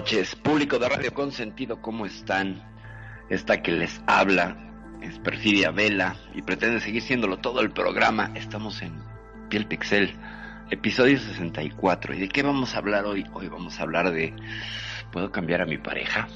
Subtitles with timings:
[0.00, 2.62] noches, público de Radio Consentido, ¿cómo están?
[3.28, 4.56] Esta que les habla
[5.02, 8.30] es Perfidia Vela y pretende seguir siéndolo todo el programa.
[8.34, 8.94] Estamos en
[9.50, 10.14] Piel Pixel,
[10.70, 12.14] episodio 64.
[12.14, 13.26] ¿Y de qué vamos a hablar hoy?
[13.34, 14.34] Hoy vamos a hablar de
[15.12, 16.28] ¿Puedo cambiar a mi pareja?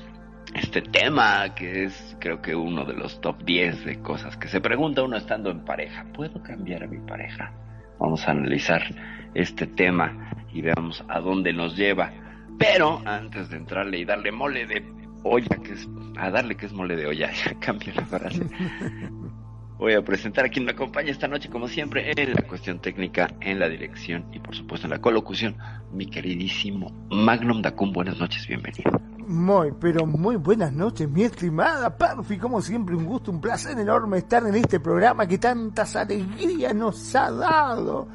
[0.55, 4.61] Este tema que es creo que uno de los top 10 de cosas que se
[4.61, 6.05] pregunta uno estando en pareja.
[6.13, 7.51] ¿Puedo cambiar a mi pareja?
[7.99, 8.83] Vamos a analizar
[9.33, 12.24] este tema y veamos a dónde nos lleva.
[12.59, 14.85] Pero antes de entrarle y darle mole de
[15.23, 15.89] olla, que es.
[16.17, 18.47] A darle que es mole de olla, ya cambio la frase.
[19.79, 23.29] Voy a presentar a quien me acompaña esta noche, como siempre, en la cuestión técnica,
[23.41, 25.57] en la dirección y por supuesto en la colocución,
[25.93, 27.93] mi queridísimo Magnum Dacum.
[27.93, 28.93] Buenas noches, bienvenido.
[29.27, 32.39] Muy, pero muy buenas noches, mi estimada Perfi.
[32.39, 37.15] Como siempre, un gusto, un placer enorme estar en este programa que tantas alegrías nos
[37.17, 38.09] ha dado.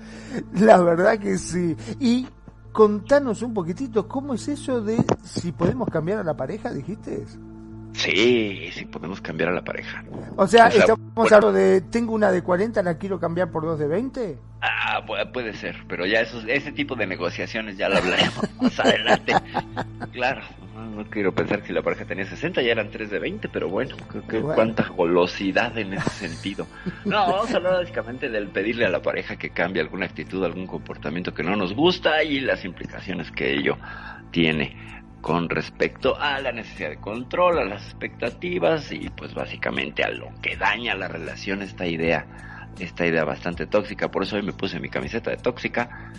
[0.54, 1.76] La verdad que sí.
[2.00, 2.28] Y
[2.72, 7.26] contanos un poquitito, ¿cómo es eso de si podemos cambiar a la pareja, dijiste?
[8.00, 10.04] Sí, sí podemos cambiar a la pareja.
[10.38, 11.36] O sea, O sea, estamos bueno.
[11.36, 14.38] hablando de, tengo una de 40, la quiero cambiar por dos de 20.
[14.62, 18.80] Ah, pu- puede ser, pero ya esos, ese tipo de negociaciones ya lo hablaremos más
[18.80, 19.34] adelante.
[20.14, 20.42] Claro,
[20.74, 23.50] no, no quiero pensar que si la pareja tenía 60 ya eran 3 de 20,
[23.50, 24.56] pero bueno, creo que Bueno.
[24.56, 26.68] cuánta golosidad en ese sentido.
[27.04, 30.68] No, vamos a hablar básicamente del pedirle a la pareja que cambie alguna actitud, algún
[30.68, 33.78] comportamiento que no nos gusta y las implicaciones que ello
[34.32, 34.76] tiene
[35.22, 40.30] con respecto a la necesidad de control, a las expectativas y pues básicamente a lo
[40.42, 42.26] que daña la relación esta idea,
[42.80, 44.10] esta idea bastante tóxica.
[44.10, 46.14] Por eso hoy me puse mi camiseta de tóxica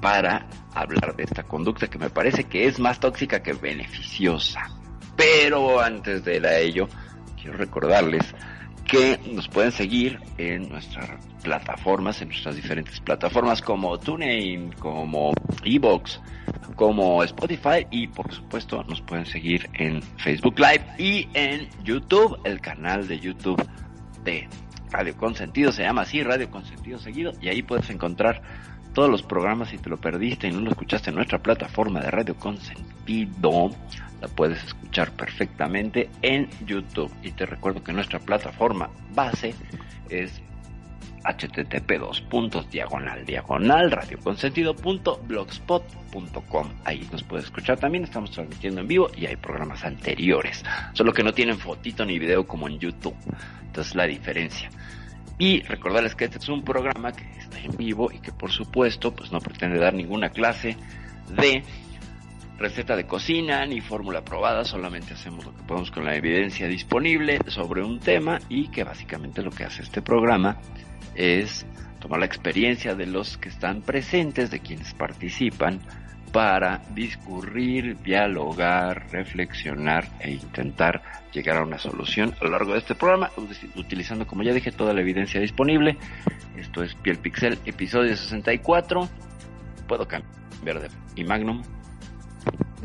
[0.00, 4.68] para hablar de esta conducta que me parece que es más tóxica que beneficiosa.
[5.16, 6.88] Pero antes de ir a ello,
[7.40, 8.34] quiero recordarles
[8.84, 11.08] que nos pueden seguir en nuestras
[11.42, 15.32] plataformas, en nuestras diferentes plataformas como TuneIn, como
[15.64, 16.20] Evox,
[16.76, 22.60] como Spotify y por supuesto nos pueden seguir en Facebook Live y en YouTube, el
[22.60, 23.64] canal de YouTube
[24.24, 24.48] de
[24.90, 28.42] Radio Consentido, se llama así, Radio Consentido Seguido, y ahí puedes encontrar
[28.92, 32.10] todos los programas si te lo perdiste y no lo escuchaste en nuestra plataforma de
[32.10, 33.70] Radio Consentido,
[34.20, 37.12] la puedes escuchar perfectamente en YouTube.
[37.22, 39.54] Y te recuerdo que nuestra plataforma base
[40.08, 40.40] es
[41.24, 49.10] http dos puntos diagonal diagonal radioconsentido.blogspot.com ahí nos puedes escuchar también estamos transmitiendo en vivo
[49.16, 50.62] y hay programas anteriores
[50.92, 53.16] solo que no tienen fotito ni video como en YouTube.
[53.66, 54.70] Entonces la diferencia.
[55.38, 59.14] Y recordarles que este es un programa que está en vivo y que por supuesto
[59.14, 60.76] pues no pretende dar ninguna clase
[61.36, 61.62] de
[62.56, 67.40] receta de cocina ni fórmula probada, solamente hacemos lo que podemos con la evidencia disponible
[67.48, 70.58] sobre un tema y que básicamente lo que hace este programa
[71.14, 71.64] es
[72.00, 75.80] tomar la experiencia de los que están presentes, de quienes participan,
[76.32, 81.00] para discurrir, dialogar, reflexionar e intentar
[81.32, 84.72] llegar a una solución a lo largo de este programa, ut- utilizando, como ya dije,
[84.72, 85.96] toda la evidencia disponible.
[86.56, 89.08] Esto es Piel Pixel, episodio 64.
[89.86, 90.88] Puedo cambiar de...
[91.14, 91.62] Y Magnum,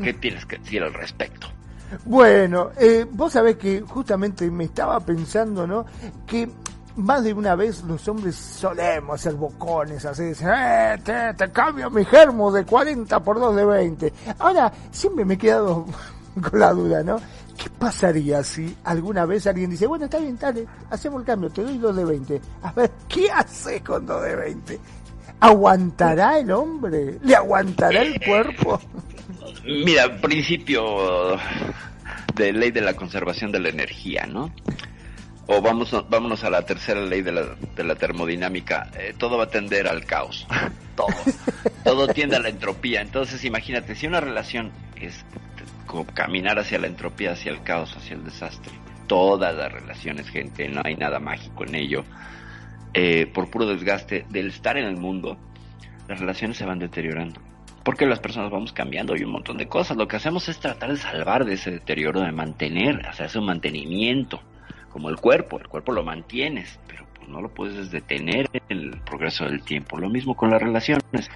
[0.02, 1.48] ¿qué tienes que decir al respecto?
[2.04, 5.84] Bueno, eh, vos sabés que justamente me estaba pensando, ¿no?
[6.24, 6.48] Que
[6.96, 11.90] más de una vez los hombres solemos ser bocones, así decir, eh, te, te cambio
[11.90, 14.12] mi germo de 40 por 2 de 20.
[14.38, 15.86] Ahora, siempre me he quedado
[16.50, 17.18] con la duda, ¿no?
[17.56, 21.62] ¿Qué pasaría si alguna vez alguien dice, bueno, está bien, dale, hacemos el cambio, te
[21.62, 22.40] doy 2 de 20?
[22.62, 24.80] A ver, ¿qué hace con 2 de 20?
[25.40, 27.18] ¿Aguantará el hombre?
[27.22, 28.80] ¿Le aguantará el cuerpo?
[29.64, 31.36] Mira, principio
[32.34, 34.50] de ley de la conservación de la energía, ¿no?
[35.52, 37.42] O vamos, vámonos a la tercera ley de la,
[37.74, 38.88] de la termodinámica.
[38.96, 40.46] Eh, todo va a tender al caos.
[40.94, 41.08] todo.
[41.82, 43.00] Todo tiende a la entropía.
[43.00, 45.24] Entonces, imagínate, si una relación es
[45.86, 48.70] como caminar hacia la entropía, hacia el caos, hacia el desastre.
[49.08, 52.04] Todas las relaciones, gente, no hay nada mágico en ello.
[52.94, 55.36] Eh, por puro desgaste del estar en el mundo,
[56.06, 57.40] las relaciones se van deteriorando.
[57.82, 59.96] Porque las personas vamos cambiando y un montón de cosas.
[59.96, 64.40] Lo que hacemos es tratar de salvar de ese deterioro, de mantener, hacerse un mantenimiento,
[64.90, 65.58] como el cuerpo.
[65.58, 69.98] El cuerpo lo mantienes, pero pues no lo puedes detener en el progreso del tiempo.
[69.98, 71.30] Lo mismo con las relaciones.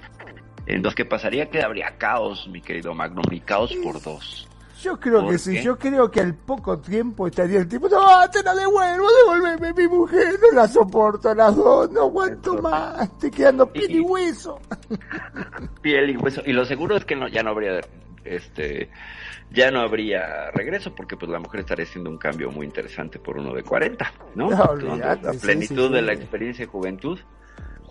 [0.67, 1.49] Entonces, ¿qué pasaría?
[1.49, 4.47] Que habría caos, mi querido Magnum, y caos por dos.
[4.81, 8.43] Yo creo que sí, yo creo que al poco tiempo estaría el tipo, no, te
[8.43, 13.31] la devuelvo, devuélveme mi mujer, no la soporto a las dos, no aguanto más, estoy
[13.31, 14.59] quedando piel y hueso.
[15.81, 17.79] Piel y hueso, y lo seguro es que no, ya no habría,
[18.25, 18.89] este,
[19.51, 23.37] ya no habría regreso, porque pues la mujer estaría haciendo un cambio muy interesante por
[23.37, 24.49] uno de 40, ¿no?
[24.81, 27.19] la plenitud de la experiencia de juventud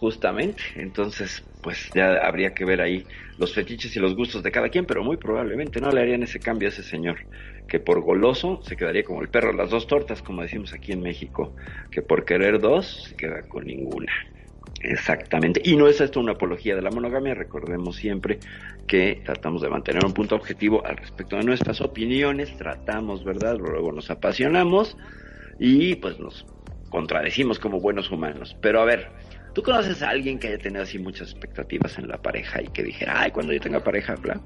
[0.04, 0.62] justamente.
[0.76, 3.06] Entonces, pues ya habría que ver ahí
[3.38, 6.40] los fetiches y los gustos de cada quien, pero muy probablemente no le harían ese
[6.40, 7.16] cambio a ese señor,
[7.66, 11.00] que por goloso se quedaría como el perro las dos tortas, como decimos aquí en
[11.00, 11.54] México,
[11.90, 14.12] que por querer dos se queda con ninguna.
[14.84, 15.60] Exactamente.
[15.64, 18.38] Y no es esto una apología de la monogamia, recordemos siempre
[18.86, 23.56] que tratamos de mantener un punto objetivo al respecto de nuestras opiniones, tratamos, ¿verdad?
[23.58, 24.96] Luego nos apasionamos
[25.58, 26.44] y pues nos
[26.90, 28.56] contradecimos como buenos humanos.
[28.60, 29.08] Pero a ver,
[29.54, 32.82] ¿Tú conoces a alguien que haya tenido así muchas expectativas en la pareja y que
[32.82, 34.40] dijera, ay, cuando yo tenga pareja, bla?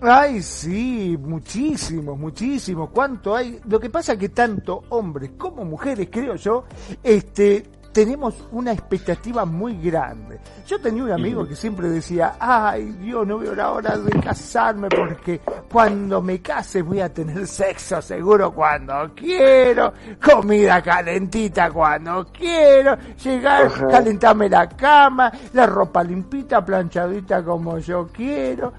[0.00, 2.90] Ay, sí, muchísimos, muchísimos.
[2.90, 3.60] ¿Cuánto hay?
[3.68, 6.64] Lo que pasa es que tanto hombres como mujeres, creo yo,
[7.04, 7.62] este,
[7.92, 10.38] tenemos una expectativa muy grande.
[10.66, 14.88] Yo tenía un amigo que siempre decía, ay Dios, no veo la hora de casarme
[14.88, 15.40] porque
[15.70, 19.92] cuando me case voy a tener sexo seguro cuando quiero,
[20.22, 28.72] comida calentita cuando quiero, llegar, calentarme la cama, la ropa limpita, planchadita como yo quiero.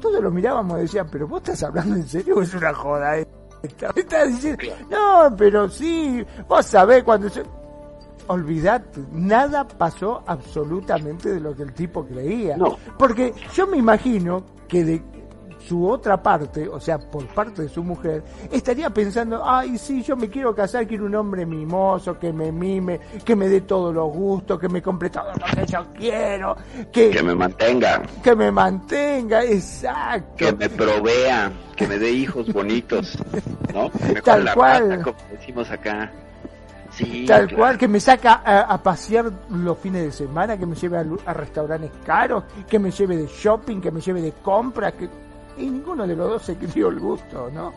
[0.00, 3.16] Todos lo mirábamos y decían, pero vos estás hablando en serio o es una joda
[3.18, 3.42] esta.
[4.26, 7.61] diciendo, no, pero sí, vos sabés cuando yo
[8.28, 12.56] olvidate, nada pasó absolutamente de lo que el tipo creía.
[12.56, 12.76] No.
[12.98, 15.02] Porque yo me imagino que de
[15.66, 20.16] su otra parte, o sea, por parte de su mujer, estaría pensando, ay, sí, yo
[20.16, 24.12] me quiero casar, quiero un hombre mimoso, que me mime, que me dé todos los
[24.12, 26.56] gustos, que me compre todo lo que yo quiero,
[26.92, 28.02] que, que me mantenga.
[28.22, 30.36] Que me mantenga, exacto.
[30.36, 33.18] Que me provea, que me dé hijos bonitos,
[33.72, 33.90] ¿no?
[34.24, 35.02] Tal cual.
[35.02, 36.12] como decimos acá.
[37.26, 41.32] Tal cual, que me saca a, pasear los fines de semana, que me lleve a,
[41.32, 45.08] restaurantes caros, que me lleve de shopping, que me lleve de compras, que...
[45.56, 47.72] y ninguno de los dos se dio el gusto, ¿no?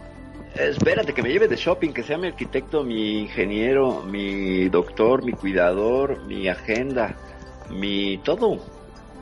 [0.54, 5.34] Espérate, que me lleve de shopping, que sea mi arquitecto, mi ingeniero, mi doctor, mi
[5.34, 7.16] cuidador, mi agenda,
[7.70, 8.60] mi todo.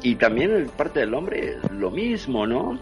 [0.01, 2.80] Y también el parte del hombre, lo mismo, ¿no?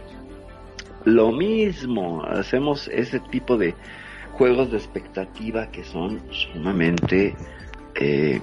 [1.05, 3.73] Lo mismo, hacemos ese tipo de,
[4.33, 7.35] juegos de expectativa que son sumamente
[7.95, 8.41] eh,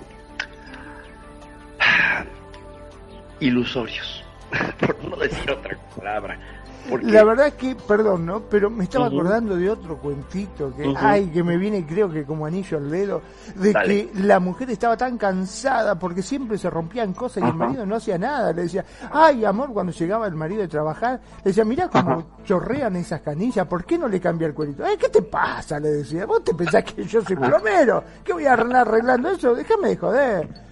[3.41, 4.25] ilusorios,
[4.81, 6.58] por no decir otra palabra.
[7.03, 8.41] La verdad es que, perdón, ¿no?
[8.41, 12.47] Pero me estaba acordando de otro cuentito que, ay, que me viene creo que como
[12.47, 13.23] anillo al dedo,
[13.57, 17.85] de que la mujer estaba tan cansada porque siempre se rompían cosas y el marido
[17.85, 18.53] no hacía nada.
[18.53, 22.97] Le decía, ay, amor, cuando llegaba el marido de trabajar, le decía, mira cómo chorrean
[22.97, 24.85] esas canillas, ¿por qué no le cambia el cuerito?
[24.85, 25.79] Ay, ¿qué te pasa?
[25.79, 29.55] Le decía, vos te pensás que yo soy plomero, ¿qué voy a arreglar arreglando eso?
[29.55, 30.68] Déjame de joder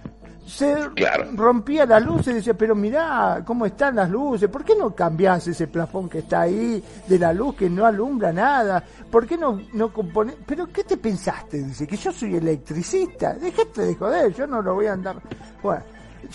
[0.47, 0.75] se
[1.35, 5.45] rompía la luz y decía, pero mirá cómo están las luces, ¿por qué no cambiás
[5.47, 8.83] ese plafón que está ahí de la luz que no alumbra nada?
[9.11, 10.35] ¿Por qué no, no compone?
[10.45, 11.61] ¿Pero qué te pensaste?
[11.61, 15.21] Dice, que yo soy electricista, déjate de joder, yo no lo voy a andar...
[15.61, 15.83] Bueno,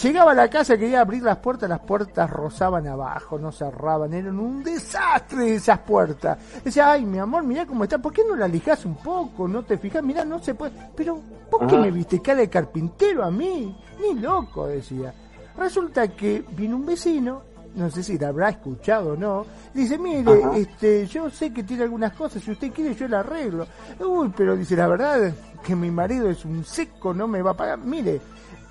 [0.00, 4.38] Llegaba a la casa, quería abrir las puertas, las puertas rozaban abajo, no cerraban, eran
[4.38, 6.38] un desastre esas puertas.
[6.64, 9.46] Decía, ay, mi amor, mira cómo está, ¿por qué no la lijas un poco?
[9.46, 10.72] No te fijas, mira, no se puede.
[10.96, 11.20] Pero,
[11.50, 13.76] ¿por qué me viste cara de carpintero a mí?
[14.00, 15.12] Ni loco, decía.
[15.56, 17.42] Resulta que vino un vecino,
[17.74, 19.44] no sé si la habrá escuchado o no,
[19.74, 23.66] dice, mire, este, yo sé que tiene algunas cosas, si usted quiere yo la arreglo.
[24.00, 25.32] Uy, pero dice, la verdad
[25.62, 27.78] que mi marido es un seco, no me va a pagar.
[27.78, 28.20] Mire,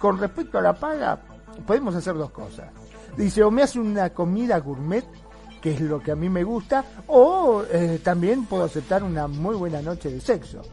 [0.02, 1.20] con respecto a la paga,
[1.66, 2.72] podemos hacer dos cosas.
[3.16, 5.06] Dice, o me hace una comida gourmet,
[5.62, 9.56] que es lo que a mí me gusta, o eh, también puedo aceptar una muy
[9.56, 10.64] buena noche de sexo.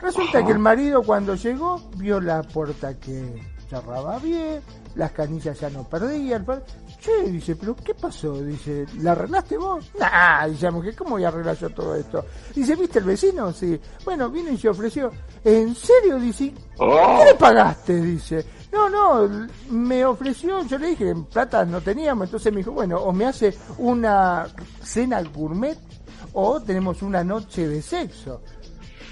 [0.00, 4.60] Resulta que el marido cuando llegó vio la puerta que cerraba bien,
[4.96, 6.44] las canillas ya no perdían.
[7.00, 8.42] Che, dice, pero ¿qué pasó?
[8.42, 9.88] Dice, ¿la arreglaste vos?
[10.00, 12.24] Nah, dice mujer, ¿cómo voy a arreglar yo todo esto?
[12.54, 13.52] Dice, ¿viste el vecino?
[13.52, 13.80] Sí.
[14.04, 15.12] Bueno, vino y se ofreció.
[15.44, 16.18] ¿En serio?
[16.18, 18.00] Dice, ¿qué le pagaste?
[18.00, 18.44] Dice.
[18.72, 22.98] No, no, me ofreció, yo le dije, en plata no teníamos, entonces me dijo, bueno,
[22.98, 24.46] o me hace una
[24.82, 25.78] cena gourmet
[26.34, 28.42] o tenemos una noche de sexo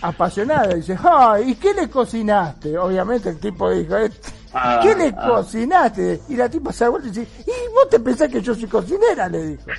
[0.02, 0.74] apasionada.
[0.74, 2.76] Dice, ay, ¿y qué le cocinaste?
[2.76, 5.26] Obviamente el tipo dijo, "Este, Ah, ¿qué le ah.
[5.28, 6.20] cocinaste?
[6.28, 8.66] Y la tipa se da vuelta y dice, ¿y vos te pensás que yo soy
[8.66, 9.28] cocinera?
[9.28, 9.64] Le dijo.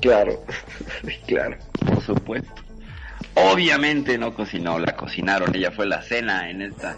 [0.00, 0.44] Claro,
[1.26, 2.62] claro, por supuesto.
[3.34, 6.96] Obviamente no cocinó, la cocinaron, ella fue la cena en esta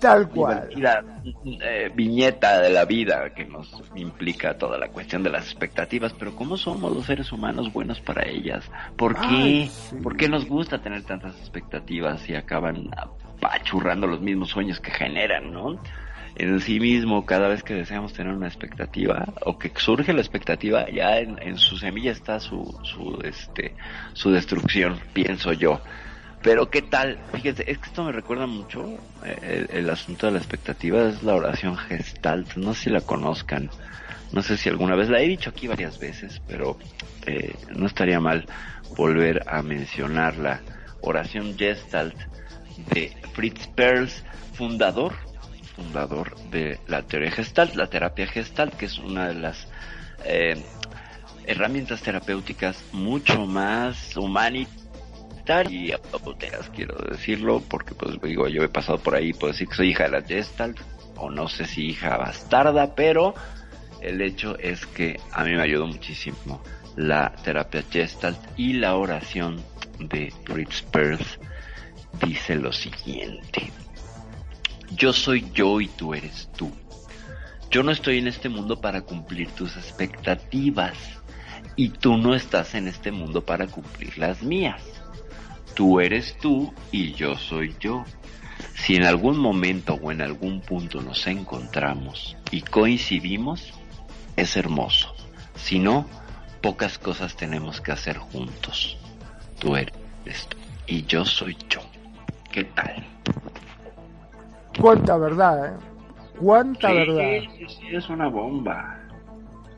[0.00, 0.68] Tal cual.
[0.68, 1.04] divertida
[1.44, 6.34] eh, viñeta de la vida que nos implica toda la cuestión de las expectativas, pero
[6.34, 8.68] ¿cómo somos los seres humanos buenos para ellas?
[8.96, 9.26] ¿Por qué?
[9.28, 9.96] Ay, sí.
[10.02, 12.90] ¿Por qué nos gusta tener tantas expectativas y acaban
[13.42, 15.80] apachurrando los mismos sueños que generan, no?
[16.34, 20.88] En sí mismo, cada vez que deseamos tener una expectativa o que surge la expectativa,
[20.88, 23.74] ya en, su semilla está su, su, este,
[24.14, 25.82] su destrucción, pienso yo.
[26.42, 30.38] Pero qué tal, fíjense, es que esto me recuerda mucho, eh, el, asunto de la
[30.38, 33.70] expectativa es la oración gestalt, no sé si la conozcan,
[34.32, 36.78] no sé si alguna vez la he dicho aquí varias veces, pero
[37.26, 38.46] eh, no estaría mal
[38.96, 40.60] volver a mencionar la
[41.02, 42.16] oración gestalt
[42.92, 44.24] de Fritz Perls,
[44.54, 45.14] fundador,
[45.76, 49.68] fundador de la teoría gestalt, la terapia gestalt, que es una de las
[50.24, 50.62] eh,
[51.46, 54.82] herramientas terapéuticas mucho más humanitarias
[55.68, 55.92] y
[56.74, 60.04] quiero decirlo, porque pues digo, yo he pasado por ahí, puedo decir que soy hija
[60.04, 60.78] de la Gestalt,
[61.16, 63.34] o no sé si hija bastarda, pero
[64.00, 66.62] el hecho es que a mí me ayudó muchísimo
[66.96, 69.62] la terapia Gestalt y la oración
[69.98, 71.38] de Fritz Perls
[72.20, 73.72] dice lo siguiente.
[74.90, 76.70] Yo soy yo y tú eres tú.
[77.70, 80.94] Yo no estoy en este mundo para cumplir tus expectativas
[81.76, 84.82] y tú no estás en este mundo para cumplir las mías.
[85.74, 88.04] Tú eres tú y yo soy yo.
[88.74, 93.72] Si en algún momento o en algún punto nos encontramos y coincidimos,
[94.36, 95.14] es hermoso.
[95.54, 96.06] Si no,
[96.60, 98.98] pocas cosas tenemos que hacer juntos.
[99.58, 99.94] Tú eres
[100.48, 101.80] tú y yo soy yo.
[102.52, 103.02] ¿Qué tal?
[104.80, 105.78] Cuánta verdad, ¿eh?
[106.38, 107.50] Cuánta Sí, verdad.
[107.56, 108.98] sí, sí, es una bomba.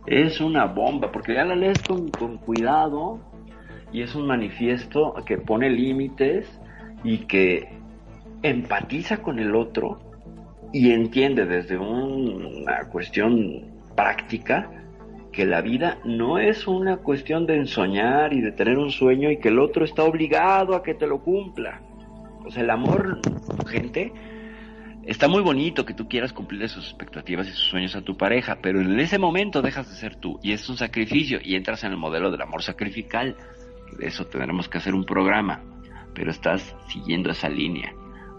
[0.06, 3.20] Es una bomba, porque ya la lees con, con cuidado
[3.92, 6.60] y es un manifiesto que pone límites
[7.04, 7.68] y que
[8.42, 9.98] empatiza con el otro
[10.72, 14.70] y entiende desde una cuestión práctica
[15.32, 19.38] que la vida no es una cuestión de ensoñar y de tener un sueño y
[19.38, 21.80] que el otro está obligado a que te lo cumpla.
[22.44, 23.20] O sea, el amor,
[23.66, 24.12] gente,
[25.04, 28.58] está muy bonito que tú quieras cumplir sus expectativas y sus sueños a tu pareja,
[28.60, 31.92] pero en ese momento dejas de ser tú y es un sacrificio y entras en
[31.92, 33.36] el modelo del amor sacrificial.
[33.98, 35.62] De eso tendremos que hacer un programa,
[36.14, 37.94] pero estás siguiendo esa línea.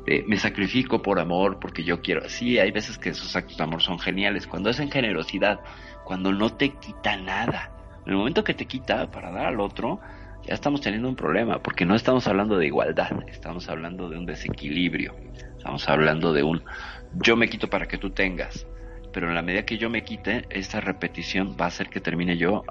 [0.06, 2.30] De, me sacrifico por amor porque yo quiero.
[2.30, 4.46] Sí, hay veces que esos actos de amor son geniales.
[4.46, 5.62] Cuando es en generosidad,
[6.04, 7.72] cuando no te quita nada.
[8.06, 10.00] En el momento que te quita para dar al otro,
[10.46, 14.26] ya estamos teniendo un problema, porque no estamos hablando de igualdad, estamos hablando de un
[14.26, 15.16] desequilibrio,
[15.58, 16.64] estamos hablando de un
[17.22, 18.68] yo me quito para que tú tengas,
[19.16, 22.36] pero en la medida que yo me quite, esta repetición va a hacer que termine
[22.36, 22.64] yo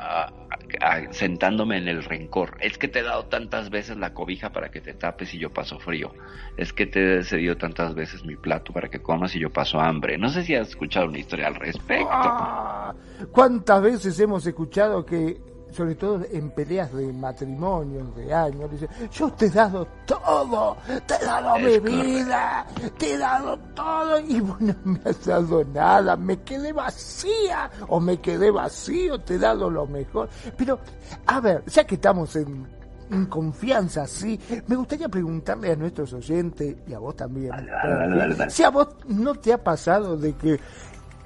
[1.10, 2.58] sentándome en el rencor.
[2.60, 5.50] Es que te he dado tantas veces la cobija para que te tapes y yo
[5.50, 6.12] paso frío.
[6.58, 9.80] Es que te he cedido tantas veces mi plato para que comas y yo paso
[9.80, 10.18] hambre.
[10.18, 12.08] No sé si has escuchado una historia al respecto.
[12.10, 12.94] Ah,
[13.32, 15.38] ¿Cuántas veces hemos escuchado que,
[15.74, 20.76] sobre todo en peleas de matrimonios, de años, dice, yo te he dado todo,
[21.06, 22.66] te he dado Es mi vida,
[22.96, 27.98] te he dado todo y vos no me has dado nada, me quedé vacía o
[28.00, 30.28] me quedé vacío, te he dado lo mejor.
[30.56, 30.78] Pero,
[31.26, 32.66] a ver, ya que estamos en,
[33.10, 37.94] en confianza, sí, me gustaría preguntarle a nuestros oyentes y a vos también, Dale, dale,
[37.94, 38.50] dale, dale, dale.
[38.50, 40.60] si a vos no te ha pasado de que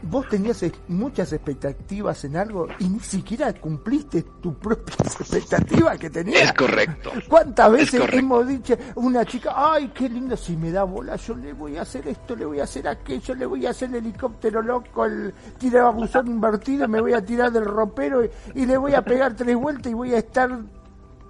[0.03, 6.43] vos tenías muchas expectativas en algo y ni siquiera cumpliste tus propias expectativas que tenías.
[6.43, 7.11] Es correcto.
[7.29, 8.19] ¿Cuántas veces correcto.
[8.19, 11.83] hemos dicho una chica, ay, qué lindo, si me da bola, yo le voy a
[11.83, 15.35] hacer esto, le voy a hacer aquello, le voy a hacer el helicóptero loco, el
[15.59, 19.57] tirabuzón invertido, me voy a tirar del ropero y, y le voy a pegar tres
[19.57, 20.51] vueltas y voy a estar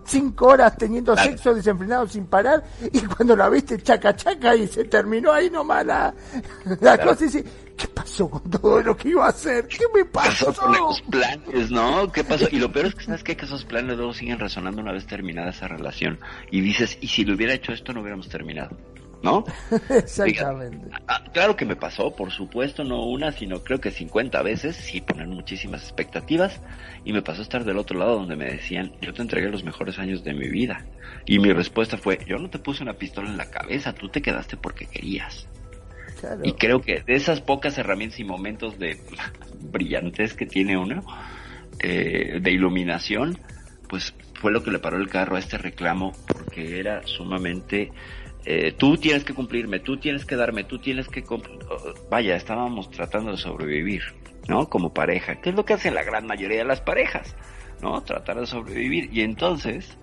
[0.04, 1.32] cinco horas teniendo Dale.
[1.32, 5.84] sexo desenfrenado sin parar y cuando la viste chaca chaca y se terminó ahí nomás
[5.84, 6.14] la,
[6.64, 7.10] la Claro.
[7.10, 7.44] cosa y dice,
[7.78, 9.68] ¿qué pasó con todo lo que iba a hacer?
[9.68, 10.46] ¿Qué me pasó?
[10.46, 12.10] pasó con esos planes, ¿no?
[12.10, 12.46] ¿Qué pasó?
[12.50, 13.36] Y lo peor es que sabes qué?
[13.36, 16.18] que esos planes luego siguen resonando una vez terminada esa relación.
[16.50, 18.76] Y dices, y si lo hubiera hecho esto no hubiéramos terminado,
[19.22, 19.44] ¿no?
[19.88, 20.90] Exactamente.
[21.06, 25.00] Ah, claro que me pasó, por supuesto, no una, sino creo que 50 veces, sí,
[25.00, 26.60] poner muchísimas expectativas.
[27.04, 29.98] Y me pasó estar del otro lado donde me decían, yo te entregué los mejores
[30.00, 30.84] años de mi vida.
[31.24, 34.20] Y mi respuesta fue, yo no te puse una pistola en la cabeza, tú te
[34.20, 35.46] quedaste porque querías.
[36.42, 39.00] Y creo que de esas pocas herramientas y momentos de
[39.60, 41.04] brillantez que tiene uno,
[41.80, 43.38] eh, de iluminación,
[43.88, 47.90] pues fue lo que le paró el carro a este reclamo porque era sumamente
[48.44, 51.24] eh, tú tienes que cumplirme, tú tienes que darme, tú tienes que
[52.10, 54.02] vaya, estábamos tratando de sobrevivir,
[54.48, 54.68] ¿no?
[54.68, 57.36] Como pareja, ¿qué es lo que hacen la gran mayoría de las parejas?
[57.82, 58.02] ¿No?
[58.02, 59.98] Tratar de sobrevivir y entonces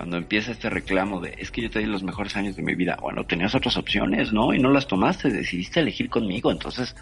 [0.00, 2.74] cuando empieza este reclamo de es que yo te di los mejores años de mi
[2.74, 4.54] vida, bueno, tenías otras opciones, ¿no?
[4.54, 6.96] Y no las tomaste, decidiste elegir conmigo, entonces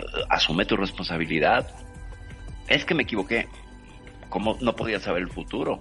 [0.00, 1.70] eh, asume tu responsabilidad.
[2.66, 3.46] Es que me equivoqué,
[4.30, 5.78] como no podía saber el futuro,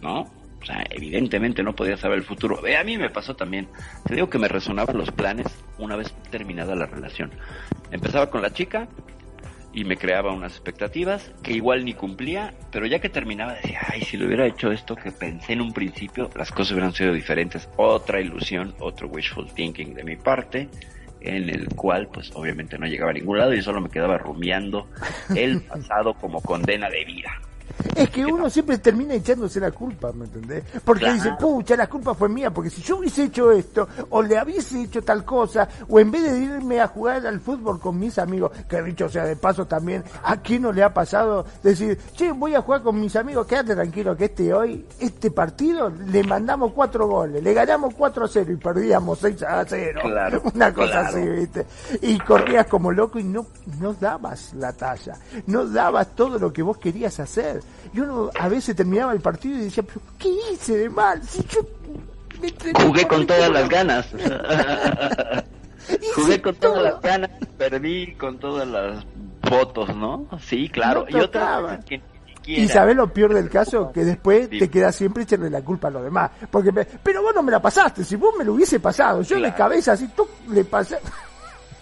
[0.00, 0.30] ¿no?
[0.62, 2.60] O sea, evidentemente no podía saber el futuro.
[2.64, 3.66] a mí me pasó también.
[4.04, 7.32] Te digo que me resonaban los planes una vez terminada la relación.
[7.90, 8.86] Empezaba con la chica
[9.76, 14.00] y me creaba unas expectativas que igual ni cumplía, pero ya que terminaba decía, ay,
[14.00, 17.68] si lo hubiera hecho esto que pensé en un principio, las cosas hubieran sido diferentes.
[17.76, 20.70] Otra ilusión, otro wishful thinking de mi parte
[21.20, 24.88] en el cual pues obviamente no llegaba a ningún lado y solo me quedaba rumiando
[25.36, 27.38] el pasado como condena de vida.
[27.94, 30.64] Es que uno siempre termina echándose la culpa, ¿me entendés?
[30.84, 34.42] Porque dice, pucha, la culpa fue mía, porque si yo hubiese hecho esto, o le
[34.42, 38.18] hubiese hecho tal cosa, o en vez de irme a jugar al fútbol con mis
[38.18, 42.32] amigos, que dicho sea de paso también, ¿a quién no le ha pasado decir, che,
[42.32, 46.72] voy a jugar con mis amigos, quédate tranquilo que este hoy, este partido, le mandamos
[46.72, 50.00] cuatro goles, le ganamos 4 a 0 y perdíamos 6 a 0.
[50.02, 51.66] Claro, Una cosa así, ¿viste?
[52.02, 53.46] Y corrías como loco y no,
[53.80, 55.14] no dabas la talla,
[55.46, 57.55] no dabas todo lo que vos querías hacer.
[57.92, 61.22] Y uno a veces terminaba el partido y decía, pero ¿qué hice de mal?
[61.22, 61.60] Si yo
[62.84, 64.08] Jugué con todas las ganas.
[66.14, 69.04] Jugué con todas las ganas, perdí con todas las
[69.42, 70.26] fotos, ¿no?
[70.40, 71.06] Sí, claro.
[71.08, 72.02] y otra que
[72.46, 75.90] y sabes lo peor del caso, que después te queda siempre echarle la culpa a
[75.90, 76.30] los demás.
[76.50, 79.52] Porque pero vos no me la pasaste, si vos me lo hubiese pasado, yo de
[79.52, 81.00] cabeza así, tú le pasas.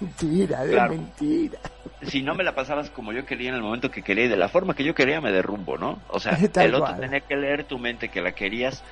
[0.01, 1.59] mentira, es mentira
[2.07, 4.37] si no me la pasabas como yo quería en el momento que quería y de
[4.37, 5.99] la forma que yo quería, me derrumbo, ¿no?
[6.09, 8.83] O sea, el otro tenía que leer tu mente que la querías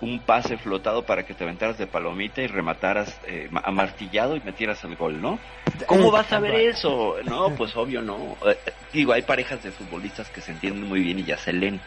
[0.00, 4.82] un pase flotado para que te aventaras de palomita y remataras eh, amartillado y metieras
[4.84, 5.38] el gol, ¿no?
[5.86, 7.16] ¿Cómo vas a ver eso?
[7.24, 8.36] No, pues obvio no.
[8.46, 8.56] Eh,
[8.94, 11.80] digo, hay parejas de futbolistas que se entienden muy bien y ya se leen,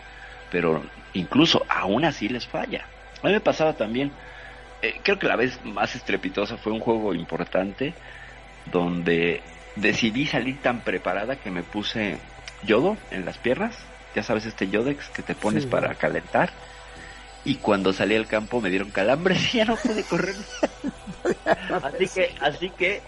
[0.51, 0.83] pero
[1.13, 2.85] incluso aún así les falla.
[3.23, 4.11] A mí me pasaba también,
[4.83, 7.95] eh, creo que la vez más estrepitosa fue un juego importante
[8.65, 9.41] donde
[9.75, 12.17] decidí salir tan preparada que me puse
[12.63, 13.75] yodo en las piernas,
[14.15, 16.51] ya sabes este yodex que te pones para calentar.
[17.45, 20.35] Y cuando salí al campo me dieron calambres y ya no pude correr.
[21.81, 23.01] así que, así que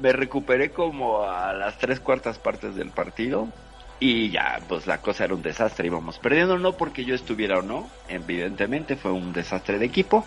[0.00, 3.48] me recuperé como a las tres cuartas partes del partido
[3.98, 7.62] y ya, pues la cosa era un desastre, íbamos perdiendo, no porque yo estuviera o
[7.62, 10.26] no, evidentemente fue un desastre de equipo,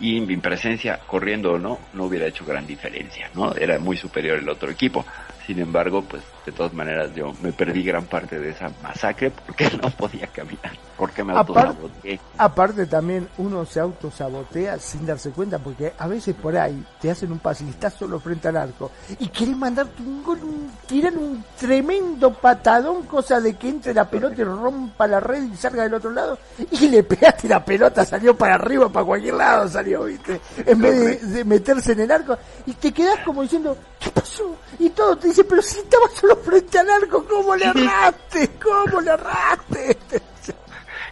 [0.00, 3.54] y mi presencia, corriendo o no, no hubiera hecho gran diferencia, ¿no?
[3.54, 5.04] Era muy superior el otro equipo.
[5.48, 9.70] Sin embargo, pues de todas maneras yo me perdí gran parte de esa masacre porque
[9.82, 12.20] no podía caminar, porque me autosaboteé.
[12.36, 17.32] Aparte también uno se autosabotea sin darse cuenta porque a veces por ahí te hacen
[17.32, 20.38] un pase y estás solo frente al arco y quieres mandarte un gol,
[20.86, 25.56] tiran un tremendo patadón, cosa de que entre la pelota y rompa la red y
[25.56, 26.38] salga del otro lado
[26.72, 30.42] y le pegaste la pelota, salió para arriba, para cualquier lado salió, ¿viste?
[30.66, 34.54] En vez de, de meterse en el arco y te quedas como diciendo, ¿qué pasó?
[34.78, 38.50] Y todo te pero si estaba solo frente al arco, ¿cómo le erraste?
[38.62, 39.98] ¿Cómo le erraste?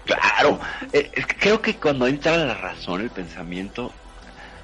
[0.05, 0.61] Claro,
[0.93, 1.11] eh,
[1.41, 3.93] creo que cuando entra la razón, el pensamiento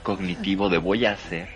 [0.04, 1.48] cognitivo de voy a hacer,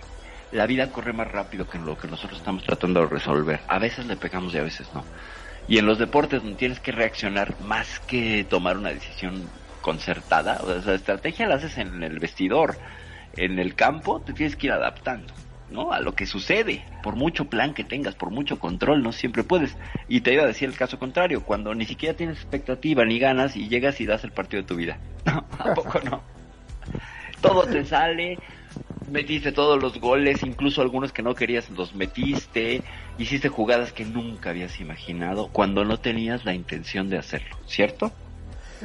[0.53, 3.61] la vida corre más rápido que lo que nosotros estamos tratando de resolver.
[3.69, 5.05] A veces le pegamos y a veces no.
[5.69, 9.49] Y en los deportes donde tienes que reaccionar más que tomar una decisión
[9.83, 12.77] concertada, o sea, la estrategia la haces en el vestidor,
[13.37, 15.33] en el campo te tienes que ir adaptando.
[15.71, 15.93] ¿No?
[15.93, 16.85] A lo que sucede.
[17.03, 19.77] Por mucho plan que tengas, por mucho control, no siempre puedes.
[20.09, 23.57] Y te iba a decir el caso contrario, cuando ni siquiera tienes expectativa ni ganas
[23.57, 24.99] y llegas y das el partido de tu vida.
[25.25, 26.23] ¿a poco no?
[27.41, 28.39] Todo te sale,
[29.11, 32.83] metiste todos los goles, incluso algunos que no querías los metiste,
[33.19, 38.13] hiciste jugadas que nunca habías imaginado cuando no tenías la intención de hacerlo, ¿cierto?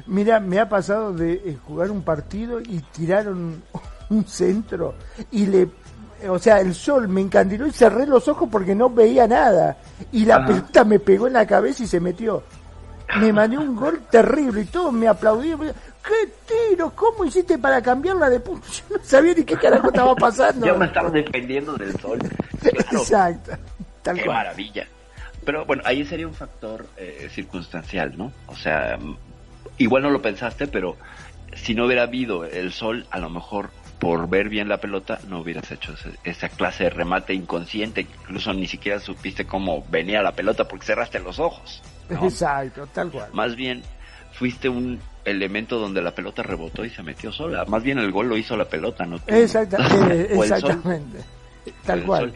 [0.05, 3.63] Mira, me ha pasado de eh, jugar un partido y tiraron
[4.09, 4.95] un centro
[5.31, 5.67] y le
[6.29, 9.77] o sea, el sol me encandiló y cerré los ojos porque no veía nada.
[10.11, 12.43] Y la pelota me pegó en la cabeza y se metió.
[13.19, 15.73] Me mandé un gol terrible y todos me aplaudieron.
[16.03, 16.91] ¡Qué tiro!
[16.95, 18.65] ¿Cómo hiciste para cambiarla de punto?
[18.89, 20.65] Yo no sabía ni qué carajo estaba pasando.
[20.65, 22.19] Yo me estaba defendiendo del sol.
[22.63, 23.51] Exacto.
[24.03, 24.87] qué maravilla.
[25.45, 28.31] Pero bueno, ahí sería un factor eh, circunstancial, ¿no?
[28.47, 28.97] O sea,
[29.77, 30.97] igual no lo pensaste, pero
[31.55, 35.41] si no hubiera habido el sol, a lo mejor por ver bien la pelota no
[35.41, 40.67] hubieras hecho esa, clase de remate inconsciente, incluso ni siquiera supiste cómo venía la pelota
[40.67, 41.83] porque cerraste los ojos.
[42.09, 43.29] Exacto, tal cual.
[43.31, 43.83] Más bien
[44.33, 47.63] fuiste un elemento donde la pelota rebotó y se metió sola.
[47.65, 51.19] Más bien el gol lo hizo la pelota, no Exactamente, exactamente.
[51.85, 52.33] Tal cual.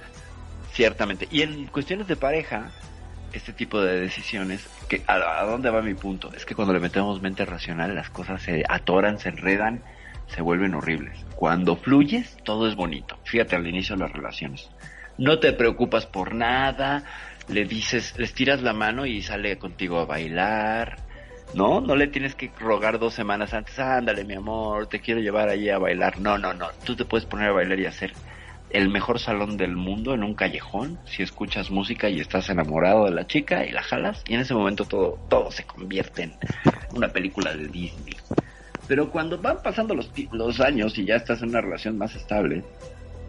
[0.72, 1.28] Ciertamente.
[1.32, 2.70] Y en cuestiones de pareja,
[3.34, 6.32] este tipo de decisiones, que a, dónde va mi punto?
[6.36, 9.82] Es que cuando le metemos mente racional, las cosas se atoran, se enredan,
[10.28, 11.26] se vuelven horribles.
[11.36, 13.18] Cuando fluyes, todo es bonito.
[13.24, 14.70] Fíjate al inicio de las relaciones.
[15.18, 17.04] No te preocupas por nada,
[17.48, 20.98] le dices, les tiras la mano y sale contigo a bailar,
[21.54, 21.80] ¿no?
[21.80, 25.70] No le tienes que rogar dos semanas antes, ándale mi amor, te quiero llevar allí
[25.70, 26.20] a bailar.
[26.20, 28.14] No, no, no, tú te puedes poner a bailar y hacer
[28.72, 33.12] el mejor salón del mundo en un callejón, si escuchas música y estás enamorado de
[33.12, 36.34] la chica y la jalas, y en ese momento todo, todo se convierte en
[36.94, 38.16] una película de Disney.
[38.88, 42.64] Pero cuando van pasando los, los años y ya estás en una relación más estable,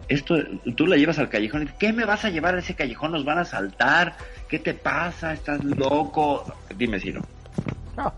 [0.07, 0.35] esto
[0.75, 3.11] tú la llevas al callejón y ¿qué me vas a llevar a ese callejón?
[3.11, 4.15] Nos van a saltar,
[4.47, 5.33] ¿qué te pasa?
[5.33, 6.45] ¿Estás loco?
[6.77, 7.21] Dime si no.
[7.95, 8.13] No.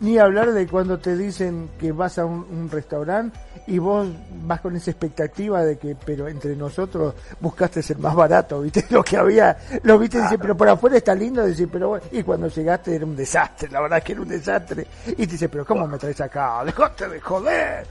[0.00, 4.08] Ni hablar de cuando te dicen que vas a un, restaurante y vos
[4.44, 9.02] vas con esa expectativa de que, pero entre nosotros buscaste el más barato, viste lo
[9.02, 12.48] que había, lo viste, dice, pero por afuera está lindo, dice, pero bueno, y cuando
[12.48, 15.86] llegaste era un desastre, la verdad que era un desastre, y te dice, pero ¿cómo
[15.86, 16.64] me traes acá?
[16.64, 17.86] Dejaste de joder,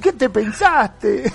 [0.00, 1.32] ¿qué te pensaste?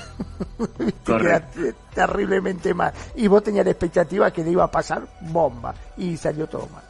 [1.06, 6.18] Quedaste terriblemente mal, y vos tenías la expectativa que le iba a pasar bomba, y
[6.18, 6.84] salió todo mal.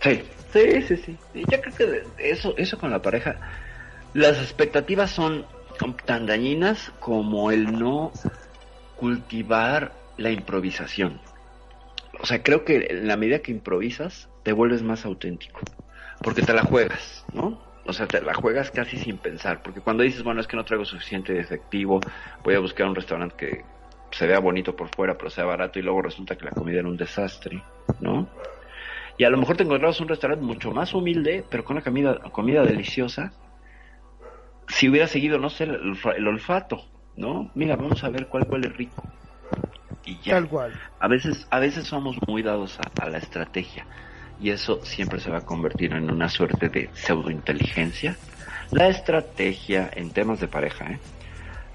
[0.00, 1.18] Sí, Sí, sí, sí.
[1.34, 3.36] Yo creo que eso, eso con la pareja,
[4.14, 5.44] las expectativas son
[6.04, 8.12] tan dañinas como el no
[8.96, 11.20] cultivar la improvisación.
[12.20, 15.60] O sea, creo que en la medida que improvisas, te vuelves más auténtico.
[16.22, 17.60] Porque te la juegas, ¿no?
[17.86, 19.62] O sea, te la juegas casi sin pensar.
[19.62, 22.00] Porque cuando dices, bueno, es que no traigo suficiente efectivo,
[22.42, 23.64] voy a buscar un restaurante que
[24.10, 26.88] se vea bonito por fuera, pero sea barato, y luego resulta que la comida era
[26.88, 27.62] un desastre,
[28.00, 28.28] ¿no?
[29.16, 32.18] Y a lo mejor te encontrabas un restaurante mucho más humilde, pero con una comida,
[32.30, 33.32] comida deliciosa.
[34.68, 36.84] Si hubiera seguido, no sé, el, olfato,
[37.16, 37.50] ¿no?
[37.54, 39.02] Mira, vamos a ver cuál huele rico.
[40.04, 40.34] Y ya.
[40.34, 40.80] Tal cual.
[41.00, 43.86] A veces, a veces somos muy dados a, la estrategia.
[44.40, 48.16] Y eso siempre se va a convertir en una suerte de pseudointeligencia.
[48.70, 50.98] La estrategia en temas de pareja, ¿eh?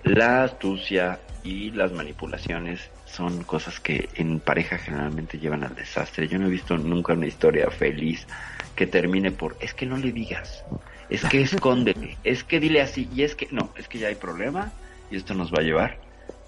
[0.03, 6.27] La astucia y las manipulaciones son cosas que en pareja generalmente llevan al desastre.
[6.27, 8.27] Yo no he visto nunca una historia feliz
[8.75, 10.65] que termine por es que no le digas,
[11.09, 14.15] es que escóndeme, es que dile así, y es que no, es que ya hay
[14.15, 14.71] problema
[15.11, 15.97] y esto nos va a llevar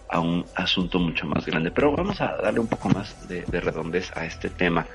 [0.09, 1.71] a un asunto mucho más grande.
[1.71, 4.85] Pero vamos a darle un poco más de, redondez a este tema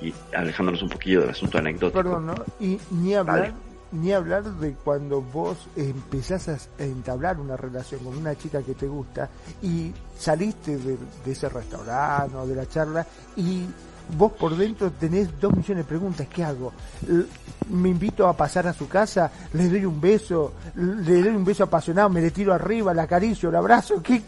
[0.00, 2.02] y alejándonos un poquillo del asunto anecdótico.
[2.02, 2.34] Perdón, ¿no?
[2.58, 3.52] Y ni hablar
[3.92, 8.86] ni hablar de cuando vos empezás a entablar una relación con una chica que te
[8.86, 9.28] gusta
[9.62, 13.06] y saliste de, ese restaurante o de la charla
[13.36, 13.66] y
[14.16, 16.26] vos por dentro tenés dos millones de preguntas.
[16.32, 16.72] ¿Qué hago?
[17.68, 19.30] ¿Me invito a pasar a su casa?
[19.52, 20.54] ¿Le doy un beso?
[20.74, 22.08] ¿Le doy un beso apasionado?
[22.08, 22.92] ¿Me le tiro arriba?
[22.94, 23.50] ¿La acaricio?
[23.50, 24.02] ¿La abrazo?
[24.02, 24.22] ¿Qué,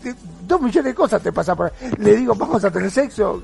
[0.46, 1.90] dos millones de cosas te pasa por ahí.
[1.98, 3.42] ¿Le digo, vamos a tener sexo?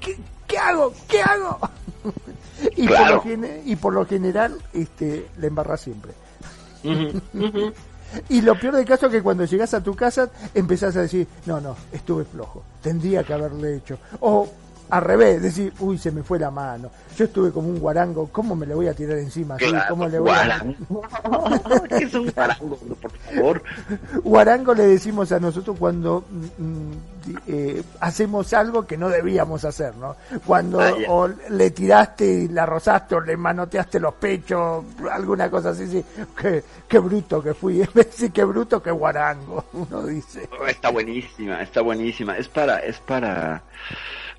[0.00, 0.92] ¿Qué, qué hago?
[1.08, 1.58] ¿Qué hago?
[2.76, 3.22] y, por lo
[3.64, 6.12] y por lo general este, la embarra siempre.
[8.28, 11.26] y lo peor del caso es que cuando llegas a tu casa empezás a decir,
[11.46, 13.98] no, no, estuve flojo, tendría que haberle hecho.
[14.20, 14.48] O
[14.90, 16.90] al revés, decir, uy, se me fue la mano.
[17.16, 19.56] Yo estuve como un guarango, ¿cómo me le voy a tirar encima?
[19.88, 20.64] ¿Cómo le voy a...
[21.88, 23.62] ¿Qué es un guarango, por favor?
[24.22, 26.92] Guarango le decimos a nosotros cuando mm, mm,
[27.46, 30.16] eh, hacemos algo que no debíamos hacer, ¿no?
[30.44, 35.70] Cuando ah, o le tiraste y la rozaste o le manoteaste los pechos, alguna cosa
[35.70, 36.04] así, sí.
[36.36, 40.48] Qué, qué bruto que fui, sí, qué bruto que guarango, uno dice.
[40.68, 42.36] Está buenísima, está buenísima.
[42.36, 43.62] Es para, es para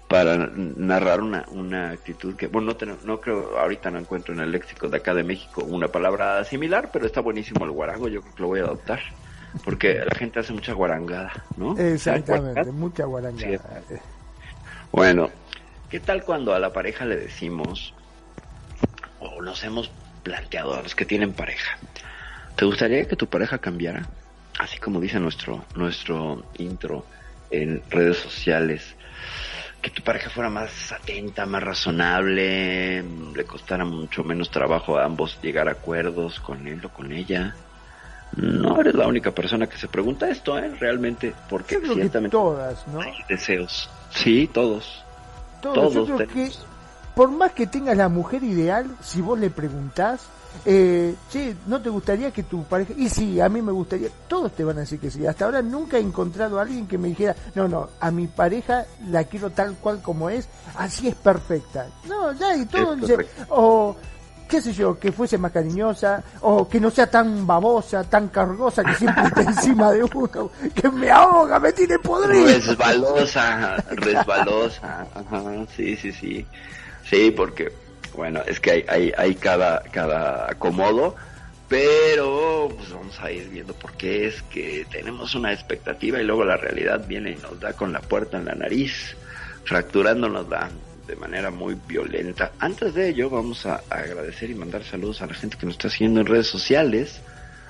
[0.07, 4.51] para narrar una, una actitud que, bueno, no, no creo, ahorita no encuentro en el
[4.51, 8.35] léxico de acá de México una palabra similar, pero está buenísimo el guarango, yo creo
[8.35, 8.99] que lo voy a adoptar,
[9.63, 11.77] porque la gente hace mucha guarangada, ¿no?
[11.77, 13.81] Exactamente, mucha guarangada.
[14.91, 15.29] Bueno,
[15.89, 17.93] ¿qué tal cuando a la pareja le decimos,
[19.19, 19.89] o nos hemos
[20.21, 21.79] planteado a los que tienen pareja,
[22.55, 24.07] ¿te gustaría que tu pareja cambiara?
[24.59, 27.05] Así como dice nuestro, nuestro intro
[27.49, 28.95] en redes sociales,
[29.86, 35.39] que tu pareja fuera más atenta, más razonable, le costara mucho menos trabajo a ambos
[35.43, 37.56] llegar a acuerdos con él o con ella.
[38.36, 40.74] No eres la única persona que se pregunta esto, ¿eh?
[40.80, 43.00] Realmente, porque ciertamente todas, ¿no?
[43.00, 43.88] hay deseos.
[44.10, 45.06] Sí, todos.
[45.62, 45.93] Todos.
[45.93, 46.50] Yo creo que
[47.13, 50.28] por más que tengas la mujer ideal, si vos le preguntás,
[50.65, 52.93] eh, che, ¿no te gustaría que tu pareja...
[52.97, 55.25] Y sí, a mí me gustaría, todos te van a decir que sí.
[55.25, 58.85] Hasta ahora nunca he encontrado a alguien que me dijera, no, no, a mi pareja
[59.09, 61.87] la quiero tal cual como es, así es perfecta.
[62.07, 62.95] No, ya, y todo...
[63.49, 63.95] o
[64.47, 68.83] qué sé yo, que fuese más cariñosa, o que no sea tan babosa, tan cargosa,
[68.83, 72.45] que siempre esté encima de uno, que me ahoga, me tiene podrido.
[72.45, 75.43] Resbalosa, resbalosa, ajá,
[75.75, 76.45] sí, sí, sí,
[77.03, 77.71] sí, porque,
[78.15, 81.15] bueno, es que hay, hay, cada, cada acomodo,
[81.67, 86.45] pero pues vamos a ir viendo por qué es que tenemos una expectativa y luego
[86.45, 89.15] la realidad viene y nos da con la puerta en la nariz,
[89.65, 90.69] fracturándonos la
[91.08, 92.51] de manera muy violenta.
[92.60, 95.89] Antes de ello, vamos a, agradecer y mandar saludos a la gente que nos está
[95.89, 97.21] siguiendo en redes sociales.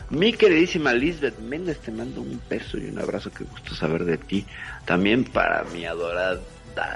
[0.10, 4.18] Mi queridísima Lisbeth Méndez, te mando un beso y un abrazo, que gusto saber de
[4.18, 4.46] ti.
[4.86, 6.40] También para mi adorada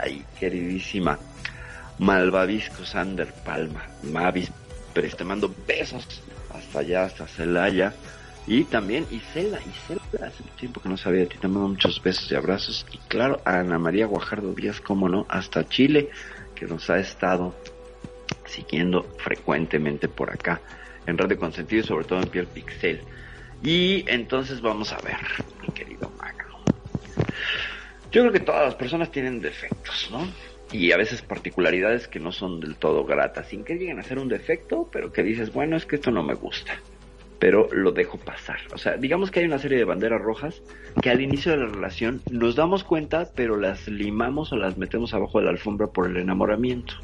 [0.07, 1.17] y queridísima
[1.99, 3.85] Malvavisco Sander Palma.
[4.03, 4.51] Mavis,
[4.93, 6.21] pero te mando besos
[6.53, 7.93] hasta allá, hasta Celaya.
[8.47, 12.31] Y también Isela, Isela, hace tiempo que no sabía de ti, te mando muchos besos
[12.31, 12.85] y abrazos.
[12.91, 16.09] Y claro, Ana María Guajardo Díaz, como no, hasta Chile,
[16.55, 17.53] que nos ha estado
[18.45, 20.61] siguiendo frecuentemente por acá
[21.05, 23.01] en Radio Consentido y sobre todo en Piel Pixel.
[23.61, 25.17] Y entonces vamos a ver,
[25.61, 26.59] mi querido Magno.
[28.11, 30.27] Yo creo que todas las personas tienen defectos, ¿no?
[30.71, 34.19] Y a veces particularidades que no son del todo gratas, sin que lleguen a ser
[34.19, 36.73] un defecto, pero que dices, bueno, es que esto no me gusta
[37.39, 38.59] pero lo dejo pasar.
[38.73, 40.61] O sea, digamos que hay una serie de banderas rojas
[41.01, 45.13] que al inicio de la relación nos damos cuenta, pero las limamos o las metemos
[45.13, 46.95] abajo de la alfombra por el enamoramiento.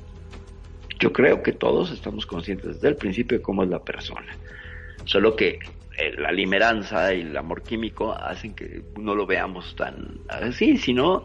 [1.00, 4.36] Yo creo que todos estamos conscientes desde el principio de cómo es la persona.
[5.06, 5.60] Solo que
[5.98, 11.24] eh, la limeranza y el amor químico hacen que no lo veamos tan así, sino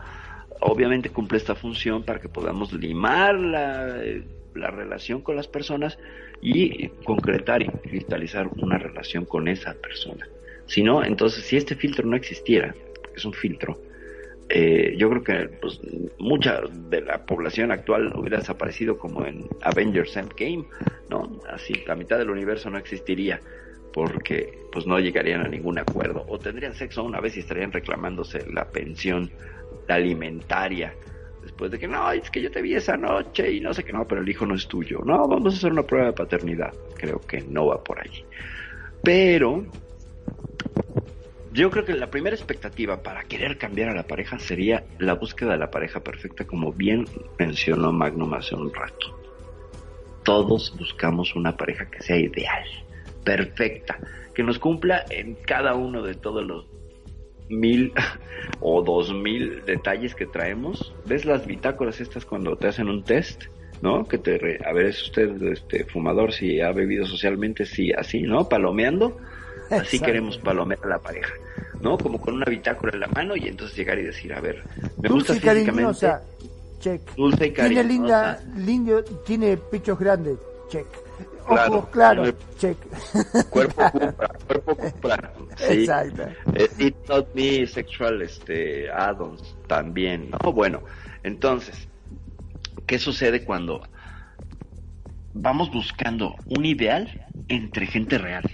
[0.60, 4.22] obviamente cumple esta función para que podamos limar la, eh,
[4.54, 5.98] la relación con las personas
[6.40, 10.26] y concretar y cristalizar una relación con esa persona.
[10.66, 12.74] Si no, entonces si este filtro no existiera,
[13.14, 13.78] es un filtro,
[14.52, 15.80] eh, yo creo que pues,
[16.18, 20.64] mucha de la población actual hubiera desaparecido como en Avengers Endgame,
[21.08, 21.40] ¿no?
[21.48, 23.40] Así, la mitad del universo no existiría
[23.92, 28.44] porque pues no llegarían a ningún acuerdo o tendrían sexo una vez y estarían reclamándose
[28.52, 29.30] la pensión
[29.88, 30.94] alimentaria
[31.42, 33.92] después de que no, es que yo te vi esa noche y no sé qué,
[33.92, 35.00] no, pero el hijo no es tuyo.
[35.04, 36.72] No, vamos a hacer una prueba de paternidad.
[36.96, 38.24] Creo que no va por allí.
[39.02, 39.64] Pero
[41.52, 45.52] yo creo que la primera expectativa para querer cambiar a la pareja sería la búsqueda
[45.52, 47.06] de la pareja perfecta, como bien
[47.38, 49.18] mencionó Magnum hace un rato.
[50.22, 52.64] Todos buscamos una pareja que sea ideal,
[53.24, 53.98] perfecta,
[54.34, 56.69] que nos cumpla en cada uno de todos los
[57.50, 57.92] mil
[58.60, 60.94] o dos mil detalles que traemos.
[61.06, 63.44] ¿Ves las bitácoras estas cuando te hacen un test?
[63.82, 64.04] ¿No?
[64.04, 68.48] Que te, a ver, es usted este fumador si ha bebido socialmente, sí, así, ¿no?
[68.48, 69.16] Palomeando.
[69.70, 71.32] Así queremos palomear a la pareja,
[71.80, 71.96] ¿no?
[71.96, 74.64] Como con una bitácora en la mano y entonces llegar y decir, a ver,
[75.00, 76.08] me Dulce gusta físicamente.
[76.80, 77.14] check.
[77.14, 80.86] Dulce y Tiene linda, lindo, tiene pechos grandes, check.
[81.50, 82.76] Ojos claros, check.
[83.50, 85.32] Cuerpo cumpla, cuerpo cumpla.
[85.68, 86.22] Exacto.
[86.54, 90.52] Eh, it not me sexual este, add-ons también, ¿no?
[90.52, 90.82] Bueno,
[91.22, 91.88] entonces,
[92.86, 93.82] ¿qué sucede cuando
[95.34, 98.44] vamos buscando un ideal entre gente real?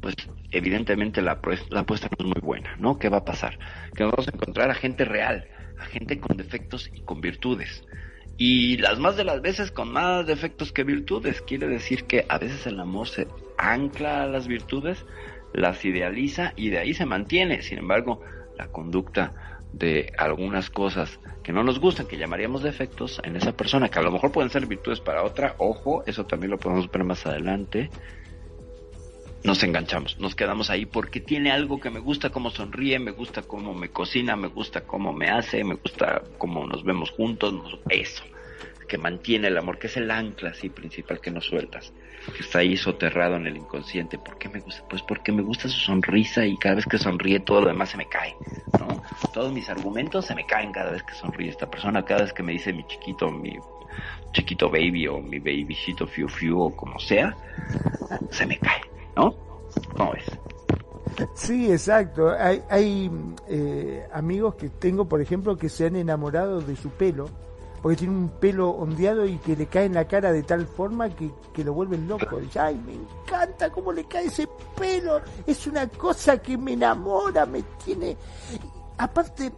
[0.00, 0.14] Pues
[0.50, 1.38] evidentemente la,
[1.70, 2.98] la apuesta no es muy buena, ¿no?
[2.98, 3.58] ¿Qué va a pasar?
[3.94, 5.46] Que vamos a encontrar a gente real,
[5.78, 7.84] a gente con defectos y con virtudes.
[8.42, 11.42] Y las más de las veces con más defectos que virtudes.
[11.42, 15.04] Quiere decir que a veces el amor se ancla a las virtudes,
[15.52, 17.60] las idealiza y de ahí se mantiene.
[17.60, 18.22] Sin embargo,
[18.56, 23.90] la conducta de algunas cosas que no nos gustan, que llamaríamos defectos en esa persona,
[23.90, 27.04] que a lo mejor pueden ser virtudes para otra, ojo, eso también lo podemos ver
[27.04, 27.90] más adelante,
[29.42, 33.42] nos enganchamos, nos quedamos ahí porque tiene algo que me gusta cómo sonríe, me gusta
[33.42, 38.22] cómo me cocina, me gusta cómo me hace, me gusta cómo nos vemos juntos, eso,
[38.86, 41.92] que mantiene el amor, que es el ancla así principal que nos sueltas,
[42.36, 44.18] que está ahí soterrado en el inconsciente.
[44.18, 44.86] ¿Por qué me gusta?
[44.88, 47.96] Pues porque me gusta su sonrisa y cada vez que sonríe todo lo demás se
[47.96, 48.34] me cae,
[48.78, 49.02] ¿no?
[49.32, 52.42] Todos mis argumentos se me caen cada vez que sonríe esta persona, cada vez que
[52.42, 53.56] me dice mi chiquito, mi
[54.32, 57.34] chiquito baby o mi babycito fiu fiu o como sea,
[58.30, 58.80] se me cae
[59.20, 59.34] ¿no?
[59.96, 60.24] ¿Cómo es?
[61.34, 62.30] Sí, exacto.
[62.30, 63.10] Hay, hay
[63.48, 67.28] eh, amigos que tengo, por ejemplo, que se han enamorado de su pelo,
[67.82, 71.08] porque tiene un pelo ondeado y que le cae en la cara de tal forma
[71.10, 71.30] que,
[71.62, 72.38] lo vuelven loco.
[72.38, 77.44] Dice, ay, me encanta cómo le cae ese pelo, es una cosa que me enamora,
[77.44, 78.16] me tiene...
[78.96, 79.52] Aparte,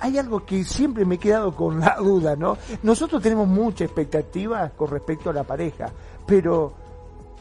[0.00, 2.56] hay algo que siempre me he quedado con la duda, ¿no?
[2.82, 5.90] Nosotros tenemos mucha expectativa con respecto a la pareja,
[6.26, 6.83] pero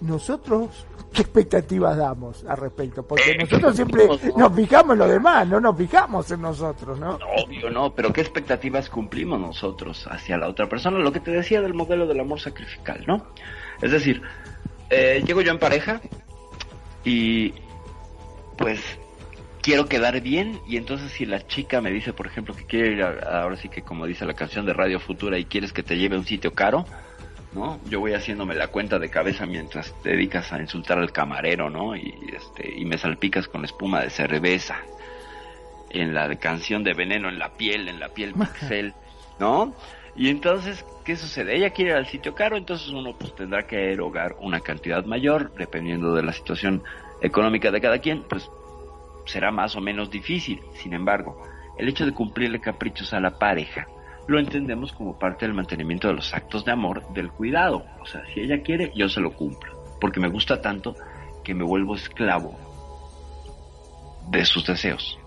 [0.01, 3.03] nosotros, ¿qué expectativas damos al respecto?
[3.03, 7.19] Porque nosotros siempre nos fijamos en lo demás, no nos fijamos en nosotros, ¿no?
[7.38, 10.99] Obvio, no, pero ¿qué expectativas cumplimos nosotros hacia la otra persona?
[10.99, 13.25] Lo que te decía del modelo del amor sacrificial, ¿no?
[13.82, 14.21] Es decir,
[14.89, 16.01] eh, llego yo en pareja
[17.03, 17.53] y
[18.58, 18.79] pues
[19.62, 23.01] quiero quedar bien y entonces si la chica me dice, por ejemplo, que quiere ir
[23.01, 26.15] ahora sí que como dice la canción de Radio Futura y quieres que te lleve
[26.15, 26.86] a un sitio caro,
[27.53, 27.79] ¿no?
[27.85, 31.95] Yo voy haciéndome la cuenta de cabeza mientras te dedicas a insultar al camarero, ¿no?
[31.95, 34.77] Y este y me salpicas con espuma de cerveza.
[35.89, 38.93] En la canción de veneno en la piel, en la piel pixel,
[39.39, 39.73] ¿no?
[40.15, 41.55] Y entonces, ¿qué sucede?
[41.55, 45.53] Ella quiere ir al sitio caro, entonces uno pues tendrá que erogar una cantidad mayor,
[45.55, 46.83] dependiendo de la situación
[47.21, 48.49] económica de cada quien, pues
[49.25, 50.61] será más o menos difícil.
[50.75, 51.41] Sin embargo,
[51.77, 53.87] el hecho de cumplirle caprichos a la pareja
[54.27, 57.86] lo entendemos como parte del mantenimiento de los actos de amor, del cuidado.
[58.01, 60.95] O sea, si ella quiere, yo se lo cumplo, porque me gusta tanto
[61.43, 62.57] que me vuelvo esclavo
[64.29, 65.19] de sus deseos.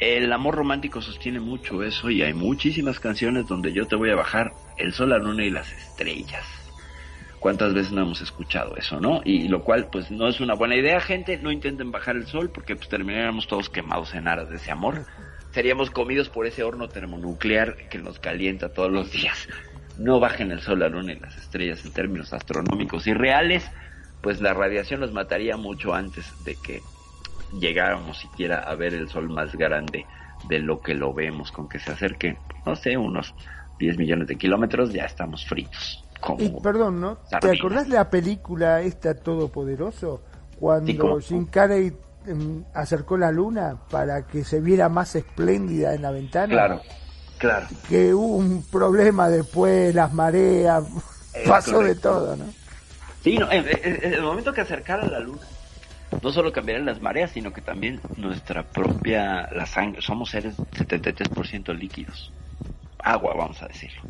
[0.00, 4.16] El amor romántico sostiene mucho eso y hay muchísimas canciones donde yo te voy a
[4.16, 6.46] bajar el sol, la luna y las estrellas.
[7.40, 9.20] ¿Cuántas veces no hemos escuchado eso, no?
[9.24, 11.38] Y lo cual, pues, no es una buena idea, gente.
[11.38, 15.04] No intenten bajar el sol porque pues terminaríamos todos quemados en aras de ese amor.
[15.58, 19.48] Seríamos comidos por ese horno termonuclear que nos calienta todos los días.
[19.98, 23.68] No bajen el sol, la luna y las estrellas en términos astronómicos y reales,
[24.22, 26.80] pues la radiación nos mataría mucho antes de que
[27.58, 30.06] llegáramos siquiera a ver el sol más grande
[30.48, 33.34] de lo que lo vemos, con que se acerque, no sé, unos
[33.80, 36.04] 10 millones de kilómetros, ya estamos fritos
[36.38, 37.18] y, perdón, ¿no?
[37.40, 40.20] ¿Te acordás la película esta Todopoderoso?
[40.58, 41.94] Cuando Jim Carrey em,
[42.74, 46.48] acercó la luna para que se viera más espléndida en la ventana.
[46.48, 46.82] Claro,
[47.38, 47.66] claro.
[47.88, 50.84] Que hubo un problema después, las mareas,
[51.46, 52.44] pasó de todo, ¿no?
[53.22, 53.66] Sí, no, en,
[54.14, 55.42] el momento que acercara la luna,
[56.22, 61.76] no solo cambiarían las mareas, sino que también nuestra propia, la sangre, somos seres 73%
[61.76, 62.32] líquidos.
[62.98, 64.02] Agua, vamos a decirlo.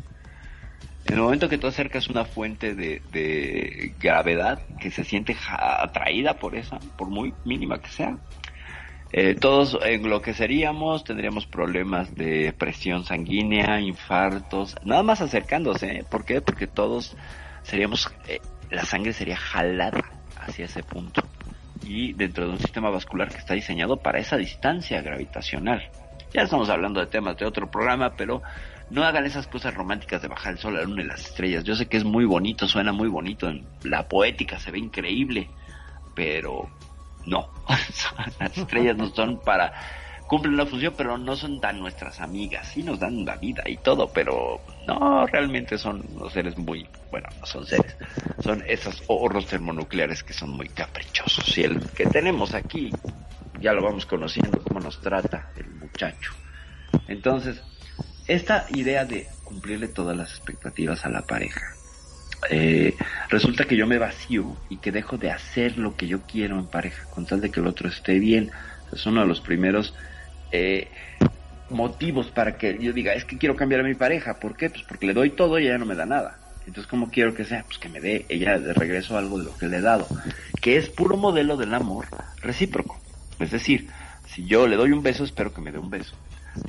[1.09, 6.55] En el momento que tú acercas una fuente de, gravedad que se siente atraída por
[6.55, 8.15] esa, por muy mínima que sea,
[9.11, 15.87] eh, todos enloqueceríamos, tendríamos problemas de presión sanguínea, infartos, nada más acercándose.
[15.87, 16.05] ¿eh?
[16.07, 16.41] ¿Por qué?
[16.41, 17.17] Porque todos
[17.63, 20.03] seríamos, eh, la sangre sería jalada
[20.37, 21.23] hacia ese punto.
[21.81, 25.89] Y dentro de un sistema vascular que está diseñado para esa distancia gravitacional.
[26.31, 28.43] Ya estamos hablando de temas de otro programa, pero
[28.89, 31.63] no hagan esas cosas románticas de bajar el sol, la luna y las estrellas.
[31.63, 33.51] Yo sé que es muy bonito, suena muy bonito,
[33.83, 35.49] la poética se ve increíble,
[36.15, 36.69] pero
[37.25, 37.49] no,
[38.39, 39.73] las estrellas no son para
[40.29, 42.67] cumplen la función, pero no son tan nuestras amigas.
[42.67, 47.27] Sí nos dan la vida y todo, pero no, realmente son los seres muy, bueno,
[47.39, 47.97] no son seres,
[48.39, 51.57] son esos horros termonucleares que son muy caprichosos.
[51.57, 52.91] Y el que tenemos aquí,
[53.59, 56.31] ya lo vamos conociendo, cómo nos trata el muchacho.
[57.07, 57.63] Entonces,
[58.29, 61.73] esta idea de cumplirle todas las expectativas a la pareja,
[62.49, 62.95] eh,
[63.29, 66.67] resulta que yo me vacío y que dejo de hacer lo que yo quiero en
[66.67, 68.51] pareja, con tal de que el otro esté bien.
[68.93, 69.95] Es uno de los primeros
[70.51, 70.89] eh,
[71.71, 74.39] motivos para que yo diga, es que quiero cambiar a mi pareja.
[74.39, 74.69] ¿Por qué?
[74.69, 76.39] Pues porque le doy todo y ella no me da nada.
[76.67, 77.63] Entonces, ¿cómo quiero que sea?
[77.63, 80.07] Pues que me dé ella de regreso algo de lo que le he dado,
[80.61, 82.05] que es puro modelo del amor
[82.41, 82.99] recíproco.
[83.39, 83.89] Es decir,
[84.27, 86.15] si yo le doy un beso, espero que me dé un beso.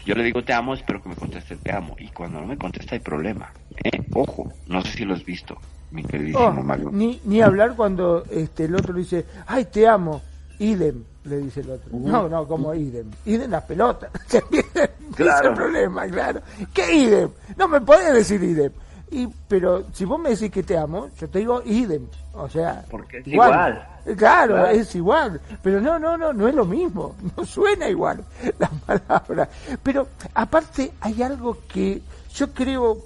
[0.04, 1.94] Yo le digo te amo, espero que me conteste te amo.
[1.98, 3.52] Y cuando no me contesta hay problema.
[3.84, 4.00] ¿eh?
[4.14, 5.56] Ojo, no sé si lo has visto,
[5.90, 10.22] mi queridísimo oh, Ni, ni hablar cuando este, el otro le dice, ay, te amo.
[10.58, 11.88] Idem, le dice el otro.
[11.90, 13.10] No, no, como idem.
[13.24, 14.10] Idem las pelotas.
[15.16, 15.54] claro.
[15.54, 16.42] Problema, claro.
[16.74, 17.30] ¿Qué idem?
[17.56, 18.70] No me podés decir idem.
[19.10, 22.06] Y, pero si vos me decís que te amo, yo te digo idem.
[22.34, 23.86] O sea, porque es igual.
[24.16, 25.40] Claro, es igual.
[25.62, 27.14] Pero no, no, no, no es lo mismo.
[27.36, 28.24] No suena igual
[28.58, 29.48] la palabra.
[29.82, 32.00] Pero aparte hay algo que
[32.34, 32.98] yo creo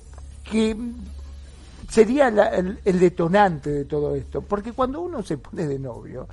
[0.42, 0.76] que
[1.88, 4.42] sería el, detonante de todo esto.
[4.42, 6.28] Porque cuando uno se pone de novio,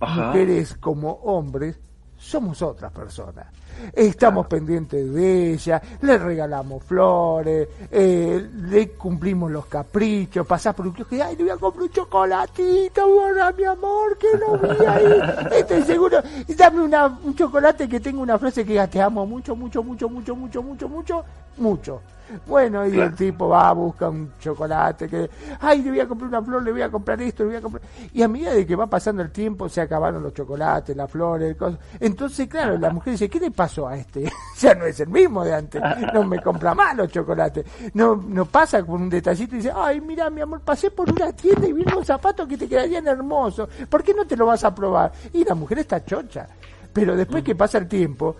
[0.00, 1.78] mujeres como hombres,
[2.18, 3.46] somos otras personas.
[3.92, 10.94] Estamos pendientes de ella, le regalamos flores, eh, le cumplimos los caprichos, pasás por un
[10.94, 15.20] que ay, le voy a comprar un chocolatito, ahora mi amor, que no vi ahí.
[15.58, 16.18] Estoy seguro,
[16.56, 20.08] dame una, un chocolate que tenga una frase que diga te amo mucho, mucho, mucho,
[20.08, 21.24] mucho, mucho, mucho, mucho,
[21.56, 22.00] mucho.
[22.46, 25.28] Bueno, y el tipo va, a buscar un chocolate, que,
[25.60, 27.60] ay, le voy a comprar una flor, le voy a comprar esto, le voy a
[27.60, 27.82] comprar...
[28.12, 31.54] Y a medida de que va pasando el tiempo, se acabaron los chocolates, las flores,
[31.56, 31.78] cosas.
[32.00, 33.63] Entonces, claro, la mujer dice, ¿qué le pasa?
[33.64, 34.30] Pasó a este?
[34.58, 37.64] ya no es el mismo de antes, no me compra más los chocolates.
[37.94, 41.32] No, no pasa con un detallito y dice, ay, mira, mi amor, pasé por una
[41.32, 44.62] tienda y vi unos zapatos que te quedarían hermosos, ¿por qué no te lo vas
[44.64, 45.12] a probar?
[45.32, 46.46] Y la mujer está chocha,
[46.92, 48.36] pero después que pasa el tiempo,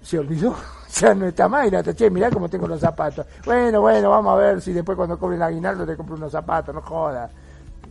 [0.00, 0.56] se olvidó,
[1.00, 3.26] ya no está más y la che, mirá cómo tengo los zapatos.
[3.44, 6.74] Bueno, bueno, vamos a ver si después cuando cobre el aguinaldo te compro unos zapatos,
[6.74, 7.30] no jodas.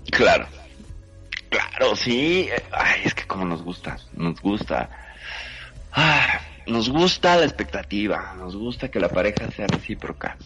[0.10, 0.48] Claro,
[1.48, 2.50] claro, sí.
[2.72, 4.90] Ay, es que como nos gusta, nos gusta.
[5.94, 10.38] Ah, nos gusta la expectativa, nos gusta que la pareja sea recíproca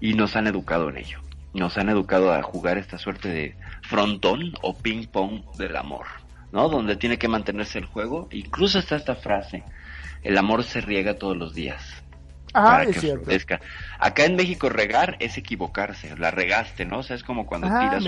[0.00, 1.18] y nos han educado en ello.
[1.54, 6.06] Nos han educado a jugar esta suerte de frontón o ping pong del amor,
[6.50, 6.68] ¿no?
[6.68, 8.28] Donde tiene que mantenerse el juego.
[8.30, 9.62] Incluso está esta frase,
[10.22, 12.02] el amor se riega todos los días.
[12.54, 13.30] Ah, es cierto.
[13.98, 16.98] Acá en México regar es equivocarse, la regaste, ¿no?
[16.98, 18.04] O sea, es como cuando tiras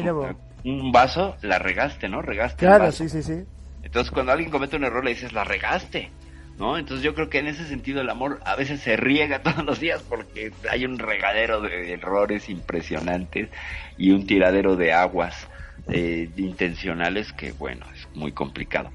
[0.64, 2.22] un, vaso, la regaste, ¿no?
[2.22, 2.64] Regaste.
[2.64, 3.44] Claro, sí, sí, sí.
[3.82, 6.10] Entonces cuando alguien comete un error le dices, la regaste.
[6.58, 6.78] ¿No?
[6.78, 9.80] Entonces yo creo que en ese sentido el amor a veces se riega todos los
[9.80, 13.48] días porque hay un regadero de errores impresionantes
[13.96, 15.48] y un tiradero de aguas
[15.88, 18.90] eh, intencionales que, bueno, es muy complicado.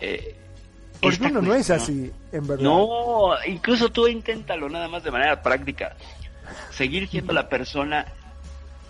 [0.00, 0.36] Eh,
[1.00, 2.62] porque uno no es así, en verdad.
[2.62, 5.96] No, incluso tú inténtalo nada más de manera práctica.
[6.70, 8.06] Seguir siendo la persona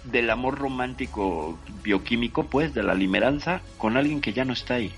[0.04, 4.92] del amor romántico bioquímico, pues, de la limeranza, con alguien que ya no está ahí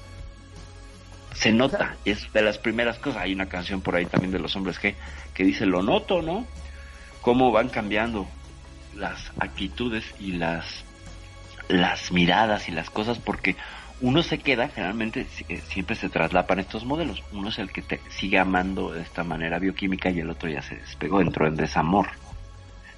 [1.35, 3.23] se nota, es de las primeras cosas.
[3.23, 4.95] Hay una canción por ahí también de los hombres que,
[5.37, 6.47] dice, lo noto, ¿no?
[7.21, 8.27] Cómo van cambiando
[8.95, 10.85] las actitudes y las,
[11.69, 13.57] las miradas y las cosas, porque
[14.01, 17.23] uno se queda, generalmente eh, siempre se traslapan estos modelos.
[17.33, 20.63] Uno es el que te sigue amando de esta manera bioquímica y el otro ya
[20.63, 22.09] se despegó, entró en desamor.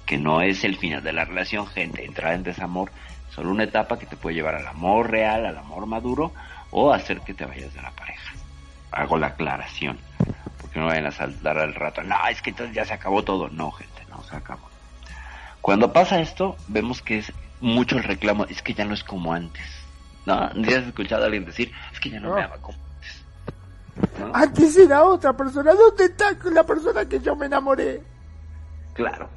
[0.05, 2.05] Que no es el final de la relación, gente.
[2.05, 2.91] Entrar en desamor,
[3.29, 6.33] solo una etapa que te puede llevar al amor real, al amor maduro,
[6.71, 8.33] o hacer que te vayas de la pareja.
[8.91, 9.99] Hago la aclaración,
[10.59, 13.49] porque no vayan a saltar al rato, no, es que entonces ya se acabó todo.
[13.49, 14.67] No, gente, no se acabó.
[15.61, 19.33] Cuando pasa esto, vemos que es mucho el reclamo, es que ya no es como
[19.33, 19.65] antes.
[20.25, 20.49] ¿No?
[20.53, 23.25] ¿Ni has escuchado a alguien decir, es que ya no, me ama como antes?
[24.33, 28.01] Antes era otra persona, ¿dónde está la persona que yo me enamoré?
[28.93, 29.29] Claro.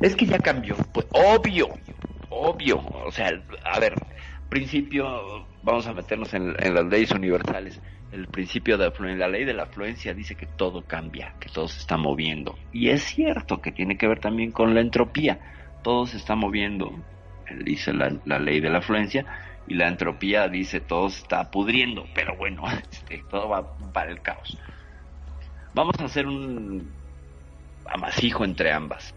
[0.00, 1.68] Es que ya cambió, pues obvio,
[2.28, 2.78] obvio.
[2.78, 3.30] O sea,
[3.64, 3.94] a ver,
[4.48, 7.80] principio, vamos a meternos en, las leyes universales,
[8.12, 11.80] el principio de la ley de la afluencia dice que todo cambia, que todo se
[11.80, 12.56] está moviendo.
[12.72, 15.40] Y es cierto que tiene que ver también con la entropía,
[15.82, 16.92] todo se está moviendo,
[17.64, 19.26] dice la, la ley de la afluencia,
[19.66, 22.62] y la entropía dice todo se está pudriendo, pero bueno,
[22.92, 24.56] este, todo va para el caos.
[25.74, 26.92] Vamos a hacer un
[27.86, 29.16] amasijo entre ambas.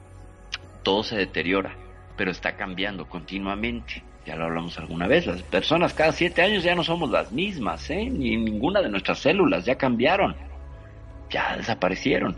[0.82, 1.76] Todo se deteriora,
[2.18, 6.76] pero está cambiando continuamente ya lo hablamos alguna vez, las personas cada siete años ya
[6.76, 8.08] no somos las mismas, ¿eh?
[8.12, 10.36] Ni ninguna de nuestras células ya cambiaron,
[11.32, 12.38] ya desaparecieron,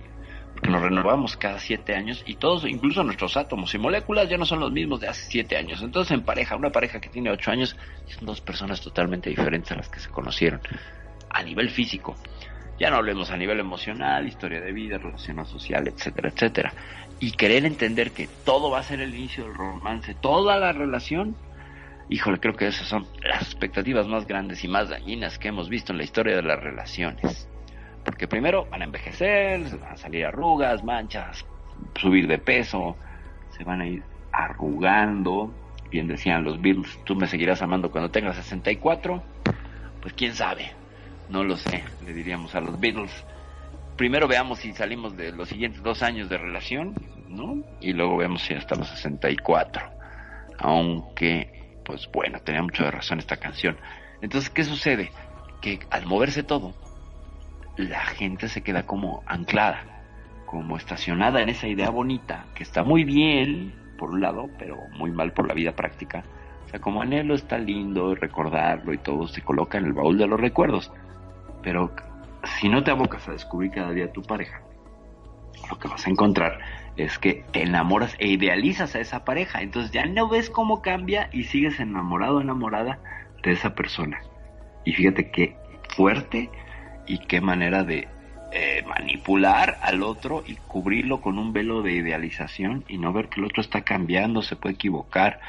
[0.53, 4.45] porque nos renovamos cada siete años y todos, incluso nuestros átomos y moléculas ya no
[4.45, 5.81] son los mismos de hace siete años.
[5.81, 7.75] Entonces en pareja, una pareja que tiene ocho años,
[8.05, 10.61] son dos personas totalmente diferentes a las que se conocieron,
[11.29, 12.15] a nivel físico.
[12.79, 16.73] Ya no hablemos a nivel emocional, historia de vida, relación social, etcétera, etcétera.
[17.19, 21.35] Y querer entender que todo va a ser el inicio del romance, toda la relación,
[22.11, 25.93] híjole, creo que esas son las expectativas más grandes y más dañinas que hemos visto
[25.93, 27.47] en la historia de las relaciones.
[28.03, 31.45] Porque primero van a envejecer, van a salir arrugas, manchas,
[31.95, 32.97] subir de peso,
[33.57, 34.03] se van a ir
[34.33, 35.53] arrugando.
[35.89, 39.23] Bien decían los Beatles, tú me seguirás amando cuando tengas 64.
[40.01, 40.73] Pues quién sabe,
[41.29, 43.25] no lo sé, le diríamos a los Beatles.
[43.95, 46.93] Primero veamos si salimos de los siguientes dos años de relación,
[47.29, 47.63] ¿no?
[47.79, 49.81] Y luego vemos si hasta los 64.
[50.57, 51.60] Aunque
[51.91, 53.75] pues bueno, tenía mucho de razón esta canción.
[54.21, 55.11] Entonces, ¿qué sucede?
[55.59, 56.73] Que al moverse todo,
[57.75, 59.83] la gente se queda como anclada,
[60.45, 65.11] como estacionada en esa idea bonita, que está muy bien por un lado, pero muy
[65.11, 66.23] mal por la vida práctica.
[66.63, 70.27] O sea, como anhelo está lindo recordarlo y todo se coloca en el baúl de
[70.27, 70.93] los recuerdos.
[71.61, 71.93] Pero
[72.57, 74.61] si no te abocas a descubrir cada día tu pareja,
[75.69, 76.57] lo que vas a encontrar
[76.97, 79.61] es que te enamoras e idealizas a esa pareja.
[79.61, 82.99] Entonces ya no ves cómo cambia y sigues enamorado o enamorada
[83.43, 84.21] de esa persona.
[84.85, 85.55] Y fíjate qué
[85.95, 86.49] fuerte
[87.07, 88.07] y qué manera de
[88.53, 93.39] eh, manipular al otro y cubrirlo con un velo de idealización y no ver que
[93.39, 95.39] el otro está cambiando, se puede equivocar,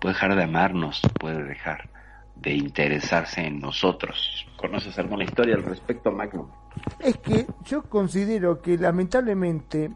[0.00, 1.88] puede dejar de amarnos, puede dejar
[2.36, 4.46] de interesarse en nosotros.
[4.56, 6.46] ¿Conoces alguna historia al respecto, Magnum?
[7.00, 9.90] Es que yo considero que lamentablemente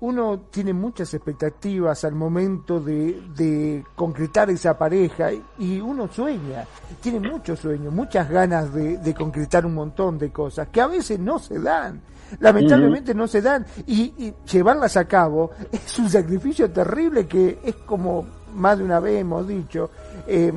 [0.00, 6.66] uno tiene muchas expectativas al momento de, de, concretar esa pareja y uno sueña,
[7.00, 11.18] tiene muchos sueños, muchas ganas de, de, concretar un montón de cosas que a veces
[11.18, 12.00] no se dan.
[12.40, 18.26] Lamentablemente no se dan y, llevarlas a cabo es un sacrificio terrible que es como
[18.54, 19.90] más de una vez hemos dicho,
[20.26, 20.52] eh,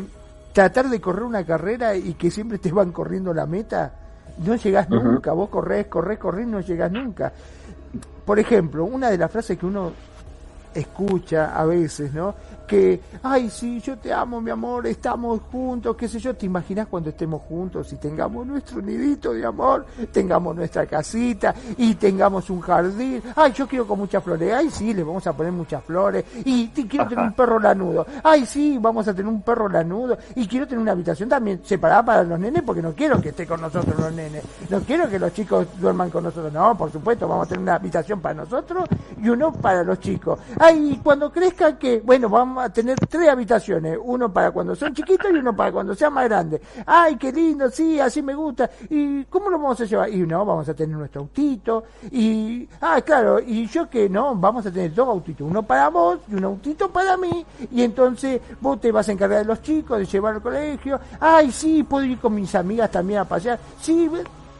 [0.51, 3.93] tratar de correr una carrera y que siempre te van corriendo la meta,
[4.39, 7.31] no llegas nunca, vos corres, corres, corres, no llegas nunca.
[8.25, 9.91] Por ejemplo, una de las frases que uno
[10.73, 12.35] escucha a veces, ¿no?
[12.69, 16.85] Que, ay, sí, yo te amo, mi amor, estamos juntos, qué sé yo, te imaginas
[16.85, 22.61] cuando estemos juntos y tengamos nuestro nidito de amor, tengamos nuestra casita y tengamos un
[22.61, 26.23] jardín, ay, yo quiero con muchas flores, ay, sí, le vamos a poner muchas flores
[26.45, 30.47] y quiero tener un perro lanudo, ay, sí, vamos a tener un perro lanudo y
[30.47, 33.61] quiero tener una habitación también separada para los nenes porque no quiero que esté con
[33.61, 37.47] nosotros los nenes, no quiero que los chicos duerman con nosotros, no, por supuesto, vamos
[37.47, 38.87] a tener una habitación para nosotros
[39.19, 43.97] y uno para los chicos, ay, cuando crezcan que, bueno, vamos a tener tres habitaciones,
[44.01, 46.61] uno para cuando son chiquitos y uno para cuando sean más grandes.
[46.85, 48.69] Ay, qué lindo, sí, así me gusta.
[48.89, 50.09] ¿Y cómo lo vamos a llevar?
[50.09, 51.83] Y no, vamos a tener nuestro autito.
[52.11, 56.19] Y, ah, claro, y yo que no, vamos a tener dos autitos, uno para vos
[56.27, 57.45] y un autito para mí.
[57.71, 60.99] Y entonces vos te vas a encargar de los chicos, de llevar al colegio.
[61.19, 63.59] Ay, sí, puedo ir con mis amigas también a pasear.
[63.81, 64.09] Sí,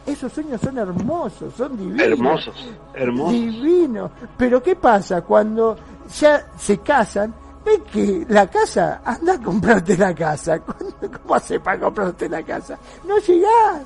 [0.05, 2.01] esos sueños son hermosos, son divinos.
[2.01, 2.55] Hermosos,
[2.93, 3.31] hermosos.
[3.31, 4.11] Divinos.
[4.37, 5.77] Pero ¿qué pasa cuando
[6.19, 7.33] ya se casan?
[7.65, 10.59] Ve que la casa, anda a comprarte la casa.
[11.21, 12.77] ¿Cómo hace para comprarte la casa?
[13.07, 13.83] No llegás.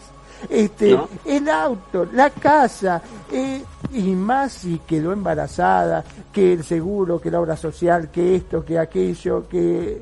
[0.49, 3.01] Este, el auto, la casa,
[3.31, 3.63] eh,
[3.93, 6.03] y más si quedó embarazada,
[6.33, 10.01] que el seguro, que la obra social, que esto, que aquello, que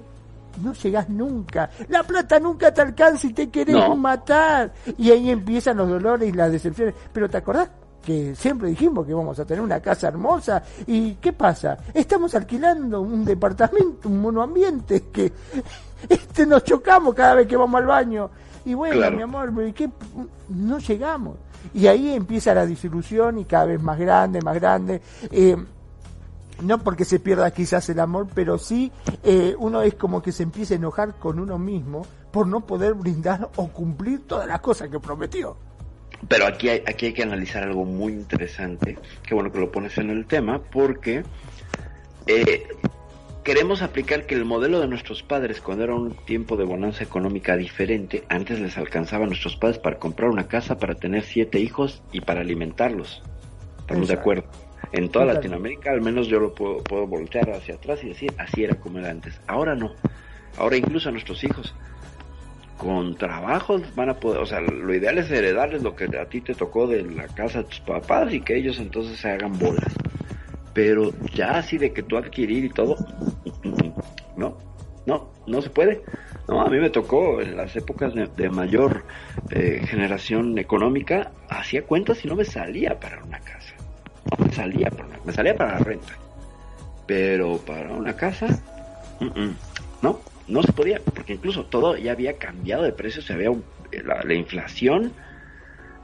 [0.63, 1.69] no llegás nunca.
[1.89, 4.74] La plata nunca te alcanza y te querés matar.
[4.97, 6.95] Y ahí empiezan los dolores y las decepciones.
[7.13, 7.69] Pero ¿te acordás
[8.03, 10.63] que siempre dijimos que íbamos a tener una casa hermosa.
[10.87, 11.77] ¿Y qué pasa?
[11.93, 15.31] Estamos alquilando un departamento, un monoambiente que
[16.09, 18.29] este nos chocamos cada vez que vamos al baño.
[18.65, 19.89] Y bueno, mi amor, ¿qué?
[20.49, 21.37] no llegamos.
[21.73, 25.01] Y ahí empieza la disilusión y cada vez más grande, más grande.
[25.31, 25.55] Eh,
[26.61, 28.91] no porque se pierda quizás el amor, pero sí
[29.23, 32.93] eh, uno es como que se empieza a enojar con uno mismo por no poder
[32.93, 35.57] brindar o cumplir todas las cosas que prometió.
[36.28, 39.97] Pero aquí hay, aquí hay que analizar algo muy interesante, qué bueno que lo pones
[39.97, 41.24] en el tema, porque
[42.28, 42.63] eh,
[43.43, 47.57] queremos aplicar que el modelo de nuestros padres, cuando era un tiempo de bonanza económica
[47.57, 52.03] diferente, antes les alcanzaba a nuestros padres para comprar una casa, para tener siete hijos
[52.11, 53.24] y para alimentarlos.
[53.80, 54.45] Estamos de acuerdo.
[54.93, 58.63] En toda Latinoamérica, al menos yo lo puedo, puedo voltear hacia atrás y decir, así
[58.63, 59.39] era como era antes.
[59.47, 59.93] Ahora no.
[60.57, 61.74] Ahora incluso a nuestros hijos
[62.82, 66.41] con trabajos van a poder, o sea, lo ideal es heredarles lo que a ti
[66.41, 69.93] te tocó de la casa de tus papás y que ellos entonces se hagan bolas.
[70.73, 72.95] Pero ya así de que tú adquirir y todo,
[74.36, 74.57] no,
[75.05, 76.01] no, no se puede.
[76.47, 79.03] No, a mí me tocó en las épocas de, mayor
[79.51, 83.75] eh, generación económica, hacía cuentas y no me salía para una casa.
[84.39, 86.17] No me salía para una, me salía para la renta.
[87.05, 88.47] Pero para una casa,
[90.01, 93.51] no no se podía, porque incluso todo ya había cambiado de precio, se había
[94.03, 95.13] la, inflación,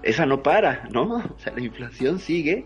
[0.03, 1.15] esa no para, ¿no?
[1.35, 2.65] O sea, la inflación sigue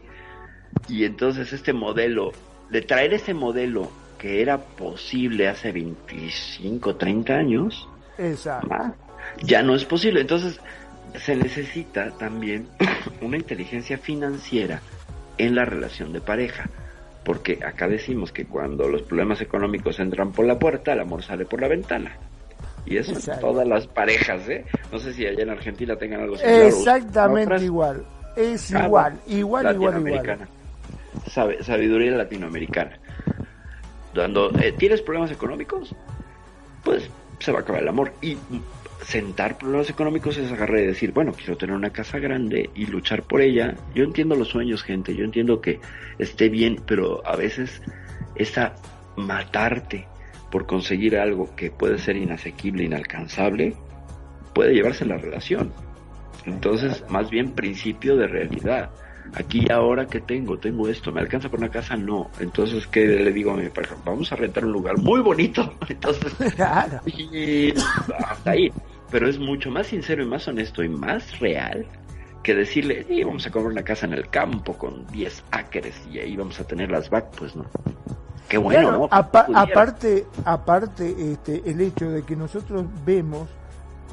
[0.88, 2.32] y entonces este modelo,
[2.69, 7.89] de traer ese modelo que era posible hace 25, 30 años,
[8.47, 8.93] ah,
[9.43, 10.21] ya no es posible.
[10.21, 10.61] Entonces
[11.15, 12.67] se necesita también
[13.21, 14.82] una inteligencia financiera
[15.38, 16.69] en la relación de pareja
[17.24, 21.45] porque acá decimos que cuando los problemas económicos entran por la puerta, el amor sale
[21.45, 22.17] por la ventana.
[22.86, 24.65] Y eso en todas las parejas, ¿eh?
[24.91, 26.65] No sé si allá en Argentina tengan algo similar.
[26.65, 28.03] Exactamente igual.
[28.36, 30.47] Es igual, igual, igual, igual.
[31.28, 32.97] Sabe, sabiduría latinoamericana.
[34.13, 35.93] Cuando eh, tienes problemas económicos,
[36.84, 37.07] pues
[37.39, 38.11] se va a acabar el amor.
[38.22, 38.38] Y
[39.06, 43.24] sentar problemas económicos es agarrar y decir, bueno, quiero tener una casa grande y luchar
[43.24, 43.76] por ella.
[43.95, 45.80] Yo entiendo los sueños, gente, yo entiendo que
[46.20, 47.82] esté bien, pero a veces
[48.36, 48.76] esa
[49.16, 50.08] matarte
[50.52, 53.76] por conseguir algo que puede ser inasequible, inalcanzable,
[54.54, 55.72] puede llevarse la relación.
[56.45, 58.91] Entonces, más bien principio de realidad.
[59.34, 61.95] Aquí ahora que tengo, tengo esto, ¿me alcanza por una casa?
[61.95, 62.30] No.
[62.39, 63.95] Entonces, ¿qué le digo a mi pareja?
[64.04, 65.74] Vamos a rentar un lugar muy bonito.
[65.89, 66.34] Entonces,
[67.06, 68.70] y hasta ahí
[69.12, 71.86] pero es mucho más sincero y más honesto y más real
[72.41, 76.20] que decirle, sí, vamos a comprar una casa en el campo con 10 acres y
[76.20, 77.66] ahí vamos a tener las vacas, pues no.
[78.47, 79.07] Qué bueno, ¿no?
[79.12, 83.47] aparte, aparte este, el hecho de que nosotros vemos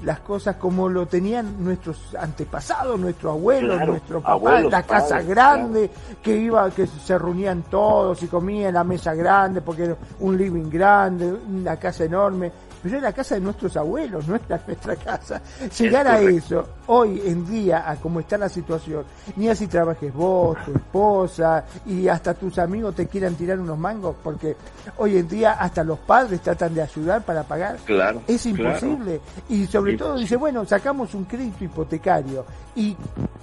[0.05, 5.90] las cosas como lo tenían nuestros antepasados, nuestros abuelos, nuestro papá, la casa grande,
[6.22, 10.36] que iba, que se reunían todos y comían en la mesa grande, porque era un
[10.36, 12.53] living grande, una casa enorme,
[12.83, 15.41] pero es la casa de nuestros abuelos, no es la, nuestra casa.
[15.79, 19.05] Llegar a eso, hoy en día, a cómo está la situación,
[19.37, 24.16] ni así trabajes vos, tu esposa, y hasta tus amigos te quieran tirar unos mangos,
[24.22, 24.57] porque
[24.99, 27.76] hoy en día hasta los padres tratan de ayudar para pagar.
[27.85, 28.22] Claro.
[28.26, 29.20] Es imposible.
[29.49, 32.45] Y sobre todo dice, bueno, sacamos un crédito hipotecario
[32.76, 32.97] y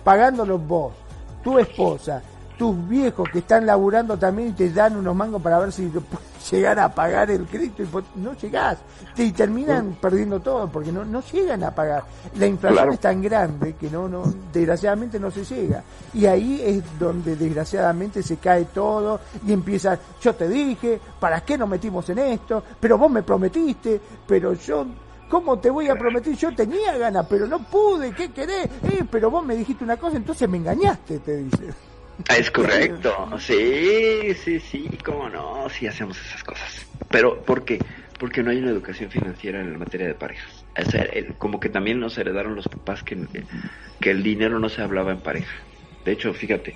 [0.03, 0.93] pagándolo vos,
[1.43, 2.21] tu esposa,
[2.57, 6.51] tus viejos que están laburando también y te dan unos mangos para ver si puedes
[6.51, 8.77] llegar a pagar el crédito y no llegás
[9.17, 12.03] y terminan perdiendo todo porque no, no llegan a pagar
[12.37, 15.83] la inflación es tan grande que no no desgraciadamente no se llega
[16.13, 21.57] y ahí es donde desgraciadamente se cae todo y empieza yo te dije para qué
[21.57, 24.85] nos metimos en esto pero vos me prometiste pero yo
[25.27, 26.35] ¿Cómo te voy a prometer?
[26.35, 28.11] Yo tenía ganas, pero no pude.
[28.11, 28.65] ¿Qué querés?
[28.83, 31.73] Eh, pero vos me dijiste una cosa, entonces me engañaste, te dice.
[32.29, 36.85] Es correcto, sí, sí, sí, cómo no, sí hacemos esas cosas.
[37.09, 37.79] Pero, ¿por qué?
[38.19, 40.65] Porque no hay una educación financiera en la materia de parejas.
[40.77, 41.05] O sea,
[41.37, 43.17] como que también nos heredaron los papás que,
[43.99, 45.53] que el dinero no se hablaba en pareja.
[46.05, 46.75] De hecho, fíjate,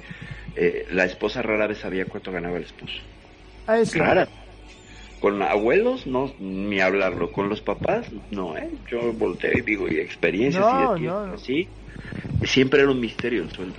[0.55, 2.99] eh, la esposa rara vez sabía cuánto ganaba el esposo.
[3.67, 4.27] Ah, es Rara.
[5.19, 7.31] Con abuelos, no, ni hablarlo.
[7.31, 8.69] Con los papás, no, ¿eh?
[8.89, 10.65] Yo volteo y digo, y experiencias
[10.97, 11.67] y de sí.
[12.45, 13.75] Siempre era un misterio el sueldo.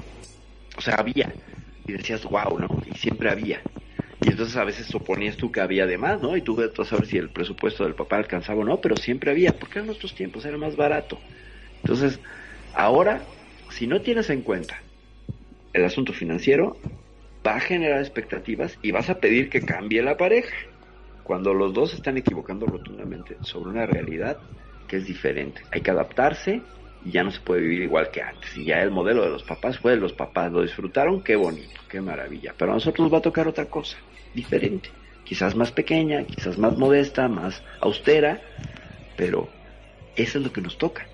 [0.77, 1.33] O sea, había.
[1.91, 2.69] Y decías, wow, ¿no?
[2.87, 3.67] Y siempre había.
[4.21, 6.37] Y entonces a veces suponías tú que había de más, ¿no?
[6.37, 9.59] Y tú a saber si el presupuesto del papá alcanzaba o no, pero siempre había,
[9.59, 11.25] porque en nuestros tiempos era más barato.
[11.83, 12.21] Entonces,
[12.73, 13.29] ahora,
[13.69, 14.85] si no tienes en cuenta
[15.73, 16.81] el asunto financiero,
[17.47, 20.55] va a generar expectativas y vas a pedir que cambie la pareja
[21.23, 24.43] cuando los dos están equivocando rotundamente sobre una realidad
[24.87, 25.67] que es diferente.
[25.71, 26.69] Hay que adaptarse
[27.05, 28.57] ya no se puede vivir igual que antes.
[28.57, 31.81] Y ya el modelo de los papás fue de los papás, lo disfrutaron, qué bonito,
[31.89, 32.55] qué maravilla.
[32.57, 33.97] Pero a nosotros nos va a tocar otra cosa,
[34.35, 34.91] diferente.
[35.25, 38.41] Quizás más pequeña, quizás más modesta, más austera,
[39.17, 39.49] pero
[40.17, 41.07] eso es lo que nos toca.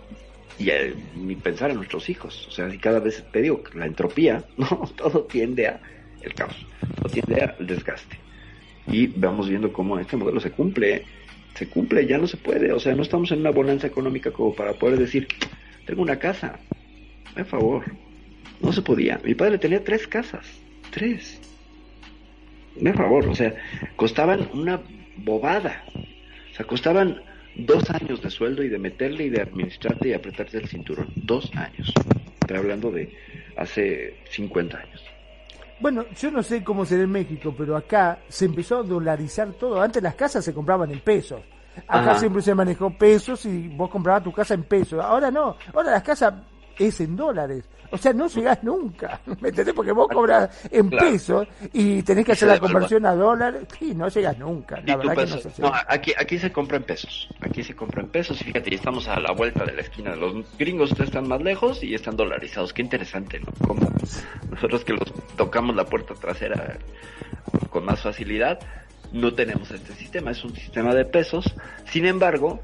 [0.59, 0.95] Y eh,
[1.43, 2.47] pensar en nuestros hijos.
[2.49, 5.81] O sea, si cada vez te digo, la entropía, no, todo tiende a
[6.23, 6.57] el caos,
[6.97, 8.27] todo tiende al desgaste
[8.89, 11.05] y vamos viendo cómo este modelo se cumple,
[11.55, 14.55] se cumple, ya no se puede, o sea, no estamos en una bonanza económica como
[14.55, 15.27] para poder decir,
[15.87, 16.59] tengo una casa,
[17.35, 17.85] por favor,
[18.61, 20.47] no se podía, mi padre tenía tres casas,
[20.91, 21.41] tres,
[22.83, 23.55] por favor, o sea,
[23.95, 24.81] costaban una
[25.17, 27.23] bobada, o sea, costaban
[27.55, 31.51] dos años de sueldo y de meterle y de administrarte y apretarte el cinturón, dos
[31.55, 31.93] años,
[32.41, 33.17] estoy hablando de
[33.57, 35.03] hace 50 años.
[35.79, 39.81] Bueno, yo no sé cómo será en México, pero acá se empezó a dolarizar todo.
[39.83, 41.43] Antes las casas se compraban en pesos.
[41.89, 45.03] Acá siempre se manejó pesos y vos comprabas tu casa en pesos.
[45.03, 45.57] Ahora no.
[45.75, 46.35] Ahora las casas
[46.79, 47.65] es en dólares.
[47.91, 49.75] O sea, no llegás nunca, ¿me entendés?
[49.75, 54.09] Porque vos cobras en pesos y tenés que hacer la conversión a dólares y no
[54.09, 54.81] llegas nunca.
[54.85, 57.29] La verdad que no, se no, aquí, aquí se compra en pesos.
[57.41, 60.17] Aquí se compra en pesos y fíjate, ya estamos a la vuelta de la esquina.
[60.17, 62.73] Los gringos están más lejos y están dolarizados.
[62.73, 63.53] Qué interesante, ¿no?
[63.67, 63.89] Como
[64.51, 66.79] nosotros que los tocamos la puerta trasera
[67.71, 68.59] con más facilidad,
[69.13, 70.31] no tenemos este sistema.
[70.31, 71.55] Es un sistema de pesos.
[71.87, 72.61] Sin embargo,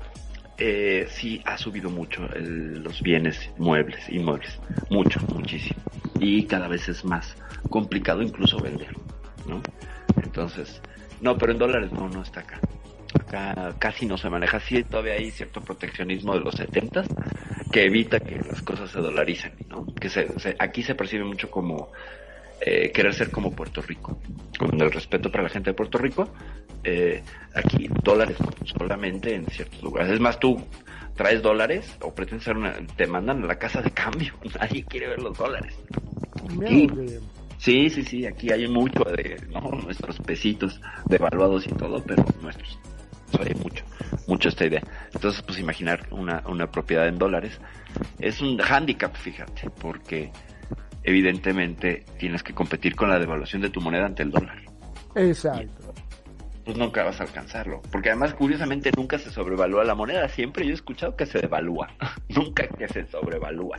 [0.58, 4.58] eh, sí ha subido mucho los bienes muebles, inmuebles,
[4.90, 5.80] mucho, muchísimo.
[6.20, 7.34] Y cada vez es más
[7.68, 8.94] complicado incluso vender,
[9.46, 9.62] ¿no?
[10.22, 10.80] Entonces,
[11.20, 12.60] no, pero en dólares no, no está acá.
[13.18, 14.60] Acá casi no se maneja.
[14.60, 17.04] Sí, todavía hay cierto proteccionismo de los 70
[17.72, 19.86] que evita que las cosas se dolaricen, ¿no?
[19.94, 20.28] Que se,
[20.58, 21.90] aquí se percibe mucho como
[22.64, 24.20] eh, querer ser como Puerto Rico,
[24.56, 26.32] con el respeto para la gente de Puerto Rico,
[26.84, 27.20] eh,
[27.54, 30.12] aquí dólares solamente en ciertos lugares.
[30.12, 30.62] Es más, tú
[31.16, 35.08] traes dólares o pretendes ser una, te mandan a la casa de cambio, nadie quiere
[35.08, 35.76] ver los dólares.
[37.58, 39.40] sí, sí, sí, aquí hay mucho de
[39.84, 42.78] nuestros pesitos devaluados y todo, pero nuestros.
[43.40, 43.84] hay mucho,
[44.28, 44.82] mucho esta idea.
[45.12, 47.58] Entonces, pues imaginar una, una propiedad en dólares
[48.20, 50.30] es un handicap, fíjate, porque
[51.04, 54.58] evidentemente tienes que competir con la devaluación de tu moneda ante el dólar.
[55.14, 55.92] Exacto.
[56.64, 57.80] Pues nunca vas a alcanzarlo.
[57.90, 60.28] Porque además, curiosamente, nunca se sobrevalúa la moneda.
[60.28, 61.88] Siempre yo he escuchado que se devalúa.
[62.28, 63.78] nunca que se sobrevalúa.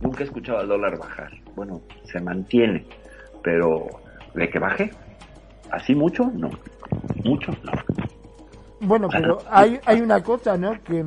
[0.00, 1.30] Nunca he escuchado al dólar bajar.
[1.54, 2.84] Bueno, se mantiene.
[3.42, 3.86] Pero,
[4.34, 4.90] ¿de que baje?
[5.70, 6.24] ¿Así mucho?
[6.34, 6.50] No.
[7.24, 7.52] ¿Mucho?
[7.62, 7.72] No.
[8.80, 10.72] Bueno, pero hay, hay una cosa, ¿no?
[10.82, 11.04] Que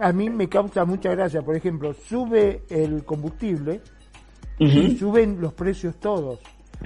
[0.00, 1.42] a mí me causa mucha gracia.
[1.42, 3.80] Por ejemplo, sube el combustible
[4.66, 6.40] y suben los precios todos.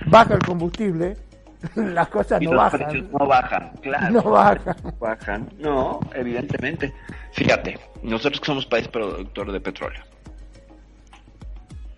[0.07, 1.17] Baja el combustible,
[1.77, 3.11] las cosas no bajan.
[3.11, 4.11] no bajan, claro.
[4.11, 4.77] No bajan.
[5.01, 6.93] Bajan, no, evidentemente.
[7.33, 10.03] Fíjate, nosotros que somos país productor de petróleo,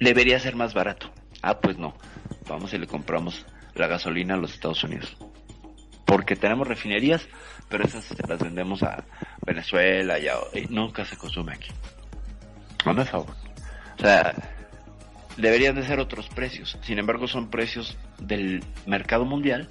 [0.00, 1.10] debería ser más barato.
[1.42, 1.94] Ah, pues no.
[2.48, 5.16] Vamos y le compramos la gasolina a los Estados Unidos.
[6.04, 7.28] Porque tenemos refinerías,
[7.68, 9.04] pero esas se las vendemos a
[9.44, 11.70] Venezuela, y nunca se consume aquí.
[12.84, 13.34] Hazme favor.
[13.98, 14.34] O sea,
[15.38, 16.76] deberían de ser otros precios.
[16.82, 19.68] Sin embargo, son precios del mercado mundial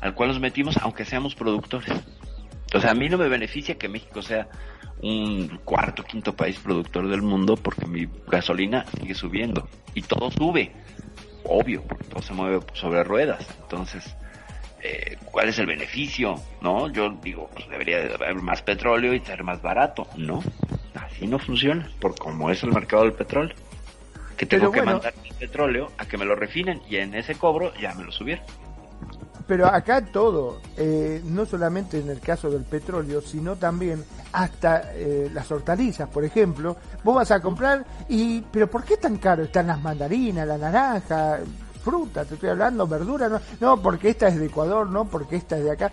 [0.00, 1.92] al cual nos metimos aunque seamos productores.
[2.80, 4.48] Sea, a mí no me beneficia que México sea
[5.02, 10.72] un cuarto, quinto país productor del mundo porque mi gasolina sigue subiendo y todo sube.
[11.44, 13.44] Obvio, porque todo se mueve sobre ruedas.
[13.62, 14.16] Entonces,
[14.82, 16.36] eh, ¿cuál es el beneficio?
[16.60, 16.90] ¿No?
[16.92, 20.06] Yo digo, pues debería de haber más petróleo y ser más barato.
[20.16, 20.42] No,
[20.94, 23.56] así no funciona, por como es el mercado del petróleo.
[24.40, 27.74] Que tengo que mandar mi petróleo a que me lo refinen y en ese cobro
[27.74, 28.42] ya me lo subieron.
[29.46, 35.30] Pero acá todo, eh, no solamente en el caso del petróleo, sino también hasta eh,
[35.34, 36.74] las hortalizas, por ejemplo.
[37.04, 41.40] Vos vas a comprar y, pero ¿por qué tan caro están las mandarinas, la naranja,
[41.84, 42.24] fruta?
[42.24, 45.64] Te estoy hablando, verdura, no, no, porque esta es de Ecuador, no, porque esta es
[45.64, 45.92] de acá.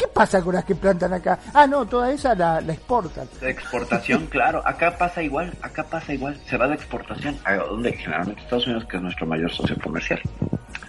[0.00, 1.38] ¿Qué pasa con las que plantan acá?
[1.52, 3.28] Ah, no, toda esa la, la exportan.
[3.38, 4.62] De exportación, claro.
[4.64, 6.40] Acá pasa igual, acá pasa igual.
[6.46, 7.36] Se va de exportación.
[7.44, 7.92] ¿A dónde?
[7.92, 10.18] Generalmente Estados Unidos, que es nuestro mayor socio comercial.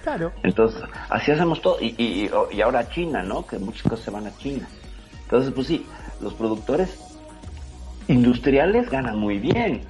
[0.02, 0.32] Claro.
[0.44, 1.78] Entonces, así hacemos todo.
[1.82, 3.46] Y, y, y ahora China, ¿no?
[3.46, 4.66] Que muchas cosas se van a China.
[5.24, 5.86] Entonces, pues sí,
[6.22, 6.98] los productores
[8.08, 9.82] industriales ganan muy bien,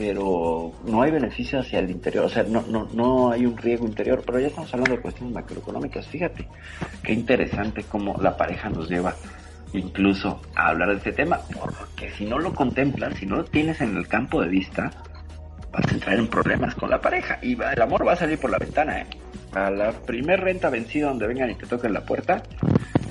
[0.00, 2.24] pero no hay beneficio hacia el interior.
[2.24, 4.22] O sea, no, no, no hay un riesgo interior.
[4.24, 6.06] Pero ya estamos hablando de cuestiones macroeconómicas.
[6.06, 6.48] Fíjate,
[7.02, 9.14] qué interesante cómo la pareja nos lleva
[9.74, 11.40] incluso a hablar de este tema.
[11.52, 14.90] Porque si no lo contemplas, si no lo tienes en el campo de vista,
[15.70, 17.38] vas a entrar en problemas con la pareja.
[17.42, 19.06] Y el amor va a salir por la ventana, ¿eh?
[19.52, 22.42] A la primer renta vencida donde vengan y te toquen la puerta,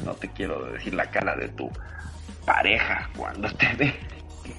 [0.06, 1.70] no te quiero decir la cara de tu
[2.46, 3.94] pareja cuando te ve.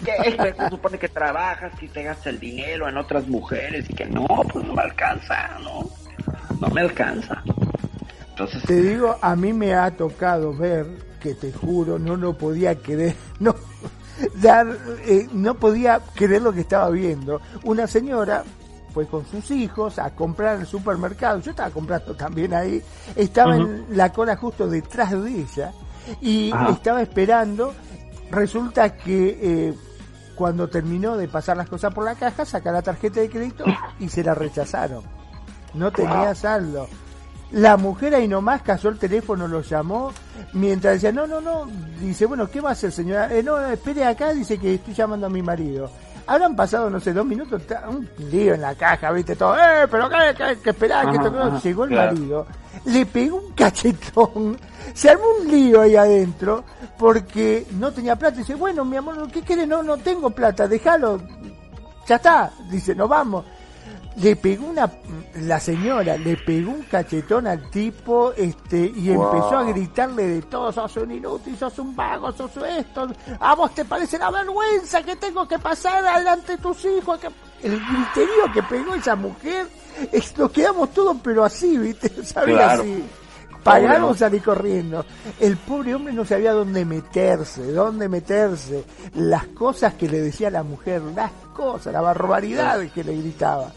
[0.05, 0.55] ¿Qué?
[0.59, 4.27] Se supone que trabajas y te gastas el dinero en otras mujeres y que no,
[4.53, 5.89] pues no me alcanza, ¿no?
[6.61, 7.43] No me alcanza.
[8.31, 8.63] Entonces...
[8.65, 10.87] Te digo, a mí me ha tocado ver,
[11.21, 13.55] que te juro, no lo podía creer, no,
[14.37, 14.67] dar,
[15.07, 17.41] eh, no podía creer lo que estaba viendo.
[17.65, 18.45] Una señora
[18.93, 22.83] fue con sus hijos a comprar al supermercado, yo estaba comprando también ahí,
[23.15, 25.73] estaba en la cola justo detrás de ella
[26.21, 27.73] y estaba esperando,
[28.31, 29.75] resulta que eh,
[30.35, 33.65] cuando terminó de pasar las cosas por la caja, saca la tarjeta de crédito
[33.99, 35.03] y se la rechazaron.
[35.75, 36.89] No tenía saldo.
[37.53, 40.13] La mujer ahí nomás cayó el teléfono, lo llamó,
[40.53, 41.67] mientras decía, no, no, no,
[42.01, 43.35] dice, bueno, ¿qué va a hacer señora?
[43.35, 45.91] Eh, no, espere acá, dice que estoy llamando a mi marido.
[46.31, 50.09] Habrán pasado, no sé, dos minutos, un lío en la caja, viste todo, eh, pero
[50.09, 52.47] qué, qué, que esperar, que esto, llegó el marido,
[52.85, 54.57] le pegó un cachetón,
[54.95, 56.63] se armó un lío ahí adentro,
[56.97, 59.67] porque no tenía plata, dice, bueno, mi amor, ¿qué quiere?
[59.67, 61.21] No, no tengo plata, déjalo,
[62.07, 63.45] ya está, dice, nos vamos
[64.17, 64.91] le pegó una
[65.37, 70.73] la señora le pegó un cachetón al tipo este y empezó a gritarle de todo
[70.73, 73.09] sos un inútil sos un vago sos esto
[73.39, 77.29] a vos te parece la vergüenza que tengo que pasar adelante de tus hijos que...
[77.63, 79.69] el griterío que pegó esa mujer
[80.11, 83.05] es, nos quedamos todos pero así viste sabes así
[83.63, 85.05] pagaron salir corriendo.
[85.39, 88.85] El pobre hombre no sabía dónde meterse, dónde meterse.
[89.15, 93.73] Las cosas que le decía la mujer, las cosas, la barbaridad que le gritaba.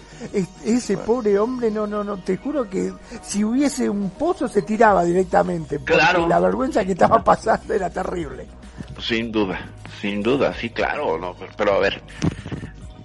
[0.66, 5.04] Ese pobre hombre, no, no, no, te juro que si hubiese un pozo se tiraba
[5.04, 5.80] directamente.
[5.80, 6.28] Porque Claro.
[6.28, 8.48] la vergüenza que estaba pasando era terrible.
[9.00, 9.60] Sin duda,
[10.02, 12.02] sin duda, sí, claro, no, pero, pero a ver,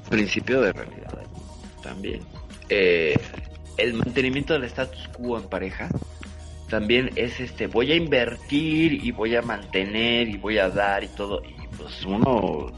[0.09, 1.19] principio de realidad
[1.83, 2.21] también.
[2.69, 3.19] Eh,
[3.77, 5.89] el mantenimiento del status quo en pareja
[6.69, 11.09] también es este, voy a invertir y voy a mantener y voy a dar y
[11.09, 12.71] todo, y pues uno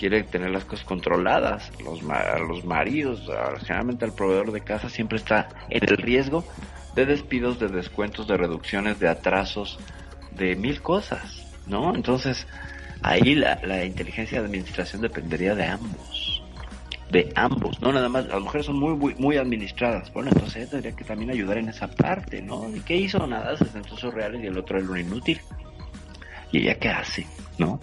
[0.00, 4.88] quiere tener las cosas controladas, los, ma- los maridos, ah, generalmente el proveedor de casa
[4.88, 6.42] siempre está en el riesgo
[6.96, 9.78] de despidos, de descuentos, de reducciones, de atrasos,
[10.30, 11.94] de mil cosas, ¿no?
[11.94, 12.46] Entonces,
[13.02, 16.42] ahí la, la inteligencia de administración dependería de ambos,
[17.10, 21.04] de ambos, no nada más, las mujeres son muy, muy, administradas, bueno, entonces tendría que
[21.04, 22.74] también ayudar en esa parte, ¿no?
[22.74, 23.26] ¿Y qué hizo?
[23.26, 25.42] Nada, se sentó sus reales y el otro era un inútil.
[26.52, 27.26] ¿Y ella qué hace?
[27.58, 27.78] ¿No?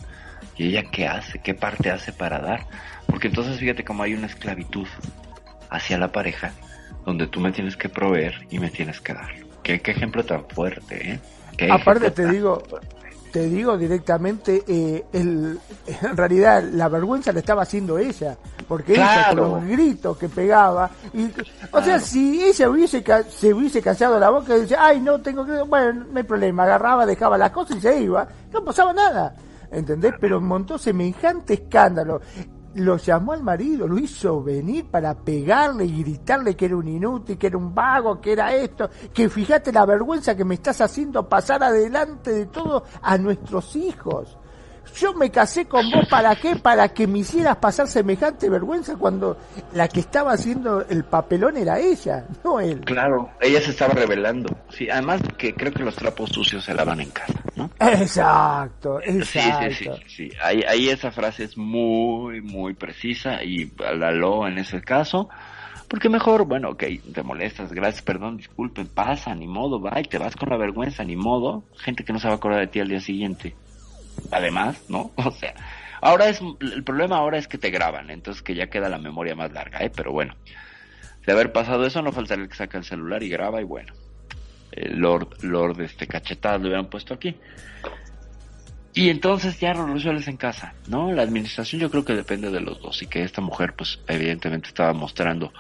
[0.57, 1.39] ¿Y ella qué hace?
[1.39, 2.65] ¿Qué parte hace para dar?
[3.05, 4.87] Porque entonces fíjate cómo hay una esclavitud
[5.69, 6.51] hacia la pareja
[7.05, 9.29] donde tú me tienes que proveer y me tienes que dar.
[9.63, 11.19] ¿Qué, qué ejemplo tan fuerte, ¿eh?
[11.57, 12.61] Qué Aparte te tan digo,
[13.31, 15.59] te digo directamente, eh, el,
[16.01, 18.37] en realidad la vergüenza la estaba haciendo ella,
[18.67, 19.51] porque ella Claro.
[19.51, 21.29] con los gritos que pegaba, y,
[21.71, 25.45] o sea, si ella hubiese se hubiese callado la boca y decía, ay, no tengo
[25.45, 29.33] que, bueno, no hay problema, agarraba, dejaba las cosas y se iba, no pasaba nada,
[29.72, 30.13] ¿entendés?
[30.20, 32.22] Pero montó semejante escándalo.
[32.76, 37.38] Lo llamó al marido, lo hizo venir para pegarle y gritarle que era un inútil,
[37.38, 41.28] que era un vago, que era esto, que fíjate la vergüenza que me estás haciendo
[41.28, 44.38] pasar adelante de todo a nuestros hijos.
[44.95, 49.38] Yo me casé con vos para qué, para que me hicieras pasar semejante vergüenza cuando
[49.73, 52.81] la que estaba haciendo el papelón era ella, no él.
[52.81, 54.55] Claro, ella se estaba revelando.
[54.69, 57.69] Sí, además que creo que los trapos sucios se lavan en casa, ¿no?
[57.79, 59.69] Exacto, exacto.
[59.69, 60.38] Sí, sí, sí, sí.
[60.41, 65.29] Ahí, ahí esa frase es muy, muy precisa y la lo en ese caso.
[65.88, 66.83] Porque mejor, bueno, ok,
[67.13, 71.05] te molestas, gracias, perdón, disculpen, pasa, ni modo, va, y te vas con la vergüenza,
[71.05, 71.63] ni modo.
[71.77, 73.55] Gente que no se va a acordar de ti al día siguiente.
[74.32, 75.11] Además, ¿no?
[75.18, 75.53] O sea,
[76.01, 79.36] ahora es, el problema ahora es que te graban, entonces que ya queda la memoria
[79.36, 79.91] más larga, ¿eh?
[79.95, 80.36] Pero bueno,
[81.26, 83.93] de haber pasado eso, no faltaría el que saca el celular y graba, y bueno,
[84.72, 87.36] el Lord, Lord, este, cachetadas lo hubieran puesto aquí.
[88.93, 91.11] Y entonces ya resuelves en casa, ¿no?
[91.11, 94.70] La administración yo creo que depende de los dos y que esta mujer pues evidentemente
[94.70, 95.53] estaba mostrando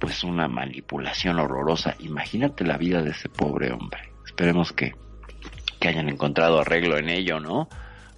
[0.00, 1.94] pues una manipulación horrorosa.
[2.00, 4.10] Imagínate la vida de ese pobre hombre.
[4.26, 4.92] Esperemos que,
[5.78, 7.68] que hayan encontrado arreglo en ello, ¿no?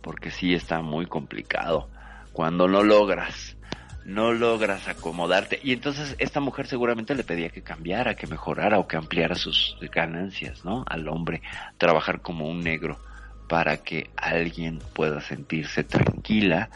[0.07, 1.89] Porque sí está muy complicado.
[2.33, 3.57] Cuando no logras,
[4.05, 5.59] no logras acomodarte.
[5.65, 9.77] Y entonces esta mujer seguramente le pedía que cambiara, que mejorara o que ampliara sus
[9.93, 10.85] ganancias, ¿no?
[10.87, 11.43] Al hombre,
[11.77, 13.01] trabajar como un negro
[13.49, 16.71] para que alguien pueda sentirse tranquila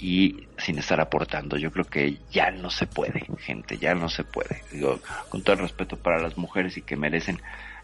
[0.00, 1.58] y sin estar aportando.
[1.58, 4.62] Yo creo que ya no se puede, gente, ya no se puede.
[4.72, 4.98] Digo,
[5.28, 7.38] con todo el respeto para las mujeres y que merecen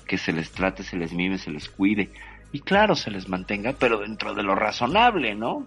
[0.06, 2.10] que se les trate, se les mime, se les cuide.
[2.52, 5.66] Y claro, se les mantenga, pero dentro de lo razonable, ¿no?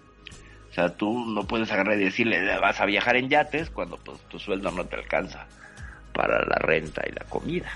[0.71, 4.19] O sea, tú no puedes agarrar y decirle, vas a viajar en yates cuando pues
[4.29, 5.45] tu sueldo no te alcanza
[6.13, 7.69] para la renta y la comida.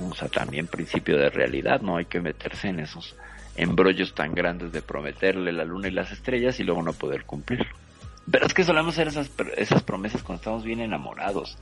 [0.00, 3.16] O sea, también principio de realidad, no hay que meterse en esos
[3.56, 7.74] embrollos tan grandes de prometerle la luna y las estrellas y luego no poder cumplirlo.
[8.30, 11.58] Pero es que solemos hacer esas, esas promesas cuando estamos bien enamorados.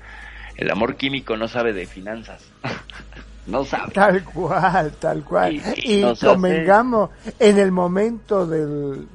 [0.57, 2.51] El amor químico no sabe de finanzas.
[3.47, 3.93] no sabe.
[3.93, 5.61] Tal cual, tal cual.
[5.77, 9.07] Y, convengamos en el momento del,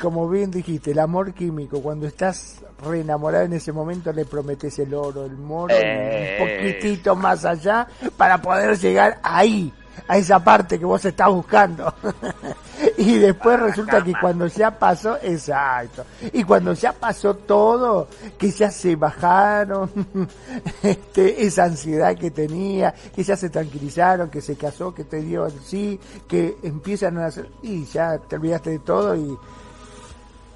[0.00, 4.78] como bien dijiste, el amor químico, cuando estás re enamorado en ese momento le prometes
[4.78, 6.38] el oro, el moro, un Eh.
[6.80, 7.86] poquitito más allá
[8.16, 9.72] para poder llegar ahí
[10.06, 11.92] a esa parte que vos estás buscando.
[12.98, 18.70] y después resulta que cuando ya pasó, exacto, y cuando ya pasó todo, que ya
[18.70, 19.90] se bajaron,
[20.82, 25.46] este, esa ansiedad que tenía, que ya se tranquilizaron, que se casó, que te dio
[25.46, 25.98] el sí,
[26.28, 29.36] que empiezan a hacer, y ya te olvidaste de todo y,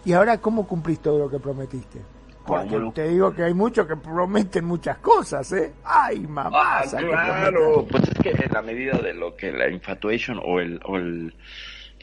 [0.04, 2.13] y ahora cómo cumplís todo lo que prometiste.
[2.46, 5.72] Porque ¿Cómo lo- te digo que hay muchos que prometen muchas cosas, ¿eh?
[5.84, 6.50] Ay, mamá.
[6.52, 7.86] Ah, claro.
[7.90, 11.32] Pues es que en la medida de lo que la infatuation o el, o el,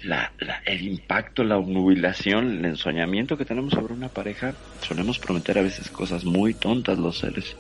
[0.04, 5.60] la, la- el impacto, la obnubilación, el ensoñamiento que tenemos sobre una pareja, solemos prometer
[5.60, 7.56] a veces cosas muy tontas los seres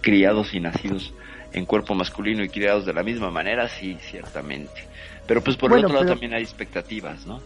[0.00, 1.12] criados y nacidos
[1.52, 4.86] en cuerpo masculino y criados de la misma manera, sí, ciertamente.
[5.26, 7.40] Pero pues por Bueno, el otro lado pero- también hay expectativas, ¿no?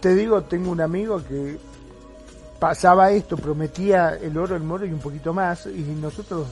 [0.00, 1.56] Te digo, tengo un amigo que
[2.58, 6.46] pasaba esto, prometía el oro, el moro y un poquito más, y nosotros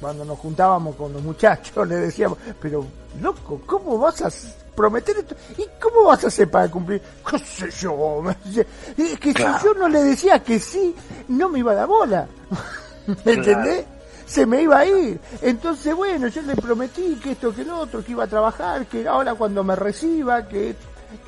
[0.00, 2.84] cuando nos juntábamos con los muchachos le decíamos, pero
[3.20, 4.30] loco, ¿cómo vas a
[4.76, 5.34] prometer esto?
[5.56, 7.02] ¿Y cómo vas a hacer para cumplir?
[7.28, 8.22] ¿Qué sé yo?
[8.96, 9.58] Es que Claro.
[9.58, 10.94] si yo no le decía que sí,
[11.28, 12.28] no me iba a dar bola.
[13.24, 13.84] ¿Me entendés?
[14.26, 15.18] Se me iba a ir.
[15.40, 19.08] Entonces, bueno, yo le prometí que esto, que lo otro, que iba a trabajar, que
[19.08, 20.76] ahora cuando me reciba, que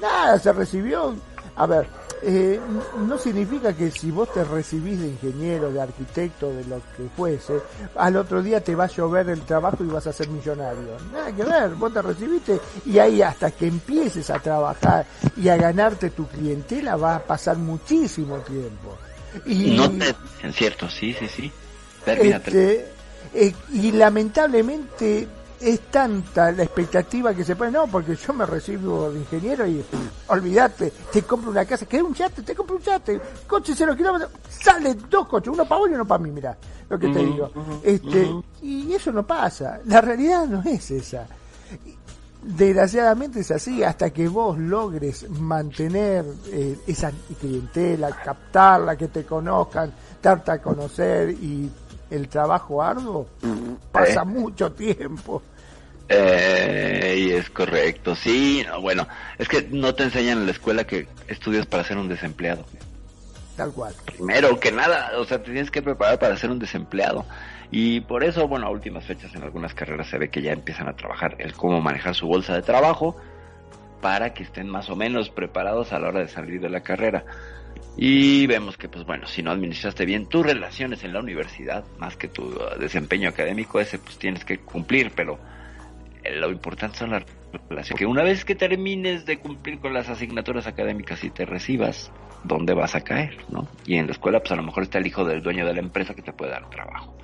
[0.01, 1.15] nada, se recibió.
[1.57, 1.87] A ver,
[2.23, 2.61] eh,
[3.07, 7.55] no significa que si vos te recibís de ingeniero, de arquitecto, de lo que fuese,
[7.97, 10.97] al otro día te va a llover el trabajo y vas a ser millonario.
[11.13, 15.07] Nada que ver, vos te recibiste y ahí hasta que empieces a trabajar
[15.37, 18.99] y a ganarte tu clientela va a pasar muchísimo tiempo.
[19.47, 20.15] Y, No te...
[20.43, 21.53] En cierto, sí, sí, sí.
[22.07, 22.89] Este,
[23.35, 25.29] eh, y lamentablemente
[25.61, 29.85] es tanta la expectativa que se pone, no, porque yo me recibo de ingeniero y
[30.29, 34.31] olvídate, te compro una casa, que un yate, te compro un yate, coche cero kilómetros,
[34.49, 36.57] sale dos coches, uno para vos y uno para mí, mira
[36.89, 37.51] lo que te digo.
[37.83, 38.31] este.
[38.63, 41.27] Y eso no pasa, la realidad no es esa.
[42.43, 49.93] Desgraciadamente es así, hasta que vos logres mantener eh, esa clientela, captarla, que te conozcan,
[50.23, 51.71] darte a conocer y
[52.11, 53.27] el trabajo arduo,
[53.93, 54.25] pasa Eh.
[54.25, 55.43] mucho tiempo.
[56.09, 59.07] Eh, y es correcto, sí, no, bueno,
[59.39, 62.65] es que no te enseñan en la escuela que estudias para ser un desempleado.
[63.57, 63.95] Tal cual.
[64.07, 67.25] Primero que nada, o sea, te tienes que preparar para ser un desempleado.
[67.71, 70.89] Y por eso, bueno, a últimas fechas en algunas carreras se ve que ya empiezan
[70.89, 73.17] a trabajar el cómo manejar su bolsa de trabajo
[74.01, 77.25] para que estén más o menos preparados a la hora de salir de la carrera.
[77.97, 82.17] Y vemos que, pues bueno, si no administraste bien tus relaciones en la universidad, más
[82.17, 85.39] que tu uh, desempeño académico, ese pues tienes que cumplir, pero
[86.25, 87.25] lo importante son las
[87.69, 87.99] relaciones.
[87.99, 92.11] Que una vez que termines de cumplir con las asignaturas académicas y te recibas,
[92.45, 93.37] ¿dónde vas a caer?
[93.49, 93.69] ¿no?
[93.87, 95.81] Y en la escuela, pues a lo mejor está el hijo del dueño de la
[95.81, 97.17] empresa que te puede dar trabajo.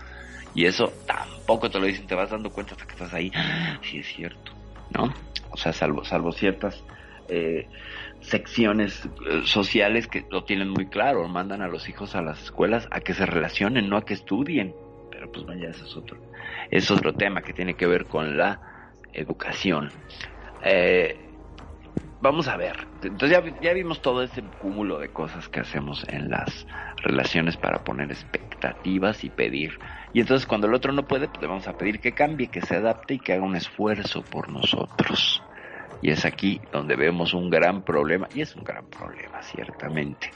[0.54, 3.30] Y eso tampoco te lo dicen, te vas dando cuenta hasta que estás ahí.
[3.82, 4.52] Sí es cierto,
[4.90, 5.12] ¿no?
[5.50, 6.82] O sea, salvo, salvo ciertas
[7.29, 7.68] eh,
[8.20, 12.89] secciones eh, sociales que lo tienen muy claro, mandan a los hijos a las escuelas
[12.91, 14.74] a que se relacionen, no a que estudien.
[15.11, 16.18] Pero pues vaya, eso es otro,
[16.70, 18.61] es otro tema que tiene que ver con la
[19.12, 19.91] educación.
[20.62, 21.16] Eh,
[22.20, 26.31] vamos a ver, entonces ya, ya, vimos todo ese cúmulo de cosas que hacemos en
[26.31, 26.66] las
[27.03, 29.79] relaciones para poner expectativas y pedir.
[30.12, 32.62] Y entonces cuando el otro no puede, pues le vamos a pedir que cambie, que
[32.62, 35.43] se adapte y que haga un esfuerzo por nosotros.
[36.03, 40.30] Y es aquí donde vemos un gran problema, y es un gran problema, ciertamente.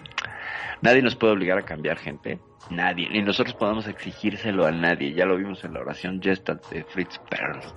[0.82, 2.40] Nadie nos puede obligar a cambiar gente,
[2.70, 6.84] nadie, ni nosotros podemos exigírselo a nadie, ya lo vimos en la oración Gestalt de
[6.84, 7.74] Fritz Perls.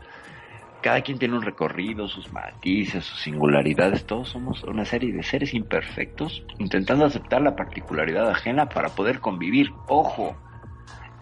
[0.82, 5.54] Cada quien tiene un recorrido, sus matices, sus singularidades, todos somos una serie de seres
[5.54, 9.72] imperfectos intentando aceptar la particularidad ajena para poder convivir.
[9.88, 10.36] Ojo,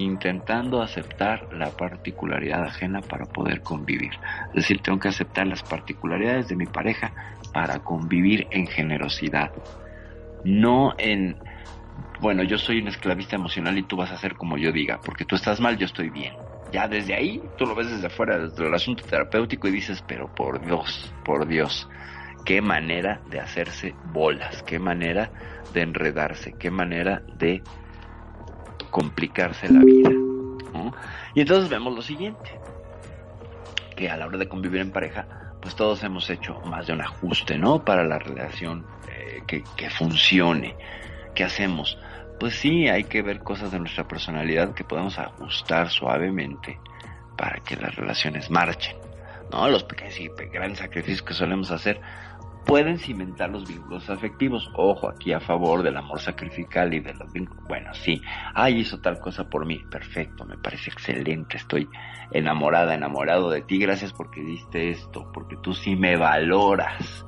[0.01, 4.11] intentando aceptar la particularidad ajena para poder convivir.
[4.49, 7.13] Es decir, tengo que aceptar las particularidades de mi pareja
[7.53, 9.51] para convivir en generosidad.
[10.43, 11.37] No en,
[12.19, 15.25] bueno, yo soy un esclavista emocional y tú vas a hacer como yo diga, porque
[15.25, 16.33] tú estás mal, yo estoy bien.
[16.71, 20.33] Ya desde ahí, tú lo ves desde afuera, desde el asunto terapéutico y dices, pero
[20.33, 21.87] por Dios, por Dios,
[22.45, 25.31] qué manera de hacerse bolas, qué manera
[25.73, 27.61] de enredarse, qué manera de
[28.91, 30.11] complicarse la vida.
[31.33, 32.59] Y entonces vemos lo siguiente,
[33.95, 35.25] que a la hora de convivir en pareja,
[35.61, 37.85] pues todos hemos hecho más de un ajuste, ¿no?
[37.85, 40.75] Para la relación eh, que, que funcione.
[41.33, 41.97] ¿Qué hacemos?
[42.39, 46.79] Pues sí, hay que ver cosas de nuestra personalidad que podemos ajustar suavemente
[47.37, 48.97] para que las relaciones marchen.
[49.51, 49.67] ¿no?
[49.69, 51.99] Los pequeños y grandes sacrificios que solemos hacer
[52.65, 54.69] pueden cimentar los vínculos afectivos.
[54.75, 57.63] Ojo, aquí a favor del amor sacrificial y de los vínculos.
[57.67, 58.21] Bueno, sí,
[58.53, 59.79] ay, hizo tal cosa por mí.
[59.89, 61.57] Perfecto, me parece excelente.
[61.57, 61.89] Estoy
[62.31, 63.79] enamorada, enamorado de ti.
[63.79, 67.25] Gracias porque diste esto, porque tú sí me valoras.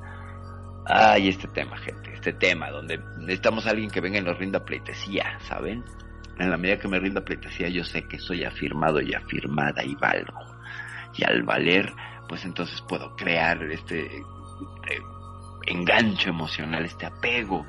[0.86, 4.64] Ay, este tema, gente, este tema donde necesitamos a alguien que venga y nos rinda
[4.64, 5.82] pleitesía, ¿saben?
[6.38, 9.94] En la medida que me rinda pleitesía, yo sé que soy afirmado y afirmada y
[9.94, 10.40] valgo.
[11.16, 11.92] Y al valer,
[12.28, 14.22] pues entonces puedo crear este
[15.66, 17.66] engancho emocional, este apego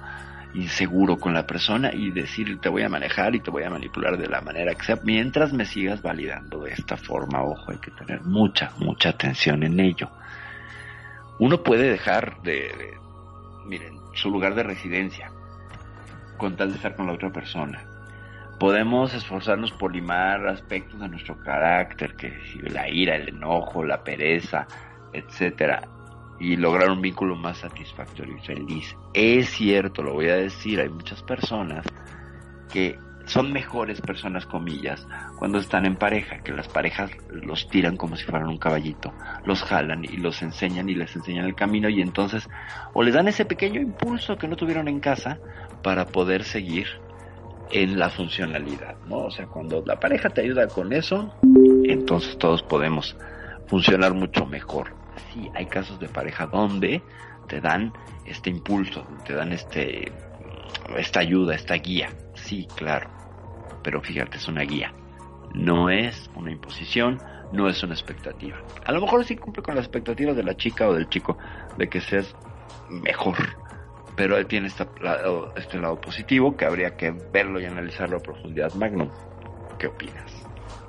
[0.55, 4.17] inseguro con la persona y decir te voy a manejar y te voy a manipular
[4.17, 7.43] de la manera que sea mientras me sigas validando de esta forma.
[7.43, 10.09] Ojo, hay que tener mucha, mucha atención en ello.
[11.39, 12.93] Uno puede dejar de,
[13.65, 15.29] miren, su lugar de residencia
[16.37, 17.83] con tal de estar con la otra persona.
[18.59, 22.33] Podemos esforzarnos por limar aspectos de nuestro carácter, que
[22.69, 24.65] la ira, el enojo, la pereza,
[25.11, 25.81] etcétera
[26.39, 28.95] y lograr un vínculo más satisfactorio y feliz.
[29.13, 31.85] Es cierto, lo voy a decir, hay muchas personas
[32.71, 35.07] que son mejores personas, comillas,
[35.37, 39.13] cuando están en pareja, que las parejas los tiran como si fueran un caballito,
[39.45, 42.47] los jalan y los enseñan y les enseñan el camino y entonces
[42.93, 45.39] o les dan ese pequeño impulso que no tuvieron en casa
[45.81, 46.87] para poder seguir
[47.71, 49.25] en la funcionalidad, ¿no?
[49.25, 51.33] O sea, cuando la pareja te ayuda con eso,
[51.83, 53.17] entonces todos podemos
[53.67, 54.94] funcionar mucho mejor
[55.35, 57.01] sí hay casos de pareja donde
[57.47, 57.93] te dan
[58.25, 60.11] este impulso, te dan este
[60.97, 62.09] esta ayuda, esta guía.
[62.35, 63.09] Sí, claro.
[63.83, 64.93] Pero fíjate, es una guía.
[65.53, 67.19] No es una imposición,
[67.51, 68.57] no es una expectativa.
[68.85, 71.37] A lo mejor sí cumple con las expectativas de la chica o del chico
[71.77, 72.35] de que seas
[72.89, 73.35] mejor.
[74.15, 78.19] Pero él tiene este lado, este lado positivo que habría que verlo y analizarlo a
[78.19, 78.73] profundidad.
[78.73, 79.09] Magnum,
[79.77, 80.31] ¿qué opinas?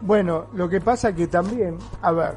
[0.01, 2.35] Bueno, lo que pasa que también, a ver,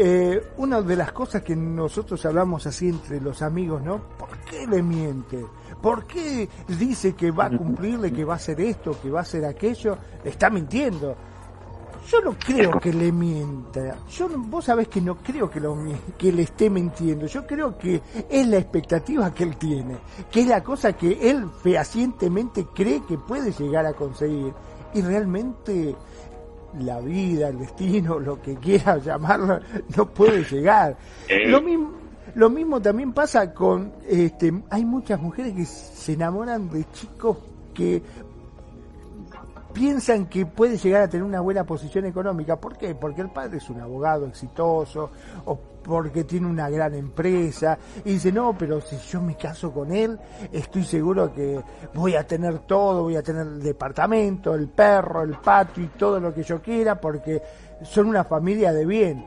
[0.00, 4.00] eh, una de las cosas que nosotros hablamos así entre los amigos, ¿no?
[4.16, 5.44] ¿Por qué le miente?
[5.82, 9.22] ¿Por qué dice que va a cumplirle, que va a hacer esto, que va a
[9.22, 9.98] hacer aquello?
[10.22, 11.16] Está mintiendo.
[12.08, 13.96] Yo no creo que le mienta.
[14.08, 15.76] Yo, vos sabés que no creo que, lo,
[16.16, 17.26] que le esté mintiendo.
[17.26, 19.96] Yo creo que es la expectativa que él tiene,
[20.30, 24.54] que es la cosa que él fehacientemente cree que puede llegar a conseguir.
[24.94, 25.96] Y realmente
[26.80, 29.60] la vida, el destino, lo que quiera llamarlo,
[29.96, 30.96] no puede llegar.
[31.28, 31.48] Eh.
[31.48, 31.92] Lo mismo,
[32.34, 37.38] lo mismo también pasa con, este, hay muchas mujeres que se enamoran de chicos
[37.74, 38.02] que
[39.78, 42.56] piensan que puede llegar a tener una buena posición económica.
[42.56, 42.96] ¿Por qué?
[42.96, 45.10] Porque el padre es un abogado exitoso
[45.44, 49.92] o porque tiene una gran empresa y dice, no, pero si yo me caso con
[49.92, 50.18] él,
[50.50, 51.62] estoy seguro que
[51.94, 56.18] voy a tener todo, voy a tener el departamento, el perro, el patio y todo
[56.18, 57.40] lo que yo quiera porque
[57.84, 59.24] son una familia de bien.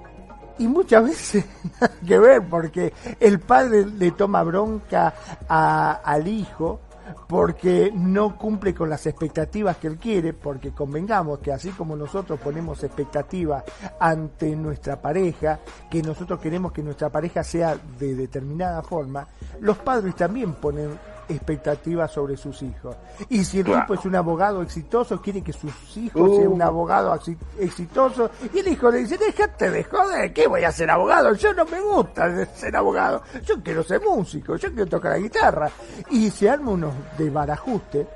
[0.59, 1.45] y muchas veces
[1.79, 5.13] nada que ver, porque el padre le toma bronca
[5.47, 6.81] a- al hijo
[7.27, 12.39] porque no cumple con las expectativas que él quiere, porque convengamos que así como nosotros
[12.39, 13.63] ponemos expectativas
[13.99, 15.59] ante nuestra pareja,
[15.89, 19.27] que nosotros queremos que nuestra pareja sea de determinada forma,
[19.59, 20.97] los padres también ponen
[21.31, 22.95] expectativas sobre sus hijos.
[23.29, 23.81] Y si el Claro.
[23.81, 26.35] tipo es un abogado exitoso, quiere que sus hijos Uh.
[26.37, 30.63] sean un abogado exi- exitoso, y el hijo le dice, déjate de joder, ¿qué voy
[30.63, 31.33] a ser abogado?
[31.33, 35.69] Yo no me gusta ser abogado, yo quiero ser músico, yo quiero tocar la guitarra.
[36.09, 38.07] Y se arma unos de barajuste,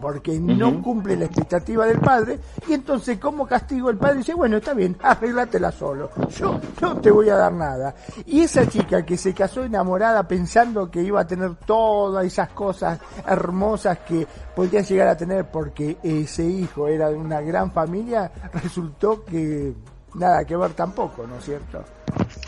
[0.00, 2.38] porque no cumple la expectativa del padre,
[2.68, 7.10] y entonces como castigo el padre dice, bueno, está bien, arréglatela solo, yo no te
[7.10, 7.94] voy a dar nada.
[8.26, 12.98] Y esa chica que se casó enamorada pensando que iba a tener todas esas cosas
[13.26, 19.24] hermosas que podía llegar a tener porque ese hijo era de una gran familia, resultó
[19.24, 19.74] que
[20.14, 21.84] nada que ver tampoco, ¿no es cierto?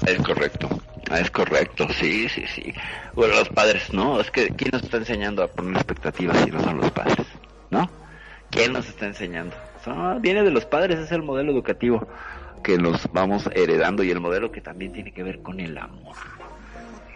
[0.07, 0.69] Es correcto,
[1.19, 2.73] es correcto, sí, sí, sí.
[3.15, 4.21] Bueno, los padres, ¿no?
[4.21, 7.27] Es que ¿quién nos está enseñando a poner expectativas si no son los padres?
[7.71, 7.91] ¿No?
[8.51, 9.55] ¿Quién nos está enseñando?
[9.85, 12.07] Son- viene de los padres, es el modelo educativo
[12.63, 16.17] que nos vamos heredando y el modelo que también tiene que ver con el amor.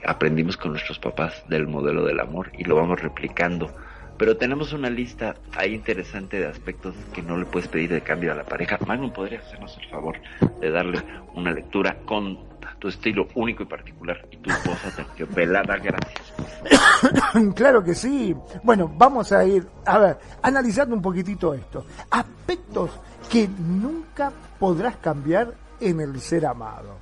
[0.05, 3.71] Aprendimos con nuestros papás del modelo del amor y lo vamos replicando.
[4.19, 8.33] Pero tenemos una lista ahí interesante de aspectos que no le puedes pedir de cambio
[8.33, 8.79] a la pareja.
[8.87, 10.17] Magnum, ¿podrías hacernos el favor
[10.61, 11.03] de darle
[11.35, 12.39] una lectura con
[12.83, 15.77] tu estilo único y particular y tu esposa terciopelada?
[15.77, 17.55] Gracias.
[17.55, 18.35] claro que sí.
[18.65, 21.87] Bueno, vamos a ir, a ver, analizando un poquitito esto.
[22.11, 22.91] Aspectos
[23.31, 26.97] que nunca podrás cambiar en el ser amado.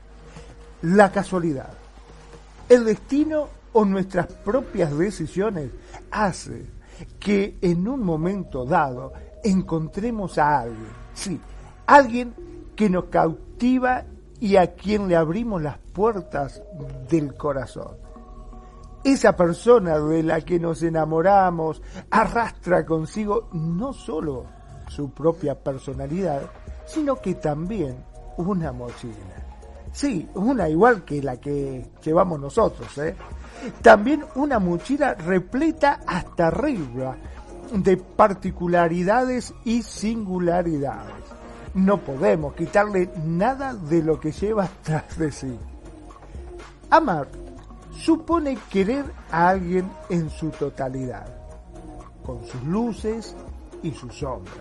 [0.83, 1.72] La casualidad,
[2.68, 5.70] el destino o nuestras propias decisiones
[6.11, 6.66] hace
[7.18, 11.41] que en un momento dado encontremos a alguien, sí,
[11.87, 12.35] alguien
[12.76, 14.05] que nos cautiva
[14.41, 16.62] y a quien le abrimos las puertas
[17.09, 17.97] del corazón.
[19.05, 24.47] Esa persona de la que nos enamoramos arrastra consigo no solo
[24.88, 26.43] su propia personalidad,
[26.86, 28.05] sino que también
[28.36, 29.47] una mochila.
[29.93, 33.14] Sí, una igual que la que llevamos nosotros, ¿eh?
[33.82, 37.16] También una mochila repleta hasta arriba
[37.72, 41.39] de particularidades y singularidades.
[41.75, 45.59] No podemos quitarle nada de lo que lleva tras de sí.
[46.91, 47.29] Amar
[47.97, 51.27] supone querer a alguien en su totalidad,
[52.25, 53.37] con sus luces
[53.83, 54.57] y sus sombras.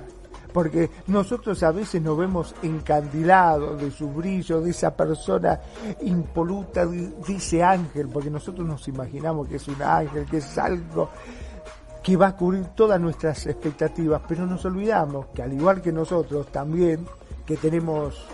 [0.53, 5.59] Porque nosotros a veces nos vemos encandilados de su brillo, de esa persona
[6.01, 6.87] impoluta,
[7.27, 11.09] ese ángel, porque nosotros nos imaginamos que es un ángel, que es algo
[12.03, 16.47] que va a cubrir todas nuestras expectativas, pero nos olvidamos que al igual que nosotros
[16.47, 17.05] también,
[17.45, 18.25] que tenemos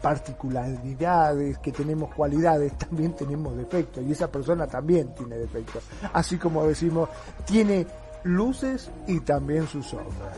[0.00, 5.82] particularidades, que tenemos cualidades, también tenemos defectos y esa persona también tiene defectos.
[6.12, 7.08] Así como decimos,
[7.46, 7.86] tiene
[8.22, 10.36] luces y también sus sombras.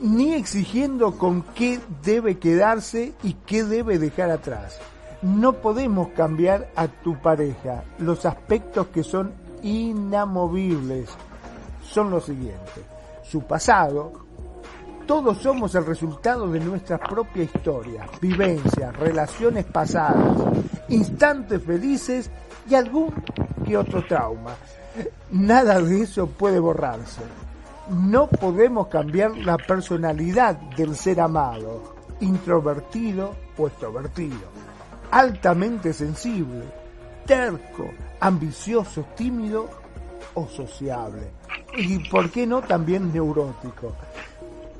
[0.00, 4.78] Ni exigiendo con qué debe quedarse y qué debe dejar atrás.
[5.20, 7.84] No podemos cambiar a tu pareja.
[7.98, 9.32] Los aspectos que son
[9.66, 11.08] inamovibles
[11.82, 12.84] son los siguientes.
[13.24, 14.12] Su pasado,
[15.06, 20.36] todos somos el resultado de nuestra propia historia, vivencias, relaciones pasadas,
[20.88, 22.30] instantes felices
[22.70, 23.12] y algún
[23.64, 24.54] que otro trauma.
[25.32, 27.22] Nada de eso puede borrarse.
[27.90, 34.48] No podemos cambiar la personalidad del ser amado, introvertido o extrovertido,
[35.10, 36.64] altamente sensible,
[37.26, 39.68] terco, ambicioso, tímido
[40.34, 41.30] o sociable.
[41.76, 43.94] Y por qué no también neurótico.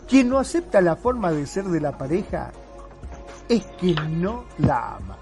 [0.09, 2.52] Quien no acepta la forma de ser de la pareja
[3.48, 5.18] es que no la ama.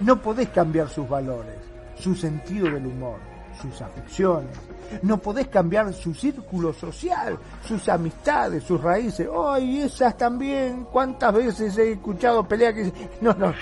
[0.00, 1.56] No podés cambiar sus valores,
[1.98, 3.18] su sentido del humor,
[3.60, 4.50] sus afecciones.
[5.02, 9.28] No podés cambiar su círculo social, sus amistades, sus raíces.
[9.34, 10.84] ¡Ay, esas también!
[10.84, 13.52] ¿Cuántas veces he escuchado peleas que no, no,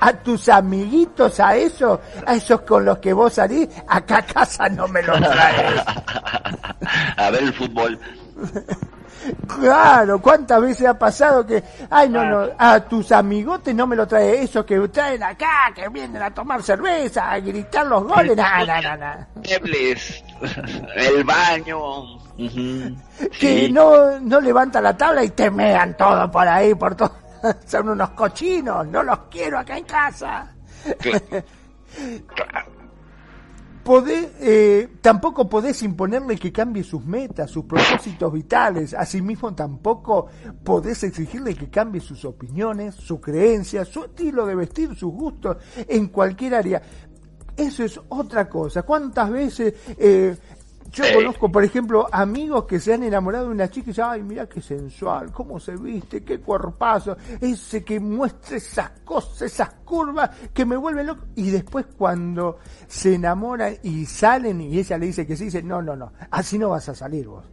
[0.00, 4.68] a tus amiguitos, a esos, a esos con los que vos salís, acá a casa
[4.68, 5.82] no me los traes.
[7.16, 7.98] a ver el fútbol.
[9.46, 14.06] Claro, ¿cuántas veces ha pasado que, ay, no, no, a tus amigotes no me lo
[14.06, 18.96] trae, esos que traen acá, que vienen a tomar cerveza, a gritar los goles, no,
[18.96, 19.26] no.
[19.36, 20.24] Muebles,
[20.96, 22.18] el baño.
[23.38, 23.72] Que sí.
[23.72, 27.21] no, no levanta la tabla y te mean todo por ahí, por todo.
[27.66, 30.54] Son unos cochinos, no los quiero acá en casa.
[33.84, 38.94] Eh, tampoco podés imponerle que cambie sus metas, sus propósitos vitales.
[38.94, 40.28] Asimismo, tampoco
[40.62, 45.56] podés exigirle que cambie sus opiniones, sus creencias, su estilo de vestir, sus gustos
[45.88, 46.82] en cualquier área.
[47.56, 48.82] Eso es otra cosa.
[48.82, 50.36] ¿Cuántas veces eh,
[50.92, 54.22] yo conozco, por ejemplo, amigos que se han enamorado de una chica y dicen, ay,
[54.22, 60.30] mira qué sensual, cómo se viste, qué cuerpazo, ese que muestra esas cosas, esas curvas
[60.52, 61.24] que me vuelven loco.
[61.34, 65.80] Y después cuando se enamoran y salen y ella le dice que sí, dice, no,
[65.80, 67.44] no, no, así no vas a salir vos.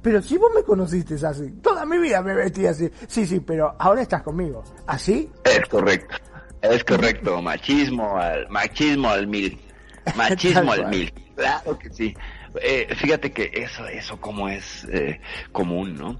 [0.00, 2.88] Pero si vos me conociste así, toda mi vida me vestí así.
[3.08, 4.62] Sí, sí, pero ahora estás conmigo.
[4.86, 5.30] ¿Así?
[5.44, 6.14] Es correcto.
[6.62, 7.42] Es correcto.
[7.42, 9.60] Machismo al, machismo al mil.
[10.16, 11.12] Machismo al mil.
[11.34, 12.14] Claro que sí.
[12.62, 15.20] Eh, fíjate que eso, eso como es eh,
[15.52, 16.18] común, ¿no?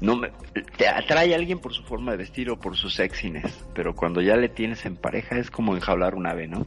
[0.00, 0.30] No me,
[0.76, 4.20] te atrae a alguien por su forma de vestir o por su sexiness, pero cuando
[4.20, 6.64] ya le tienes en pareja es como enjaular un ave, ¿no?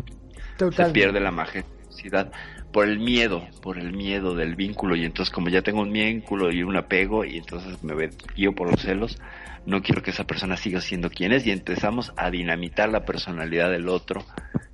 [0.71, 2.31] Se pierde la majestuosidad
[2.71, 6.51] por el miedo, por el miedo del vínculo y entonces como ya tengo un vínculo
[6.51, 9.19] y un apego y entonces me guío por los celos,
[9.65, 13.69] no quiero que esa persona siga siendo quien es y empezamos a dinamitar la personalidad
[13.69, 14.25] del otro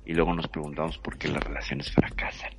[0.06, 2.50] y luego nos preguntamos por qué las relaciones fracasan.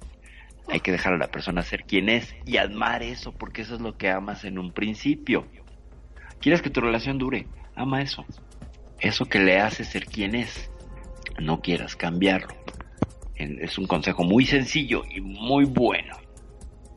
[0.67, 3.81] Hay que dejar a la persona ser quien es y amar eso, porque eso es
[3.81, 5.45] lo que amas en un principio.
[6.39, 7.47] ¿Quieres que tu relación dure?
[7.75, 8.25] Ama eso.
[8.99, 10.69] Eso que le hace ser quien es.
[11.39, 12.55] No quieras cambiarlo.
[13.35, 16.17] Es un consejo muy sencillo y muy bueno.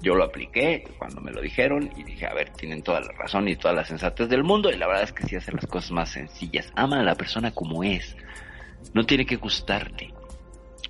[0.01, 3.49] Yo lo apliqué cuando me lo dijeron y dije, a ver, tienen toda la razón
[3.49, 5.91] y todas las sensatez del mundo y la verdad es que sí hace las cosas
[5.91, 6.73] más sencillas.
[6.77, 8.17] Ama a la persona como es.
[8.95, 10.15] No tiene que gustarte.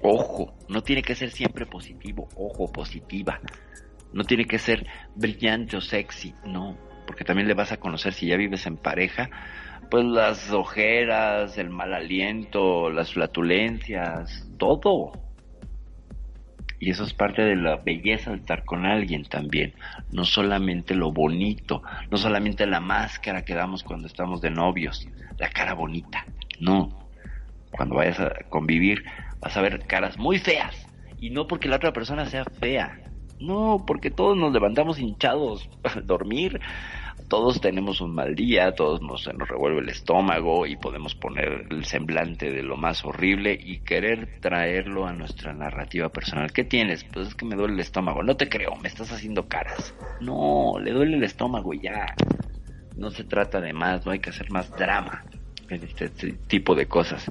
[0.02, 3.40] Ojo, no tiene que ser siempre positivo, ojo, positiva.
[4.12, 6.76] No tiene que ser brillante o sexy, no,
[7.06, 9.28] porque también le vas a conocer si ya vives en pareja,
[9.90, 15.12] pues las ojeras, el mal aliento, las flatulencias, todo.
[16.80, 19.74] Y eso es parte de la belleza de estar con alguien también.
[20.12, 25.08] No solamente lo bonito, no solamente la máscara que damos cuando estamos de novios,
[25.38, 26.24] la cara bonita.
[26.60, 27.08] No.
[27.72, 29.04] Cuando vayas a convivir,
[29.40, 30.86] vas a ver caras muy feas.
[31.20, 33.00] Y no porque la otra persona sea fea.
[33.40, 36.60] No, porque todos nos levantamos hinchados al dormir.
[37.28, 41.66] Todos tenemos un mal día, todos nos, se nos revuelve el estómago y podemos poner
[41.68, 46.52] el semblante de lo más horrible y querer traerlo a nuestra narrativa personal.
[46.52, 47.04] ¿Qué tienes?
[47.04, 48.22] Pues es que me duele el estómago.
[48.22, 49.94] No te creo, me estás haciendo caras.
[50.20, 52.06] No, le duele el estómago y ya.
[52.96, 55.24] No se trata de más, no hay que hacer más drama
[55.68, 56.08] en este
[56.48, 57.30] tipo de cosas.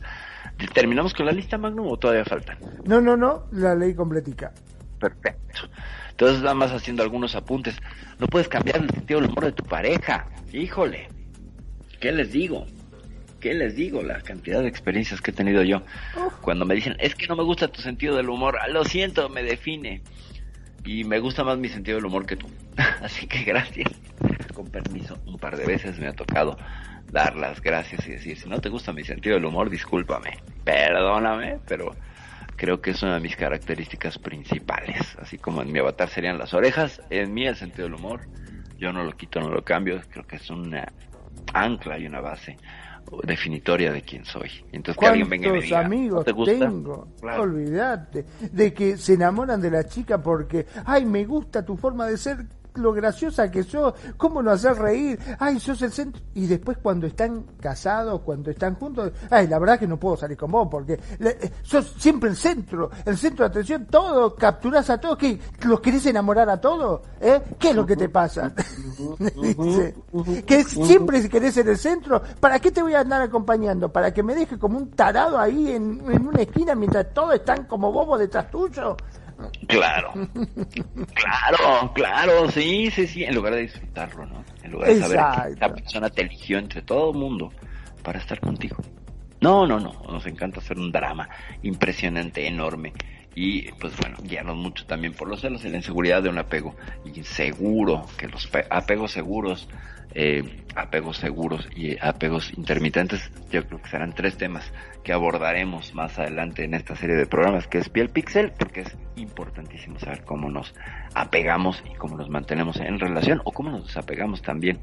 [0.74, 2.58] ¿Terminamos con la lista, Magnum, o todavía falta?
[2.86, 4.54] No, no, no, la ley completica.
[5.00, 5.70] Perfecto.
[6.12, 7.76] Entonces, nada más haciendo algunos apuntes.
[8.20, 10.28] No puedes cambiar el sentido del humor de tu pareja.
[10.52, 11.10] Híjole.
[12.00, 12.66] ¿Qué les digo?
[13.40, 14.02] ¿Qué les digo?
[14.02, 15.84] La cantidad de experiencias que he tenido yo.
[16.42, 18.58] Cuando me dicen, es que no me gusta tu sentido del humor.
[18.62, 20.02] Ah, lo siento, me define.
[20.84, 22.48] Y me gusta más mi sentido del humor que tú.
[23.02, 23.92] Así que gracias.
[24.54, 26.58] Con permiso, un par de veces me ha tocado
[27.12, 31.60] dar las gracias y decir, si no te gusta mi sentido del humor, discúlpame, perdóname,
[31.68, 31.96] pero
[32.56, 35.16] creo que es una de mis características principales.
[35.20, 38.22] Así como en mi avatar serían las orejas, en mí el sentido del humor,
[38.78, 40.92] yo no lo quito, no lo cambio, creo que es una
[41.54, 42.58] ancla y una base
[43.24, 44.50] definitoria de quién soy.
[44.72, 47.08] Entonces que alguien venga y me diga, amigos tengo?
[47.22, 52.18] Olvídate de que se enamoran de la chica porque, ay, me gusta tu forma de
[52.18, 52.46] ser,
[52.78, 56.22] lo graciosa que sos, cómo lo haces reír, ay, sos el centro.
[56.34, 60.38] Y después cuando están casados, cuando están juntos, ay, la verdad que no puedo salir
[60.38, 65.00] con vos porque eh, sos siempre el centro, el centro de atención, todo, capturás a
[65.00, 67.42] todos, que los querés enamorar a todos, ¿eh?
[67.60, 68.54] ¿Qué es lo que te pasa?
[70.46, 73.92] que siempre querés ser el centro, ¿para qué te voy a andar acompañando?
[73.92, 77.66] ¿Para que me deje como un tarado ahí en, en una esquina mientras todos están
[77.66, 78.98] como bobos detrás tuyo?
[79.68, 80.14] Claro,
[81.14, 84.44] claro, claro, sí, sí, sí, en lugar de disfrutarlo, ¿no?
[84.64, 87.52] En lugar de saber que esta persona te eligió entre todo el mundo
[88.04, 88.78] para estar contigo.
[89.42, 91.30] No, no, no, nos encanta hacer un drama
[91.62, 92.94] impresionante, enorme.
[93.36, 96.76] Y pues bueno, guiarnos mucho también por los celos y la inseguridad de un apego
[97.06, 99.68] inseguro, que los apegos seguros
[100.20, 104.72] eh, apegos seguros y apegos intermitentes, yo creo que serán tres temas
[105.04, 108.98] que abordaremos más adelante en esta serie de programas, que es piel pixel, porque es
[109.16, 110.74] importantísimo saber cómo nos
[111.14, 114.80] apegamos y cómo nos mantenemos en relación o cómo nos desapegamos también.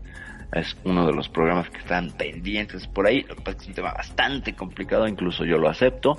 [0.52, 3.22] Es uno de los programas que están pendientes por ahí.
[3.22, 6.16] Lo que pasa es que es un tema bastante complicado, incluso yo lo acepto.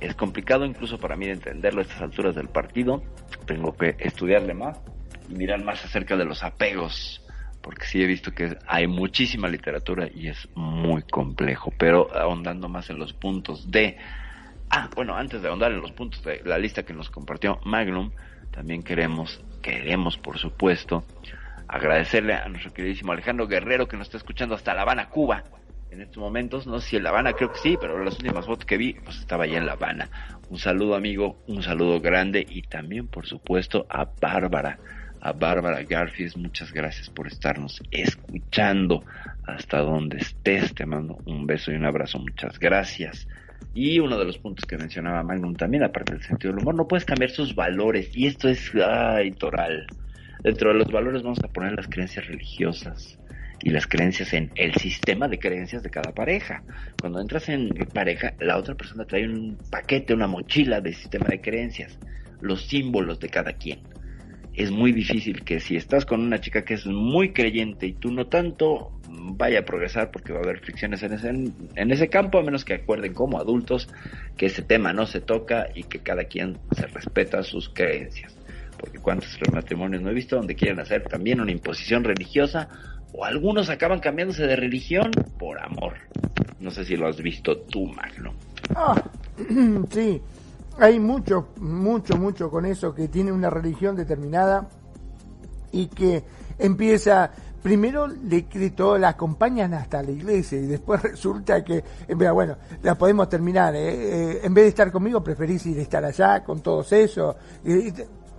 [0.00, 3.02] Es complicado incluso para mí de entenderlo a estas alturas del partido.
[3.46, 4.78] Tengo que estudiarle más
[5.28, 7.24] y mirar más acerca de los apegos
[7.62, 12.88] porque sí he visto que hay muchísima literatura y es muy complejo, pero ahondando más
[12.88, 13.98] en los puntos de
[14.72, 18.12] Ah, bueno, antes de ahondar en los puntos de la lista que nos compartió Magnum,
[18.52, 21.02] también queremos, queremos por supuesto,
[21.70, 25.44] agradecerle a nuestro queridísimo Alejandro Guerrero que nos está escuchando hasta La Habana, Cuba.
[25.90, 28.46] En estos momentos, no sé si en La Habana, creo que sí, pero las últimas
[28.46, 30.10] fotos que vi, pues estaba allá en La Habana.
[30.48, 34.78] Un saludo amigo, un saludo grande y también por supuesto a Bárbara,
[35.20, 39.04] a Bárbara Garfield, muchas gracias por estarnos escuchando
[39.46, 43.28] hasta donde estés, te mando un beso y un abrazo, muchas gracias.
[43.74, 46.88] Y uno de los puntos que mencionaba Magnum también, aparte del sentido del humor, no
[46.88, 48.10] puedes cambiar sus valores.
[48.16, 49.86] Y esto es, ay, toral.
[50.42, 53.18] Dentro de los valores vamos a poner las creencias religiosas
[53.62, 56.62] y las creencias en el sistema de creencias de cada pareja.
[56.98, 61.42] Cuando entras en pareja, la otra persona trae un paquete, una mochila de sistema de
[61.42, 61.98] creencias,
[62.40, 63.80] los símbolos de cada quien.
[64.54, 68.10] Es muy difícil que si estás con una chica que es muy creyente y tú
[68.10, 72.38] no tanto, vaya a progresar porque va a haber fricciones en ese, en ese campo,
[72.38, 73.88] a menos que acuerden como adultos
[74.38, 78.39] que ese tema no se toca y que cada quien se respeta sus creencias.
[78.80, 82.68] Porque cuántos matrimonios no he visto donde quieren hacer también una imposición religiosa
[83.12, 85.94] o algunos acaban cambiándose de religión por amor.
[86.60, 88.32] No sé si lo has visto tú, Magno.
[88.74, 89.02] Ah,
[89.90, 90.20] sí,
[90.78, 94.68] hay mucho, mucho, mucho con eso que tiene una religión determinada
[95.72, 96.22] y que
[96.58, 97.30] empieza
[97.62, 103.28] primero le todo la acompañan hasta la iglesia y después resulta que, bueno, la podemos
[103.28, 104.32] terminar, ¿eh?
[104.32, 107.36] Eh, en vez de estar conmigo preferís ir a estar allá con todos esos.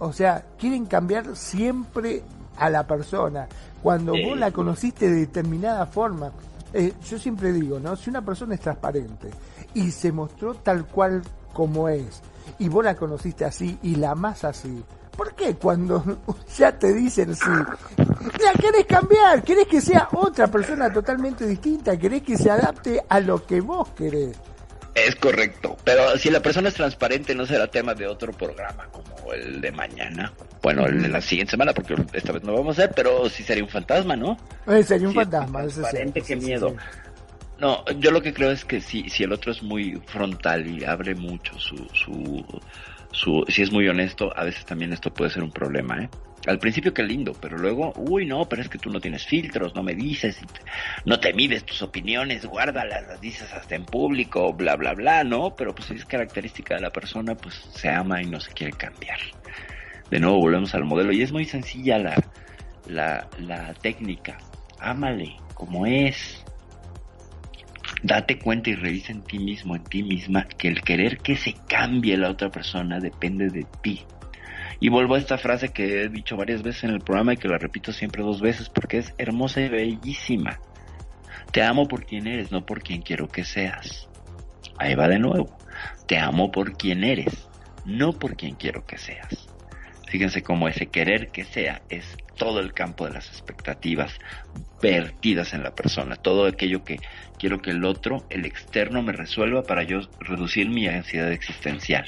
[0.02, 2.24] O sea, quieren cambiar siempre
[2.58, 3.48] a la persona.
[3.84, 6.32] Cuando vos la conociste de determinada forma,
[6.74, 7.96] eh, yo siempre digo, ¿no?
[7.96, 9.30] Si una persona es transparente
[9.76, 11.22] y se mostró tal cual
[11.54, 12.22] como es,
[12.58, 14.84] y vos la conociste así y la más así,
[15.16, 16.04] ¿Por qué cuando
[16.58, 17.50] ya te dicen sí?
[18.18, 23.20] La querés cambiar, querés que sea otra persona totalmente distinta, querés que se adapte a
[23.20, 24.36] lo que vos querés.
[24.94, 29.32] Es correcto, pero si la persona es transparente no será tema de otro programa como
[29.32, 30.34] el de mañana.
[30.62, 33.44] Bueno, el de la siguiente semana, porque esta vez no vamos a hacer, pero sí
[33.44, 34.38] sería un fantasma, ¿no?
[34.68, 36.76] Eh, sería un fantasma, es transparente, qué miedo.
[37.58, 40.84] No, yo lo que creo es que si, si el otro es muy frontal y
[40.84, 42.44] abre mucho su, su,
[43.12, 46.10] su, si es muy honesto, a veces también esto puede ser un problema, ¿eh?
[46.48, 49.76] Al principio qué lindo, pero luego, uy, no, pero es que tú no tienes filtros,
[49.76, 50.40] no me dices,
[51.06, 55.56] no te mides tus opiniones, guárdalas, las dices hasta en público, bla, bla, bla, ¿no?
[55.56, 59.20] Pero pues es característica de la persona, pues se ama y no se quiere cambiar.
[60.10, 62.16] De nuevo volvemos al modelo y es muy sencilla la,
[62.88, 64.38] la, la técnica.
[64.80, 66.44] Ámale como es,
[68.02, 71.54] date cuenta y revisa en ti mismo, en ti misma, que el querer que se
[71.68, 74.02] cambie la otra persona depende de ti.
[74.82, 77.48] Y vuelvo a esta frase que he dicho varias veces en el programa y que
[77.48, 80.60] la repito siempre dos veces porque es hermosa y bellísima.
[81.52, 84.10] Te amo por quien eres, no por quien quiero que seas.
[84.80, 85.56] Ahí va de nuevo.
[86.08, 87.48] Te amo por quien eres,
[87.86, 89.48] no por quien quiero que seas.
[90.08, 94.18] Fíjense cómo ese querer que sea es todo el campo de las expectativas
[94.82, 96.98] vertidas en la persona, todo aquello que
[97.38, 102.06] quiero que el otro, el externo, me resuelva para yo reducir mi ansiedad existencial,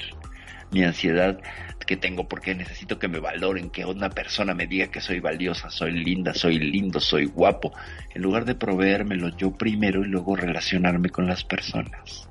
[0.74, 1.40] mi ansiedad
[1.86, 5.70] que tengo porque necesito que me valoren, que una persona me diga que soy valiosa,
[5.70, 7.72] soy linda, soy lindo, soy guapo,
[8.14, 12.28] en lugar de proveérmelo yo primero y luego relacionarme con las personas.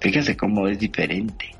[0.00, 1.50] Fíjense cómo es diferente.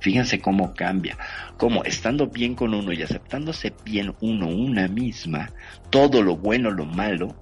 [0.00, 1.16] Fíjense cómo cambia,
[1.56, 5.50] cómo estando bien con uno y aceptándose bien uno, una misma,
[5.88, 7.34] todo lo bueno, lo malo,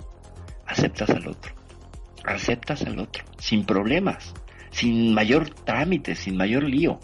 [0.64, 1.52] aceptas al otro.
[2.24, 4.32] Aceptas al otro, sin problemas,
[4.70, 7.00] sin mayor trámite, sin mayor lío.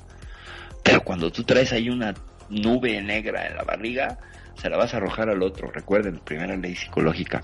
[0.89, 2.15] Pero cuando tú traes ahí una
[2.49, 4.17] nube negra en la barriga,
[4.55, 5.71] se la vas a arrojar al otro.
[5.71, 7.43] Recuerden, primera ley psicológica.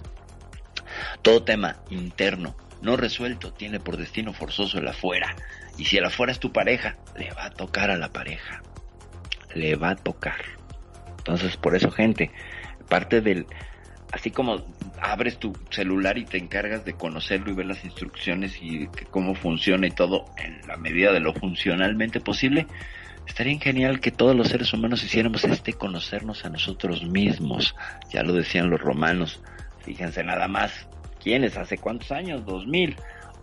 [1.20, 5.36] Todo tema interno no resuelto tiene por destino forzoso el afuera.
[5.76, 8.62] Y si el afuera es tu pareja, le va a tocar a la pareja.
[9.54, 10.40] Le va a tocar.
[11.18, 12.30] Entonces, por eso, gente,
[12.88, 13.46] parte del...
[14.10, 14.64] Así como
[15.02, 19.86] abres tu celular y te encargas de conocerlo y ver las instrucciones y cómo funciona
[19.86, 22.66] y todo en la medida de lo funcionalmente posible,
[23.26, 27.74] estaría genial que todos los seres humanos hiciéramos este conocernos a nosotros mismos.
[28.12, 29.40] Ya lo decían los romanos.
[29.80, 30.86] Fíjense nada más,
[31.24, 31.56] ¿Quiénes?
[31.56, 32.44] ¿Hace cuántos años?
[32.44, 32.96] 2000.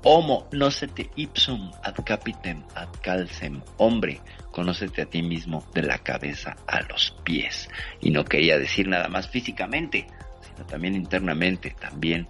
[0.04, 3.60] Homo, nocete ipsum ad capitem ad calcem.
[3.78, 4.22] Hombre,
[4.52, 7.70] conócete a ti mismo de la cabeza a los pies.
[8.00, 10.06] Y no quería decir nada más físicamente,
[10.42, 12.28] sino también internamente, también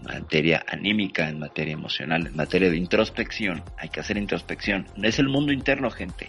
[0.00, 3.62] en materia anímica, en materia emocional, en materia de introspección.
[3.76, 4.88] Hay que hacer introspección.
[5.00, 6.28] Es el mundo interno, gente,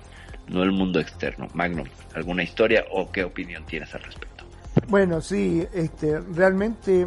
[0.49, 1.47] no el mundo externo.
[1.53, 4.45] Magno, ¿alguna historia o qué opinión tienes al respecto?
[4.87, 7.05] Bueno, sí, este, realmente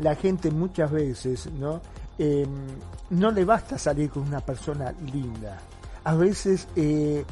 [0.00, 1.80] la gente muchas veces, ¿no?
[2.18, 2.48] Em,
[3.10, 5.58] no le basta salir con una persona linda.
[6.04, 7.24] a veces eh,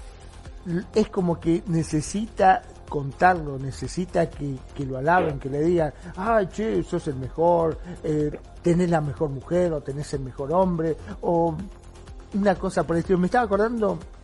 [0.95, 6.83] es como que necesita contarlo, necesita que, que, lo alaben, que le digan, ay, che,
[6.83, 8.31] sos el mejor, eh,
[8.63, 11.57] tenés la mejor mujer o tenés el mejor hombre, o
[12.35, 13.19] una cosa por el estilo.
[13.19, 14.16] Me estaba acordando, ah,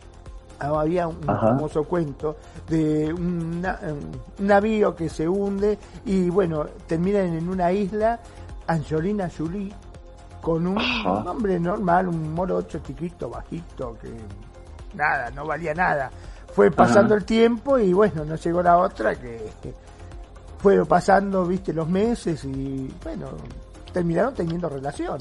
[0.63, 2.37] había un famoso cuento
[2.69, 3.65] de un
[4.39, 8.21] navío que se hunde y bueno, terminan en una isla,
[8.67, 9.73] Angelina Jolie,
[10.41, 14.11] con un hombre normal, un morocho chiquito, bajito, que
[14.95, 16.11] nada, no valía nada.
[16.53, 19.51] Fue pasando el tiempo y bueno, no llegó la otra que,
[20.59, 23.29] fue pasando, viste, los meses y bueno,
[23.93, 25.19] terminaron teniendo relación.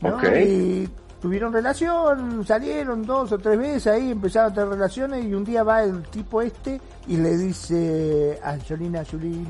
[0.00, 0.88] Y
[1.20, 5.62] tuvieron relación, salieron dos o tres veces ahí, empezaron a tener relaciones y un día
[5.62, 9.44] va el tipo este y le dice a Angelina Jolie,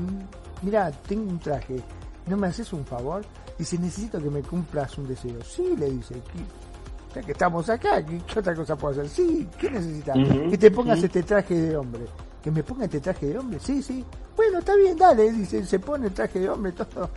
[0.61, 1.81] mira, tengo un traje,
[2.27, 3.23] ¿no me haces un favor?
[3.57, 5.41] Dice, necesito que me cumplas un deseo.
[5.43, 6.15] Sí, le dice,
[7.13, 9.09] ya que estamos acá, ¿qué, otra cosa puedo hacer?
[9.09, 10.15] Sí, ¿qué necesitas?
[10.49, 12.05] que te pongas este traje de hombre.
[12.41, 13.59] ¿Que me ponga este traje de hombre?
[13.59, 14.05] Sí, sí.
[14.37, 15.29] Bueno, está bien, dale.
[15.31, 17.09] Dice, se pone el traje de hombre, todo.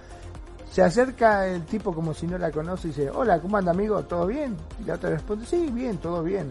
[0.73, 4.03] Se acerca el tipo como si no la conoce y dice, hola, ¿cómo anda amigo?
[4.05, 4.57] ¿Todo bien?
[4.81, 6.51] Y la otra responde, sí, bien, todo bien.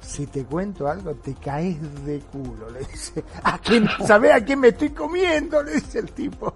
[0.00, 3.22] Si te cuento algo, te caes de culo, le dice.
[3.44, 5.62] ¿A quién, ¿Sabés a quién me estoy comiendo?
[5.62, 6.52] Le dice el tipo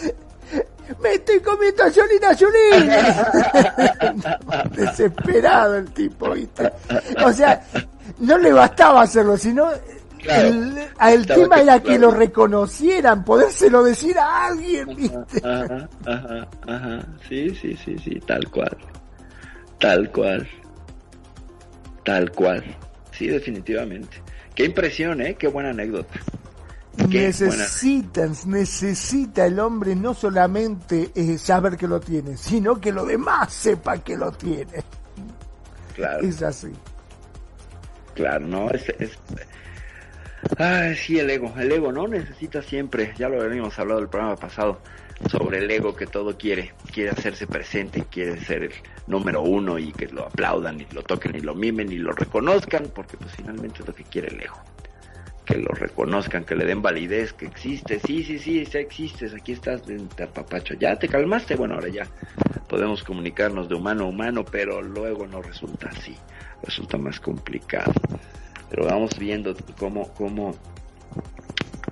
[1.02, 2.88] me estoy comiendo a Jolina Jolie.
[4.76, 6.72] Desesperado el tipo, ¿viste?
[7.24, 7.64] O sea,
[8.20, 9.70] no le bastaba hacerlo, sino
[10.24, 15.42] el, tema era que lo reconocieran, podérselo decir a alguien, ¿viste?
[15.44, 17.06] Ajá, ajá, ajá.
[17.28, 18.76] Sí, sí, sí, sí, tal cual.
[19.78, 20.48] Tal cual.
[22.04, 22.64] Tal cual.
[23.12, 24.22] Sí, definitivamente.
[24.54, 25.36] Qué impresión, ¿eh?
[25.36, 26.20] Qué buena anécdota.
[27.08, 33.52] Necesitan, necesita el hombre no solamente eh, saber que lo tiene, sino que lo demás
[33.52, 34.84] sepa que lo tiene.
[35.94, 36.26] Claro.
[36.26, 36.72] Es así.
[38.14, 39.18] Claro, no, es, es...
[40.58, 41.54] Ay, sí, el ego.
[41.58, 44.80] El ego no necesita siempre, ya lo habíamos hablado el programa pasado,
[45.30, 46.72] sobre el ego que todo quiere.
[46.92, 48.72] Quiere hacerse presente, quiere ser el
[49.06, 52.90] número uno y que lo aplaudan y lo toquen y lo mimen y lo reconozcan,
[52.94, 54.56] porque pues finalmente es lo que quiere el ego
[55.50, 59.52] que lo reconozcan, que le den validez, que existe, sí, sí, sí, sí existes, aquí
[59.52, 59.98] estás, de
[60.32, 62.06] papacho, ya te calmaste, bueno, ahora ya
[62.68, 66.14] podemos comunicarnos de humano a humano, pero luego no resulta así,
[66.62, 67.92] resulta más complicado.
[68.70, 70.54] Pero vamos viendo cómo, cómo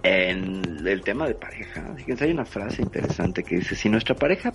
[0.02, 4.52] en el tema de pareja, fíjense, hay una frase interesante que dice, si nuestra pareja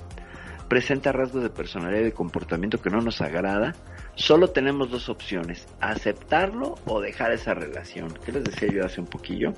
[0.69, 3.75] presenta rasgos de personalidad y de comportamiento que no nos agrada,
[4.15, 8.13] solo tenemos dos opciones, aceptarlo o dejar esa relación.
[8.25, 9.53] ¿Qué les decía yo hace un poquillo?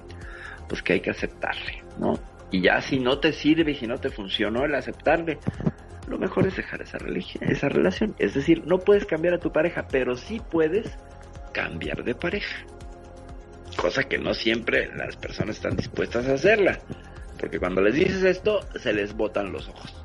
[0.67, 2.19] Pues que hay que aceptarle, ¿no?
[2.51, 5.37] Y ya si no te sirve y si no te funcionó el aceptarle,
[6.07, 6.97] lo mejor es dejar esa,
[7.41, 8.15] esa relación.
[8.19, 10.97] Es decir, no puedes cambiar a tu pareja, pero sí puedes
[11.55, 12.65] cambiar de pareja.
[13.77, 16.79] Cosa que no siempre las personas están dispuestas a hacerla.
[17.39, 20.04] Porque cuando les dices esto, se les botan los ojos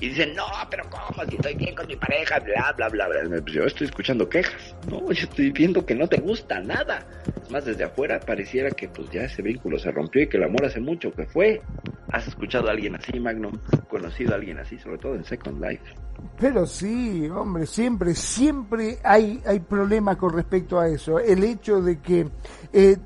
[0.00, 1.24] y dicen, no, pero ¿cómo?
[1.28, 3.42] Si estoy bien con mi pareja, bla, bla, bla, bla.
[3.46, 5.10] Yo estoy escuchando quejas, ¿no?
[5.10, 7.04] Yo estoy viendo que no te gusta nada.
[7.42, 10.44] Es más, desde afuera pareciera que pues ya ese vínculo se rompió y que el
[10.44, 11.60] amor hace mucho que fue.
[12.10, 13.58] ¿Has escuchado a alguien así, Magnum?
[13.88, 15.82] ¿Conocido a alguien así, sobre todo en Second Life?
[16.38, 21.18] Pero sí, hombre, siempre, siempre hay, hay problema con respecto a eso.
[21.18, 22.28] El hecho de que
[22.72, 22.96] eh,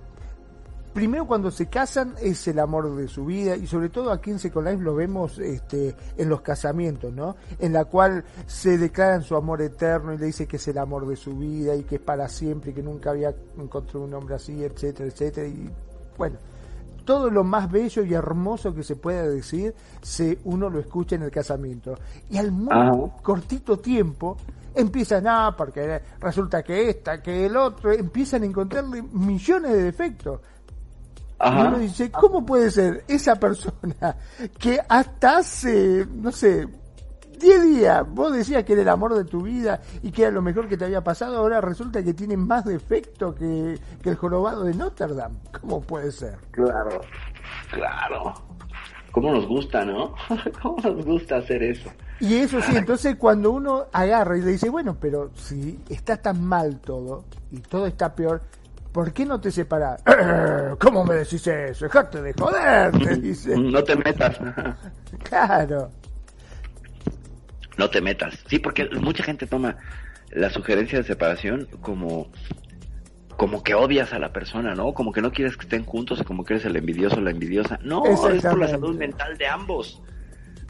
[0.92, 4.38] primero cuando se casan es el amor de su vida y sobre todo aquí en
[4.38, 7.36] Second Life lo vemos este, en los casamientos, ¿no?
[7.58, 11.06] En la cual se declaran su amor eterno y le dice que es el amor
[11.06, 14.34] de su vida y que es para siempre y que nunca había encontrado un hombre
[14.34, 15.46] así, etcétera, etcétera.
[15.46, 15.70] Y
[16.16, 16.36] bueno,
[17.04, 21.22] todo lo más bello y hermoso que se pueda decir, se, uno lo escucha en
[21.22, 21.98] el casamiento.
[22.30, 24.36] Y al muy cortito tiempo
[24.74, 30.40] empiezan, a, porque resulta que esta, que el otro, empiezan a encontrarle millones de defectos.
[31.44, 34.16] Y uno dice, ¿cómo puede ser esa persona
[34.58, 36.68] que hasta hace, no sé,
[37.42, 40.42] 10 días vos decías que era el amor de tu vida y que era lo
[40.42, 44.74] mejor que te había pasado, ahora resulta que tiene más defecto que, el jorobado de
[44.74, 45.36] Notre Dame?
[45.60, 46.38] ¿Cómo puede ser?
[46.52, 47.00] Claro,
[47.70, 48.34] claro.
[49.10, 50.14] ¿Cómo nos gusta, no?
[50.62, 51.90] ¿Cómo nos gusta hacer eso?
[52.20, 56.44] Y eso sí, entonces cuando uno agarra y le dice, bueno, pero si está tan
[56.44, 58.42] mal todo y todo está peor,
[58.92, 60.02] ¿por qué no te separas?
[60.78, 61.84] ¿Cómo me decís eso?
[61.86, 63.56] Dejate de joder, te dice.
[63.56, 64.38] No te metas.
[65.24, 65.90] claro.
[67.78, 68.38] No te metas.
[68.46, 69.76] Sí, porque mucha gente toma
[70.30, 72.30] la sugerencia de separación como
[73.36, 74.92] como que odias a la persona, ¿no?
[74.92, 77.30] Como que no quieres que estén juntos o como que eres el envidioso o la
[77.30, 77.78] envidiosa.
[77.82, 80.00] No, es por la salud mental de ambos.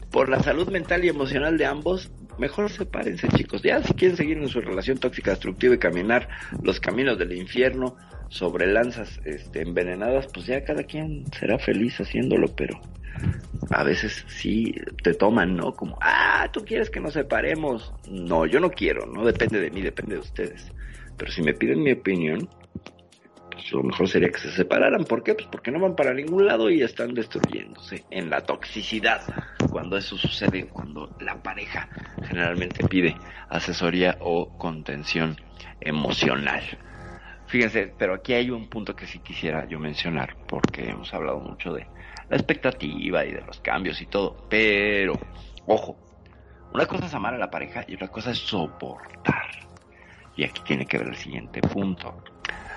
[0.09, 3.61] Por la salud mental y emocional de ambos, mejor sepárense chicos.
[3.61, 6.27] Ya si quieren seguir en su relación tóxica destructiva y caminar
[6.61, 7.95] los caminos del infierno
[8.29, 12.79] sobre lanzas este, envenenadas, pues ya cada quien será feliz haciéndolo, pero
[13.69, 15.73] a veces sí te toman, ¿no?
[15.73, 17.93] Como, ah, tú quieres que nos separemos.
[18.09, 20.71] No, yo no quiero, no depende de mí, depende de ustedes.
[21.17, 22.49] Pero si me piden mi opinión,
[23.51, 25.05] pues lo mejor sería que se separaran.
[25.05, 25.35] ¿Por qué?
[25.35, 29.21] Pues porque no van para ningún lado y están destruyéndose en la toxicidad.
[29.73, 31.89] Cuando eso sucede, cuando la pareja
[32.27, 33.15] generalmente pide
[33.49, 35.35] asesoría o contención
[35.81, 36.61] emocional.
[37.47, 41.73] Fíjense, pero aquí hay un punto que sí quisiera yo mencionar, porque hemos hablado mucho
[41.73, 41.87] de
[42.29, 45.19] la expectativa y de los cambios y todo, pero,
[45.65, 45.97] ojo,
[46.71, 49.49] una cosa es amar a la pareja y otra cosa es soportar.
[50.35, 52.23] Y aquí tiene que ver el siguiente punto.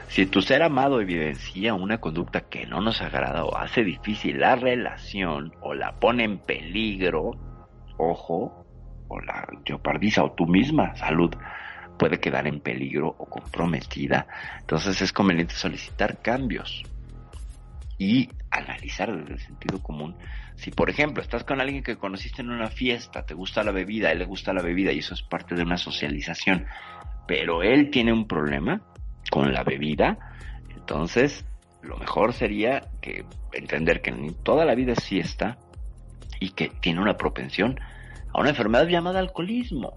[0.09, 4.57] Si tu ser amado evidencia una conducta que no nos agrada o hace difícil la
[4.57, 7.33] relación o la pone en peligro,
[7.99, 8.65] ojo,
[9.09, 11.35] o la geopardiza o tu misma salud
[11.99, 14.27] puede quedar en peligro o comprometida,
[14.61, 16.83] entonces es conveniente solicitar cambios
[17.99, 20.17] y analizar desde el sentido común.
[20.57, 24.09] Si, por ejemplo, estás con alguien que conociste en una fiesta, te gusta la bebida,
[24.09, 26.67] a él le gusta la bebida y eso es parte de una socialización,
[27.27, 28.83] pero él tiene un problema
[29.31, 30.19] con la bebida,
[30.75, 31.45] entonces
[31.83, 34.13] lo mejor sería que entender que
[34.43, 35.59] toda la vida es fiesta
[36.41, 37.81] y que tiene una propensión
[38.33, 39.95] a una enfermedad llamada alcoholismo.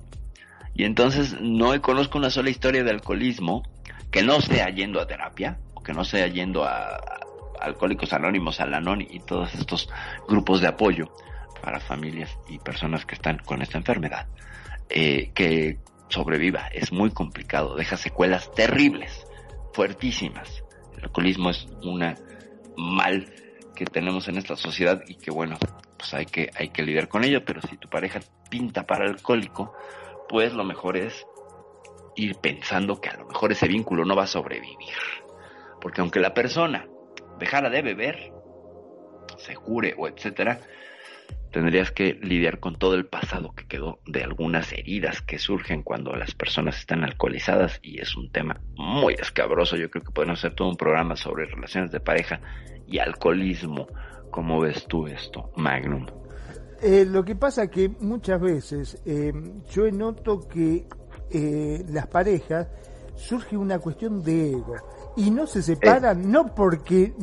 [0.73, 3.63] Y entonces no conozco una sola historia de alcoholismo
[4.11, 6.99] que no sea yendo a terapia o que no sea yendo a,
[7.59, 9.89] Alcohólicos Anónimos, Alanon y todos estos
[10.27, 11.11] grupos de apoyo
[11.61, 14.27] para familias y personas que están con esta enfermedad,
[14.89, 15.77] eh, que
[16.09, 16.67] sobreviva.
[16.73, 19.25] Es muy complicado, deja secuelas terribles,
[19.73, 20.63] fuertísimas.
[20.97, 22.15] El alcoholismo es una
[22.75, 23.33] mal
[23.75, 25.57] que tenemos en esta sociedad y que bueno,
[25.97, 28.19] pues hay que, hay que lidiar con ello, pero si tu pareja
[28.49, 29.73] pinta para alcohólico,
[30.27, 31.25] pues lo mejor es
[32.15, 34.95] ir pensando que a lo mejor ese vínculo no va a sobrevivir.
[35.79, 36.87] Porque aunque la persona
[37.39, 38.33] dejara de beber,
[39.37, 40.59] se cure o etcétera,
[41.51, 46.15] tendrías que lidiar con todo el pasado que quedó de algunas heridas que surgen cuando
[46.15, 49.75] las personas están alcoholizadas y es un tema muy escabroso.
[49.75, 52.41] Yo creo que podemos hacer todo un programa sobre relaciones de pareja
[52.87, 53.87] y alcoholismo.
[54.31, 56.05] ¿Cómo ves tú esto, Magnum?
[56.81, 59.33] Eh, lo que pasa que muchas veces eh,
[59.71, 60.85] yo noto que
[61.31, 62.67] eh, las parejas
[63.15, 64.75] surge una cuestión de ego
[65.19, 66.25] y no se separan eh.
[66.25, 67.13] no porque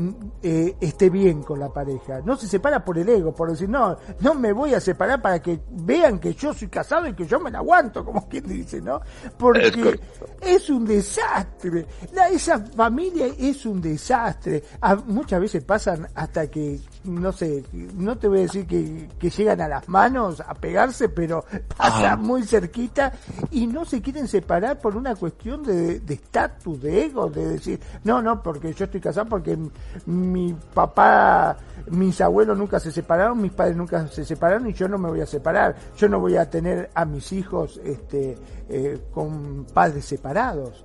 [0.43, 3.97] eh, esté bien con la pareja, no se separa por el ego, por decir, no,
[4.21, 7.41] no me voy a separar para que vean que yo soy casado y que yo
[7.41, 9.01] me la aguanto, como quien dice, ¿no?
[9.39, 9.99] Porque
[10.43, 14.63] es, un desastre, la, esa familia es un desastre,
[15.07, 17.65] muchas veces pasan hasta que, no sé,
[17.95, 22.15] no te voy a decir que, que llegan a las manos a pegarse, pero pasa
[22.17, 23.15] muy cerquita
[23.51, 27.81] y no se quieren separar por una cuestión de estatus, de, de ego, de decir,
[28.05, 29.59] no, no, porque yo estoy casado porque
[30.07, 31.57] mi papá,
[31.91, 35.21] mis abuelos nunca se separaron, mis padres nunca se separaron y yo no me voy
[35.21, 35.75] a separar.
[35.97, 38.37] Yo no voy a tener a mis hijos este,
[38.69, 40.85] eh, con padres separados.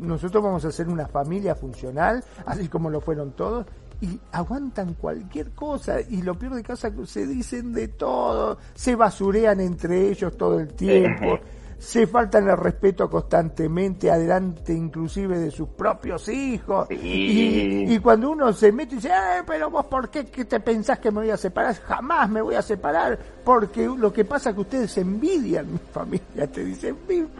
[0.00, 3.66] Nosotros vamos a hacer una familia funcional, así como lo fueron todos,
[4.00, 9.60] y aguantan cualquier cosa y lo peor de casa se dicen de todo, se basurean
[9.60, 11.38] entre ellos todo el tiempo
[11.82, 16.86] se faltan el respeto constantemente, adelante inclusive de sus propios hijos.
[16.92, 21.10] Y, cuando uno se mete y dice, eh, pero vos por qué te pensás que
[21.10, 21.74] me voy a separar?
[21.74, 26.46] Jamás me voy a separar, porque lo que pasa es que ustedes envidian mi familia,
[26.46, 26.96] te dicen,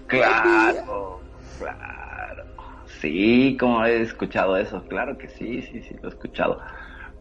[0.08, 1.20] claro,
[1.60, 2.44] claro.
[3.00, 6.58] Sí, como he escuchado eso, claro que sí, sí, sí, lo he escuchado.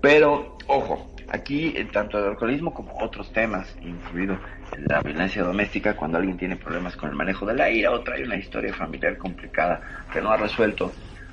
[0.02, 4.38] Pero, ojo, aquí eh, tanto el alcoholismo como otros temas, incluido
[4.78, 8.24] la violencia doméstica, cuando alguien tiene problemas con el manejo de la ira o trae
[8.24, 9.82] una historia familiar complicada
[10.12, 10.92] que no ha resuelto,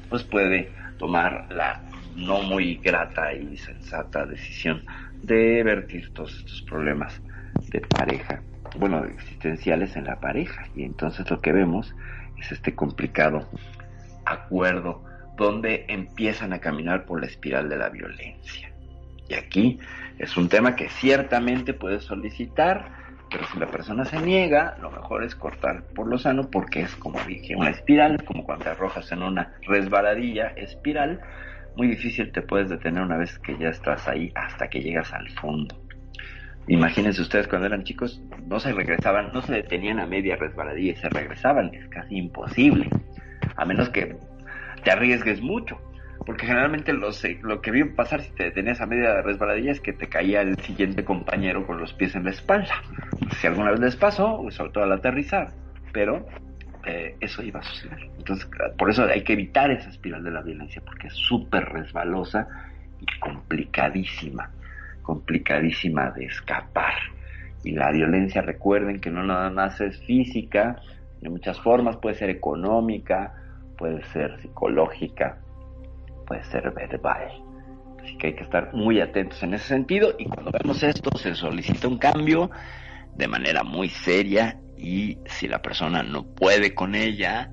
[0.08, 1.82] pues puede tomar la
[2.16, 4.84] no muy grata y sensata decisión
[5.22, 7.20] de vertir todos estos problemas
[7.70, 8.40] de pareja,
[8.76, 10.66] bueno, existenciales en la pareja.
[10.74, 11.94] Y entonces lo que vemos
[12.38, 13.48] es este complicado
[14.24, 15.04] acuerdo
[15.36, 18.68] donde empiezan a caminar por la espiral de la violencia.
[19.28, 19.78] Y aquí
[20.18, 22.98] es un tema que ciertamente puedes solicitar
[23.30, 26.94] pero si la persona se niega, lo mejor es cortar por lo sano porque es
[26.96, 31.20] como dije, una espiral, como cuando te arrojas en una resbaladilla espiral,
[31.76, 35.28] muy difícil te puedes detener una vez que ya estás ahí hasta que llegas al
[35.30, 35.78] fondo.
[36.68, 40.96] Imagínense ustedes cuando eran chicos, no se regresaban, no se detenían a media resbaladilla y
[40.96, 42.88] se regresaban, es casi imposible,
[43.56, 44.16] a menos que
[44.84, 45.78] te arriesgues mucho.
[46.28, 49.94] Porque generalmente los, lo que vio pasar si te detenías a media resbaladilla es que
[49.94, 52.82] te caía el siguiente compañero con los pies en la espalda.
[53.40, 55.48] Si alguna vez les pasó, pues, sobre todo al aterrizar,
[55.90, 56.26] pero
[56.84, 58.10] eh, eso iba a suceder.
[58.18, 58.46] Entonces,
[58.76, 62.46] por eso hay que evitar esa espiral de la violencia, porque es súper resbalosa
[63.00, 64.50] y complicadísima,
[65.00, 66.92] complicadísima de escapar.
[67.64, 70.76] Y la violencia, recuerden que no nada más es física,
[71.22, 73.32] de muchas formas, puede ser económica,
[73.78, 75.38] puede ser psicológica,
[76.28, 77.28] puede ser verbal.
[78.02, 81.34] Así que hay que estar muy atentos en ese sentido y cuando vemos esto se
[81.34, 82.50] solicita un cambio
[83.16, 87.50] de manera muy seria y si la persona no puede con ella,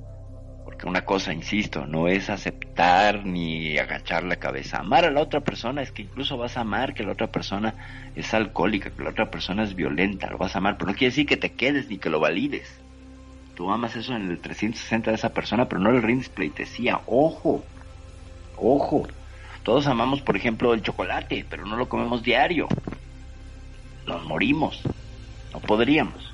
[0.63, 4.79] porque una cosa, insisto, no es aceptar ni agachar la cabeza.
[4.79, 8.11] Amar a la otra persona es que incluso vas a amar que la otra persona
[8.15, 11.11] es alcohólica, que la otra persona es violenta, lo vas a amar, pero no quiere
[11.11, 12.79] decir que te quedes ni que lo valides.
[13.55, 16.99] Tú amas eso en el 360 de esa persona, pero no le rindes pleitesía.
[17.05, 17.63] Ojo,
[18.57, 19.07] ojo.
[19.63, 22.67] Todos amamos, por ejemplo, el chocolate, pero no lo comemos diario.
[24.05, 24.81] Nos morimos.
[25.53, 26.33] No podríamos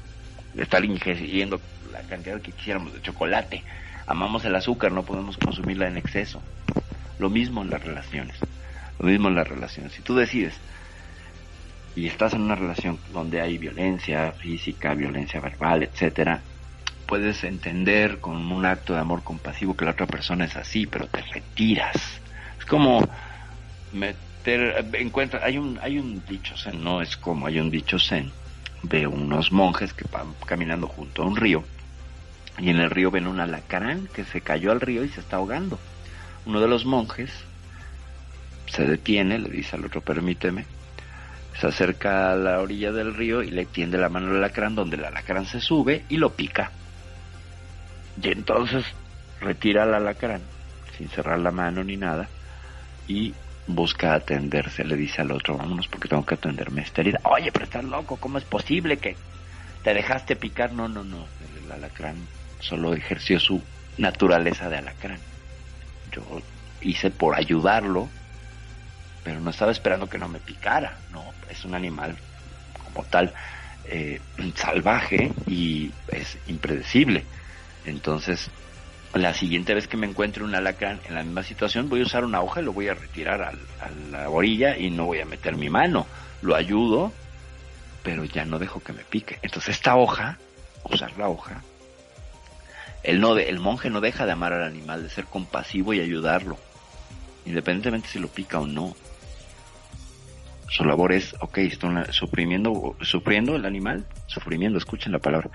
[0.57, 1.61] estar ingiriendo
[1.91, 3.63] la cantidad que quisiéramos de chocolate.
[4.07, 6.41] Amamos el azúcar, no podemos consumirla en exceso.
[7.19, 8.37] Lo mismo en las relaciones.
[8.99, 9.93] Lo mismo en las relaciones.
[9.93, 10.55] Si tú decides
[11.95, 16.41] y estás en una relación donde hay violencia física, violencia verbal, etcétera,
[17.11, 21.07] puedes entender con un acto de amor compasivo que la otra persona es así, pero
[21.07, 21.97] te retiras.
[22.57, 23.05] Es como
[23.91, 28.31] meter, encuentra, hay un, hay un dicho zen, no es como, hay un dicho zen
[28.83, 31.65] de unos monjes que van caminando junto a un río
[32.57, 35.35] y en el río ven un alacrán que se cayó al río y se está
[35.35, 35.79] ahogando.
[36.45, 37.29] Uno de los monjes
[38.67, 40.63] se detiene, le dice al otro, permíteme,
[41.59, 44.95] se acerca a la orilla del río y le tiende la mano al alacrán donde
[44.95, 46.71] el alacrán se sube y lo pica.
[48.21, 48.85] Y entonces
[49.39, 50.41] retira al alacrán,
[50.97, 52.27] sin cerrar la mano ni nada,
[53.07, 53.33] y
[53.67, 54.83] busca atenderse.
[54.83, 57.19] Le dice al otro, vámonos porque tengo que atenderme esta herida.
[57.23, 59.15] Oye, pero estás loco, ¿cómo es posible que
[59.83, 60.73] te dejaste picar?
[60.73, 61.25] No, no, no.
[61.63, 62.15] El alacrán
[62.59, 63.61] solo ejerció su
[63.97, 65.19] naturaleza de alacrán.
[66.11, 66.23] Yo
[66.81, 68.09] hice por ayudarlo,
[69.23, 70.97] pero no estaba esperando que no me picara.
[71.11, 72.15] No, es un animal
[72.83, 73.33] como tal
[73.85, 74.19] eh,
[74.55, 77.23] salvaje y es impredecible.
[77.85, 78.49] Entonces,
[79.13, 82.23] la siguiente vez que me encuentre un alacrán en la misma situación, voy a usar
[82.23, 83.51] una hoja y lo voy a retirar a
[84.11, 86.07] la orilla y no voy a meter mi mano.
[86.41, 87.11] Lo ayudo,
[88.03, 89.39] pero ya no dejo que me pique.
[89.41, 90.37] Entonces, esta hoja,
[90.83, 91.61] usar la hoja,
[93.03, 95.99] el, no de, el monje no deja de amar al animal, de ser compasivo y
[95.99, 96.57] ayudarlo,
[97.45, 98.95] independientemente si lo pica o no.
[100.69, 105.49] Su labor es, ok, estoy sufriendo, sufriendo el animal, sufriendo, escuchen la palabra.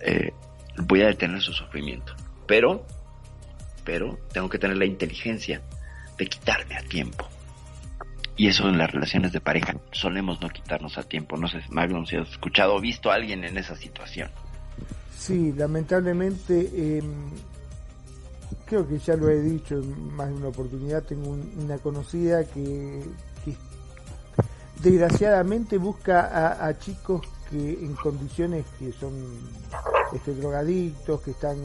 [0.00, 0.32] Eh,
[0.78, 2.14] voy a detener su sufrimiento.
[2.46, 2.86] Pero,
[3.84, 5.62] pero tengo que tener la inteligencia
[6.18, 7.28] de quitarme a tiempo.
[8.36, 11.36] Y eso en las relaciones de pareja solemos no quitarnos a tiempo.
[11.36, 14.30] No sé, Magnum, si has escuchado o visto a alguien en esa situación.
[15.16, 17.30] Sí, lamentablemente, em,
[18.64, 23.02] creo que ya lo he dicho en más de una oportunidad, tengo una conocida que,
[24.82, 27.20] desgraciadamente busca a chicos
[27.50, 29.12] que en condiciones que son
[30.12, 31.58] este, drogadictos, que están...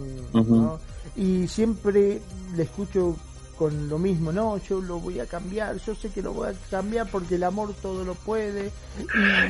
[1.16, 2.22] Y siempre
[2.56, 3.16] le escucho
[3.58, 6.54] con lo mismo, no, yo lo voy a cambiar, yo sé que lo voy a
[6.70, 8.72] cambiar porque el amor todo lo puede.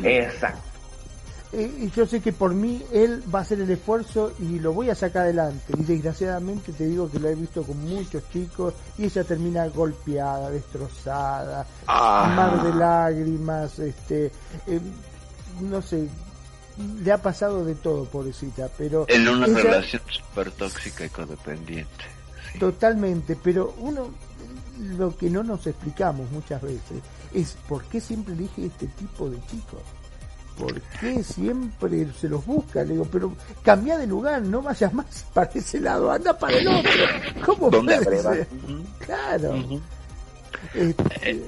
[0.03, 0.75] Exacto.
[1.53, 4.89] Y yo sé que por mí él va a hacer el esfuerzo y lo voy
[4.89, 5.73] a sacar adelante.
[5.77, 10.49] Y desgraciadamente te digo que lo he visto con muchos chicos y ella termina golpeada,
[10.49, 12.33] destrozada, ah.
[12.35, 14.25] mar de lágrimas, este,
[14.67, 14.81] eh,
[15.61, 16.09] no sé,
[17.03, 19.05] le ha pasado de todo, pobrecita, pero...
[19.07, 22.05] En una relación súper tóxica y codependiente.
[22.59, 24.09] Totalmente, pero uno,
[24.97, 27.01] lo que no nos explicamos muchas veces
[27.33, 29.81] es por qué siempre elige este tipo de chicos.
[30.57, 32.83] ¿Por qué siempre se los busca?
[32.83, 36.67] Le digo, pero cambia de lugar, no vayas más para ese lado, anda para el
[36.67, 36.91] otro.
[37.45, 38.47] ¿Cómo puede
[38.99, 39.81] Claro.
[40.73, 41.43] Este eh,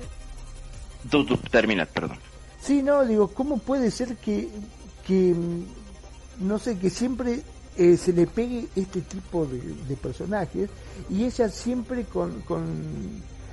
[1.10, 2.18] tú, tú terminas, perdón.
[2.62, 4.50] Sí, no, digo, ¿cómo puede ser que
[5.08, 5.34] que,
[6.40, 7.42] no sé, que siempre
[7.78, 10.70] eh, se le pegue este tipo de, personajes
[11.10, 12.66] y ella siempre con, con,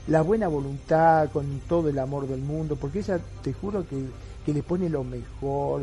[0.06, 4.04] la buena voluntad, con todo el amor del mundo, porque ella te juro que,
[4.44, 5.82] que le pone lo mejor,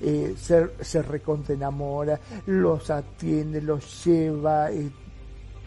[0.00, 1.02] eh, se, se
[1.48, 4.90] enamora, los atiende, los lleva, eh,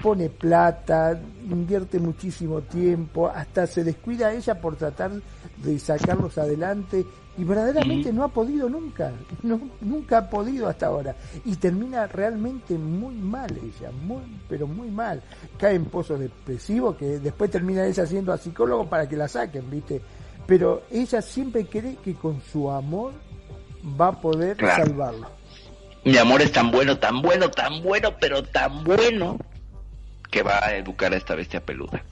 [0.01, 1.19] pone plata,
[1.49, 5.11] invierte muchísimo tiempo, hasta se descuida ella por tratar
[5.57, 7.05] de sacarlos adelante
[7.37, 9.11] y verdaderamente no ha podido nunca,
[9.43, 14.89] no, nunca ha podido hasta ahora y termina realmente muy mal ella, muy pero muy
[14.89, 15.21] mal,
[15.57, 19.69] cae en pozos depresivos que después termina ella siendo a psicólogo para que la saquen,
[19.69, 20.01] ¿viste?
[20.45, 23.13] Pero ella siempre cree que con su amor
[23.99, 25.27] va a poder salvarlo.
[26.03, 29.39] Mi amor es tan bueno, tan bueno, tan bueno, pero tan bueno
[30.35, 32.03] que va a educar a esta bestia peluda.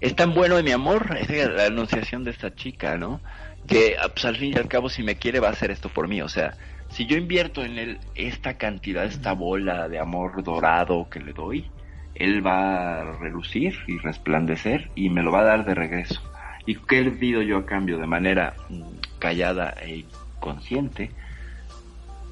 [0.00, 3.20] Es tan bueno mi amor, es la anunciación de esta chica, ¿no?
[3.66, 6.08] Que pues, al fin y al cabo si me quiere va a hacer esto por
[6.08, 6.54] mí, o sea,
[6.88, 11.70] si yo invierto en él esta cantidad, esta bola de amor dorado que le doy,
[12.14, 16.22] él va a relucir y resplandecer y me lo va a dar de regreso.
[16.64, 20.06] ¿Y qué he pido yo a cambio de manera mm, callada e
[20.38, 21.10] consciente?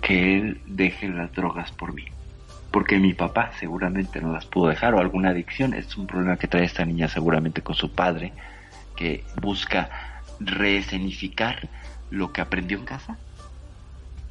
[0.00, 2.06] Que él deje las drogas por mí.
[2.70, 5.74] Porque mi papá seguramente no las pudo dejar o alguna adicción.
[5.74, 8.32] Es un problema que trae esta niña seguramente con su padre,
[8.96, 9.90] que busca
[10.40, 11.68] reescenificar
[12.10, 13.16] lo que aprendió en casa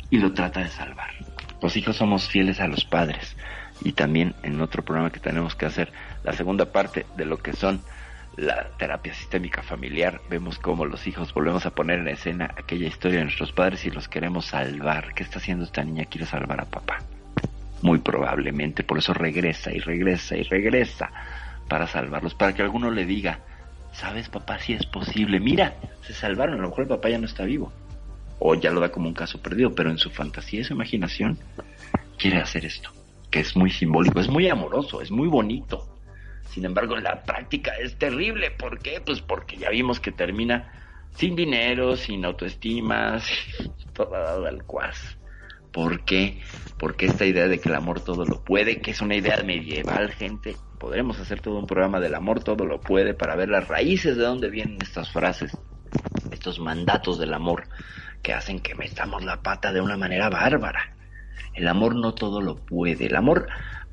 [0.09, 1.09] y lo trata de salvar.
[1.61, 3.35] Los hijos somos fieles a los padres
[3.81, 5.91] y también en otro programa que tenemos que hacer,
[6.23, 7.81] la segunda parte de lo que son
[8.35, 13.19] la terapia sistémica familiar, vemos cómo los hijos volvemos a poner en escena aquella historia
[13.19, 15.13] de nuestros padres y los queremos salvar.
[15.15, 16.05] ¿Qué está haciendo esta niña?
[16.05, 16.99] Quiere salvar a papá.
[17.81, 21.11] Muy probablemente, por eso regresa y regresa y regresa
[21.67, 23.39] para salvarlos, para que alguno le diga,
[23.91, 27.25] sabes papá, si es posible, mira, se salvaron, a lo mejor el papá ya no
[27.25, 27.71] está vivo,
[28.39, 31.37] o ya lo da como un caso perdido, pero en su fantasía su imaginación
[32.17, 32.89] quiere hacer esto,
[33.29, 35.97] que es muy simbólico, es muy amoroso, es muy bonito,
[36.57, 38.49] sin embargo, en la práctica es terrible.
[38.49, 38.99] ¿Por qué?
[38.99, 40.71] Pues porque ya vimos que termina
[41.15, 43.19] sin dinero, sin autoestima,
[43.93, 45.17] toda dada al cuas.
[45.77, 46.41] ¿Por qué?
[46.79, 50.09] Porque esta idea de que el amor todo lo puede, que es una idea medieval,
[50.09, 54.17] gente, podremos hacer todo un programa del amor todo lo puede para ver las raíces
[54.17, 55.55] de dónde vienen estas frases,
[56.31, 57.65] estos mandatos del amor
[58.23, 60.95] que hacen que metamos la pata de una manera bárbara.
[61.53, 63.47] El amor no todo lo puede, el amor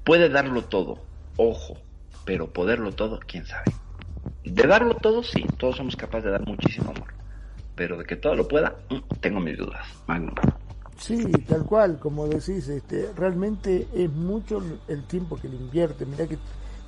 [0.04, 1.04] puede darlo todo,
[1.36, 1.76] ojo,
[2.24, 3.74] pero poderlo todo, quién sabe.
[4.42, 7.12] De darlo todo, sí, todos somos capaces de dar muchísimo amor,
[7.74, 10.34] pero de que todo lo pueda, mm, tengo mis dudas, Magnum.
[10.98, 16.06] Sí, tal cual, como decís, este, realmente es mucho el tiempo que le invierte.
[16.06, 16.38] Mira que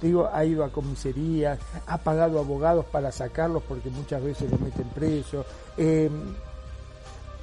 [0.01, 4.59] te digo, ha ido a comisaría, ha pagado abogados para sacarlos porque muchas veces lo
[4.59, 5.45] meten preso.
[5.77, 6.35] Em,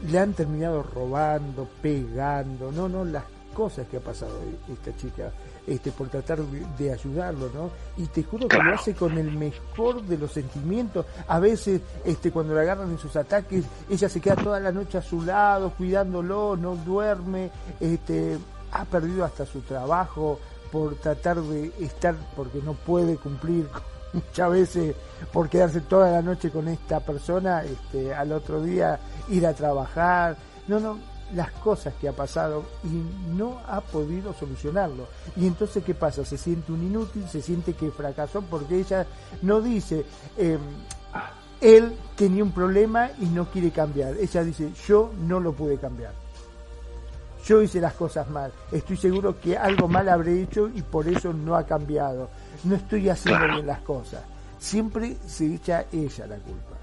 [0.09, 3.23] le han terminado robando, pegando, no, no, las
[3.53, 4.39] cosas que ha pasado
[4.71, 5.31] esta chica
[5.65, 7.71] este, por tratar de, ayudarlo, ¿no?
[7.97, 11.05] Y te juro que lo hace con el mejor de los sentimientos.
[11.27, 14.97] A veces, este, cuando le agarran en sus ataques, ella se queda toda la noche
[14.97, 17.49] a su lado, cuidándolo, no duerme,
[17.79, 18.37] este,
[18.71, 20.39] ha perdido hasta su trabajo
[20.71, 23.67] por tratar de estar, porque no puede cumplir
[24.13, 24.95] muchas veces
[25.31, 28.99] por quedarse toda la noche con esta persona, este, al otro día
[29.29, 30.35] ir a trabajar.
[30.67, 30.97] No, no,
[31.35, 35.07] las cosas que ha pasado y no ha podido solucionarlo.
[35.35, 36.25] Y entonces, ¿qué pasa?
[36.25, 39.05] Se siente un inútil, se siente que fracasó porque ella
[39.41, 40.05] no dice,
[40.37, 40.59] em,
[41.61, 44.15] él tenía un problema y no quiere cambiar.
[44.17, 46.13] Ella dice, yo no lo pude cambiar.
[47.45, 48.51] Yo hice las cosas mal.
[48.71, 52.29] Estoy seguro que algo mal habré hecho y por eso no ha cambiado.
[52.63, 54.23] No estoy haciendo bien las cosas.
[54.59, 56.77] Siempre se echa ella la culpa.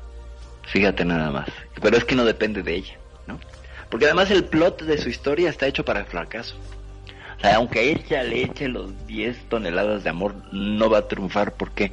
[0.71, 1.49] Fíjate nada más.
[1.81, 3.00] Pero es que no depende de ella.
[3.91, 6.57] Porque además el plot de su historia está hecho para el fracaso.
[7.37, 11.55] O sea, aunque ella le eche los 10 toneladas de amor, no va a triunfar.
[11.55, 11.93] ¿Por qué?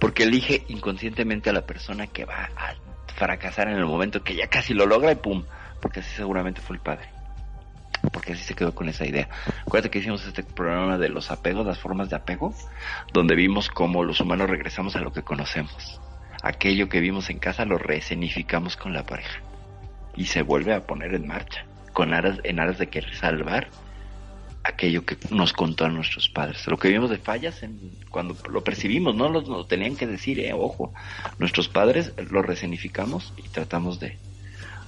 [0.00, 2.74] Porque elige inconscientemente a la persona que va a
[3.14, 5.44] fracasar en el momento que ya casi lo logra y pum.
[5.80, 7.08] Porque así seguramente fue el padre.
[8.12, 9.28] Porque así se quedó con esa idea.
[9.60, 12.52] Acuérdate que hicimos este programa de los apegos, las formas de apego,
[13.12, 16.00] donde vimos cómo los humanos regresamos a lo que conocemos.
[16.42, 19.47] Aquello que vimos en casa lo reescenificamos con la pareja
[20.18, 23.68] y se vuelve a poner en marcha con aras, en aras de querer salvar
[24.64, 26.66] aquello que nos contó a nuestros padres.
[26.66, 27.78] Lo que vimos de fallas en,
[28.10, 30.92] cuando lo percibimos, no lo, nos tenían que decir, eh, ojo,
[31.38, 34.18] nuestros padres lo resenificamos y tratamos de,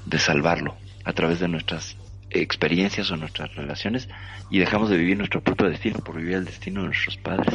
[0.05, 1.97] de salvarlo a través de nuestras
[2.31, 4.09] experiencias o nuestras relaciones
[4.51, 7.55] y dejamos de vivir nuestro propio destino por vivir el destino de nuestros padres.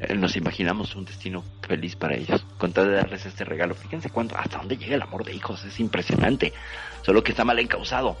[0.00, 3.74] Eh, nos imaginamos un destino feliz para ellos, con tal de darles este regalo.
[3.74, 6.52] Fíjense cuánto, hasta dónde llega el amor de hijos, es impresionante,
[7.02, 8.16] solo que está mal encausado.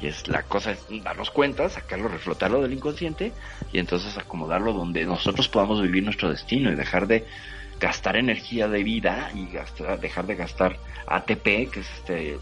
[0.00, 3.32] Y es la cosa es darnos cuenta, sacarlo, reflotarlo del inconsciente
[3.72, 7.24] y entonces acomodarlo donde nosotros podamos vivir nuestro destino y dejar de
[7.78, 9.46] gastar energía de vida y
[10.00, 12.38] dejar de gastar ATP, que es este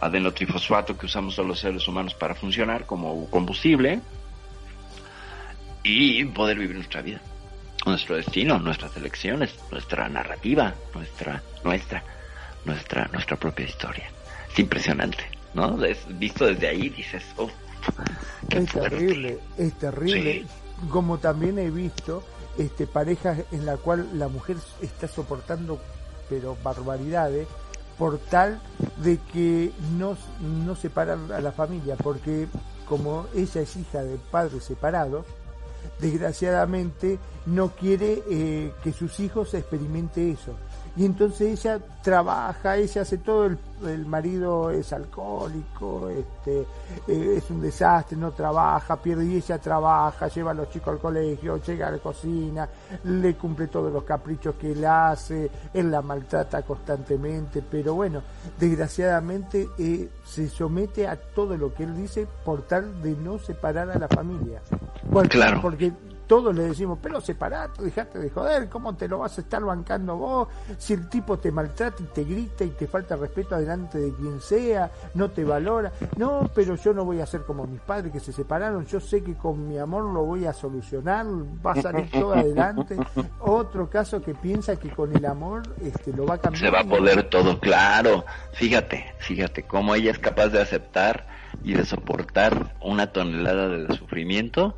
[0.00, 4.00] adenotrifosfato que usamos todos los seres humanos para funcionar como combustible
[5.82, 7.20] y poder vivir nuestra vida,
[7.86, 12.02] nuestro destino, nuestras elecciones, nuestra narrativa, nuestra, nuestra,
[12.64, 14.10] nuestra, nuestra propia historia.
[14.52, 15.24] Es impresionante,
[15.54, 15.82] ¿no?
[15.84, 17.50] Es, visto desde ahí dices, oh,
[18.50, 20.46] es terrible, es terrible.
[20.90, 22.24] Como también he visto
[22.58, 25.80] este parejas en la cual la mujer está soportando
[26.28, 27.46] pero barbaridades
[27.98, 28.60] por tal
[28.96, 32.48] de que no, no separan a la familia, porque
[32.88, 35.24] como ella es hija de padres separados,
[36.00, 40.54] desgraciadamente no quiere eh, que sus hijos experimente eso
[40.96, 46.60] y entonces ella trabaja, ella hace todo, el, marido es alcohólico, este,
[47.08, 51.00] eh, es un desastre, no trabaja, pierde y ella trabaja, lleva a los chicos al
[51.00, 52.68] colegio, llega a la cocina,
[53.02, 58.22] le cumple todos los caprichos que él hace, él la maltrata constantemente, pero bueno,
[58.56, 63.90] desgraciadamente eh, se somete a todo lo que él dice por tal de no separar
[63.90, 64.62] a la familia.
[65.28, 65.60] Claro.
[65.60, 65.92] Porque
[66.26, 70.16] todos le decimos, pero separate, dejate de joder, ¿cómo te lo vas a estar bancando
[70.16, 70.48] vos?
[70.78, 74.40] Si el tipo te maltrata y te grita y te falta respeto adelante de quien
[74.40, 75.92] sea, no te valora.
[76.16, 79.22] No, pero yo no voy a ser como mis padres que se separaron, yo sé
[79.22, 81.26] que con mi amor lo voy a solucionar,
[81.64, 82.96] va a salir todo adelante.
[83.40, 86.64] Otro caso que piensa que con el amor este, lo va a cambiar.
[86.64, 88.24] Se va a poder todo, claro.
[88.52, 91.26] Fíjate, fíjate cómo ella es capaz de aceptar
[91.62, 94.74] y de soportar una tonelada de sufrimiento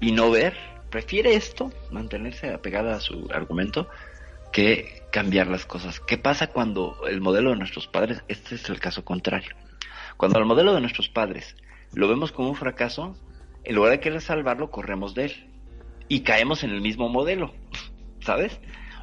[0.00, 0.54] y no ver,
[0.90, 3.88] prefiere esto, mantenerse apegada a su argumento,
[4.52, 6.00] que cambiar las cosas.
[6.00, 9.54] ¿Qué pasa cuando el modelo de nuestros padres, este es el caso contrario,
[10.16, 11.56] cuando el modelo de nuestros padres
[11.94, 13.16] lo vemos como un fracaso,
[13.64, 15.32] en lugar de querer salvarlo, corremos de él
[16.08, 17.54] y caemos en el mismo modelo,
[18.20, 18.60] ¿sabes?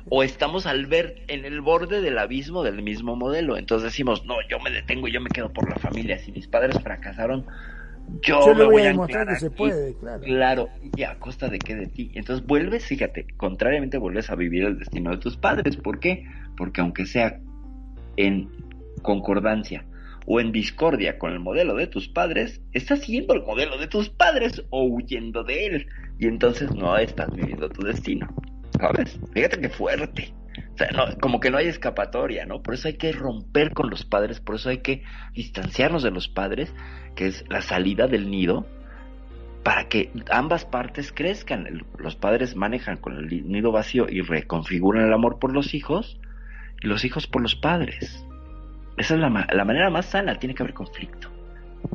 [0.08, 4.36] O estamos al ver en el borde del abismo del mismo modelo, entonces decimos, no,
[4.50, 7.48] yo me detengo, yo me quedo por la familia, si mis padres fracasaron,
[8.22, 10.24] yo, le voy, a demostrar que se puede, claro.
[10.24, 12.12] Claro, y a costa de qué de ti.
[12.16, 15.78] Entonces vuelves, fíjate, contrariamente vuelves a vivir el destino de tus padres.
[15.78, 16.26] ¿Por qué?
[16.58, 17.40] Porque aunque sea
[18.18, 18.50] en
[19.02, 19.86] concordancia
[20.26, 24.10] o en discordia con el modelo de tus padres, estás siguiendo el modelo de tus
[24.10, 25.88] padres o huyendo de él.
[26.20, 28.28] Y entonces no estás viviendo tu destino.
[28.80, 29.20] ¿Sabes?
[29.34, 30.34] Fíjate qué fuerte.
[30.94, 32.62] No, como que no hay escapatoria, ¿no?
[32.62, 35.04] Por eso hay que romper con los padres, por eso hay que
[35.34, 36.74] distanciarnos de los padres,
[37.16, 38.66] que es la salida del nido,
[39.64, 41.86] para que ambas partes crezcan.
[41.98, 46.20] Los padres manejan con el nido vacío y reconfiguran el amor por los hijos,
[46.82, 48.26] y los hijos por los padres.
[48.98, 51.30] Esa es la, la manera más sana, tiene que haber conflicto,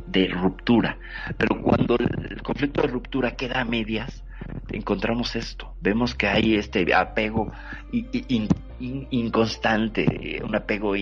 [0.07, 0.97] de ruptura.
[1.37, 4.23] Pero cuando el conflicto de ruptura queda a medias,
[4.71, 5.73] encontramos esto.
[5.81, 7.51] Vemos que hay este apego
[8.79, 10.93] inconstante, un apego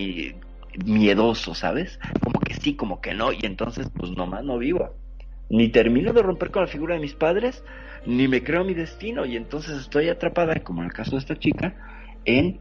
[0.84, 1.98] miedoso, ¿sabes?
[2.22, 4.94] Como que sí, como que no, y entonces pues nomás no vivo.
[5.48, 7.64] Ni termino de romper con la figura de mis padres,
[8.06, 11.36] ni me creo mi destino, y entonces estoy atrapada, como en el caso de esta
[11.36, 11.74] chica,
[12.24, 12.60] en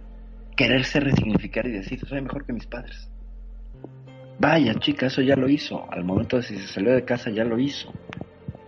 [0.58, 3.10] quererse resignificar y decir, soy mejor que mis padres.
[4.40, 5.86] Vaya chica, eso ya lo hizo.
[5.92, 7.94] Al momento de si se salió de casa ya lo hizo.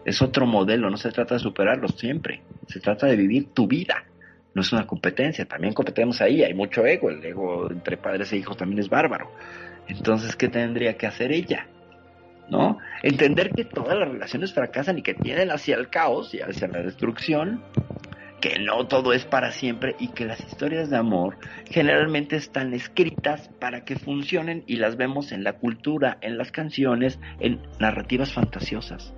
[0.05, 4.05] Es otro modelo, no se trata de superarlo siempre, se trata de vivir tu vida.
[4.53, 8.37] No es una competencia, también competemos ahí, hay mucho ego, el ego entre padres e
[8.37, 9.31] hijos también es bárbaro.
[9.87, 11.67] Entonces, ¿qué tendría que hacer ella?
[12.49, 12.79] ¿No?
[13.01, 16.81] Entender que todas las relaciones fracasan y que tienen hacia el caos y hacia la
[16.81, 17.63] destrucción,
[18.41, 21.37] que no todo es para siempre y que las historias de amor
[21.69, 27.19] generalmente están escritas para que funcionen y las vemos en la cultura, en las canciones,
[27.39, 29.13] en narrativas fantasiosas.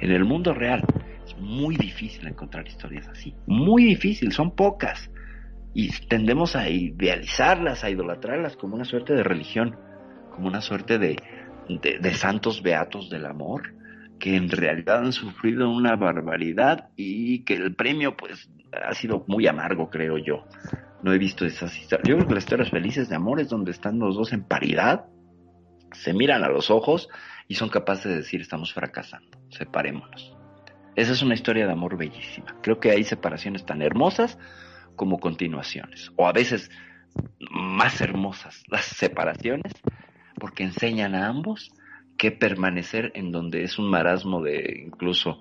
[0.00, 0.84] En el mundo real
[1.24, 5.10] es muy difícil encontrar historias así, muy difícil, son pocas.
[5.74, 9.76] Y tendemos a idealizarlas, a idolatrarlas como una suerte de religión,
[10.34, 11.16] como una suerte de,
[11.68, 13.74] de, santos beatos del amor,
[14.18, 19.46] que en realidad han sufrido una barbaridad y que el premio pues ha sido muy
[19.46, 20.44] amargo, creo yo.
[21.02, 22.08] No he visto esas historias.
[22.08, 25.04] Yo creo que las historias felices de amor es donde están los dos en paridad,
[25.92, 27.08] se miran a los ojos
[27.46, 30.36] y son capaces de decir estamos fracasando, separémonos.
[30.96, 32.56] Esa es una historia de amor bellísima.
[32.60, 34.38] Creo que hay separaciones tan hermosas
[34.96, 36.70] como continuaciones, o a veces
[37.50, 39.72] más hermosas las separaciones,
[40.38, 41.72] porque enseñan a ambos
[42.16, 45.40] que permanecer en donde es un marasmo de incluso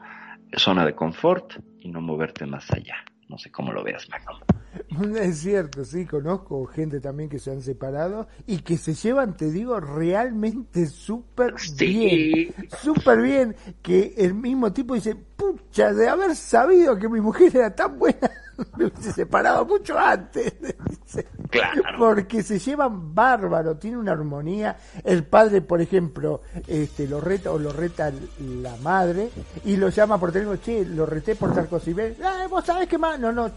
[0.55, 3.03] zona de confort y no moverte más allá.
[3.27, 4.39] No sé cómo lo veas, Magno.
[5.19, 9.51] Es cierto, sí, conozco gente también que se han separado y que se llevan, te
[9.51, 12.53] digo, realmente súper bien.
[12.81, 13.55] Súper bien.
[13.81, 18.31] Que el mismo tipo dice, pucha, de haber sabido que mi mujer era tan buena,
[18.77, 20.53] me hubiese separado mucho antes.
[21.49, 21.81] Claro.
[21.97, 24.77] Porque se llevan bárbaro, tiene una armonía.
[25.03, 28.11] El padre, por ejemplo, este, lo reta o lo reta
[28.61, 29.29] la madre
[29.65, 32.65] y lo llama por teléfono, che, lo reté por tal cosa y ve, ah, vos
[32.65, 33.51] sabés qué más, no, no,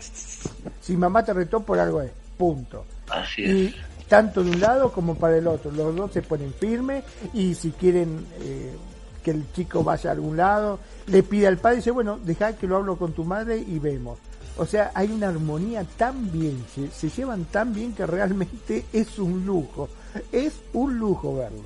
[0.81, 2.85] si mamá te retó por algo es, punto.
[3.11, 3.51] Así es.
[3.51, 3.75] Y
[4.09, 7.71] tanto de un lado como para el otro, los dos se ponen firmes y si
[7.73, 8.73] quieren eh,
[9.23, 12.67] que el chico vaya a algún lado, le pide al padre dice, bueno, deja que
[12.67, 14.19] lo hablo con tu madre y vemos.
[14.61, 19.19] O sea, hay una armonía tan bien, se, se llevan tan bien que realmente es
[19.19, 19.89] un lujo.
[20.31, 21.63] Es un lujo verlo.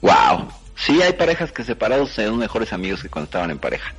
[0.00, 0.48] Wow.
[0.74, 3.94] Sí, hay parejas que separados son mejores amigos que cuando estaban en pareja.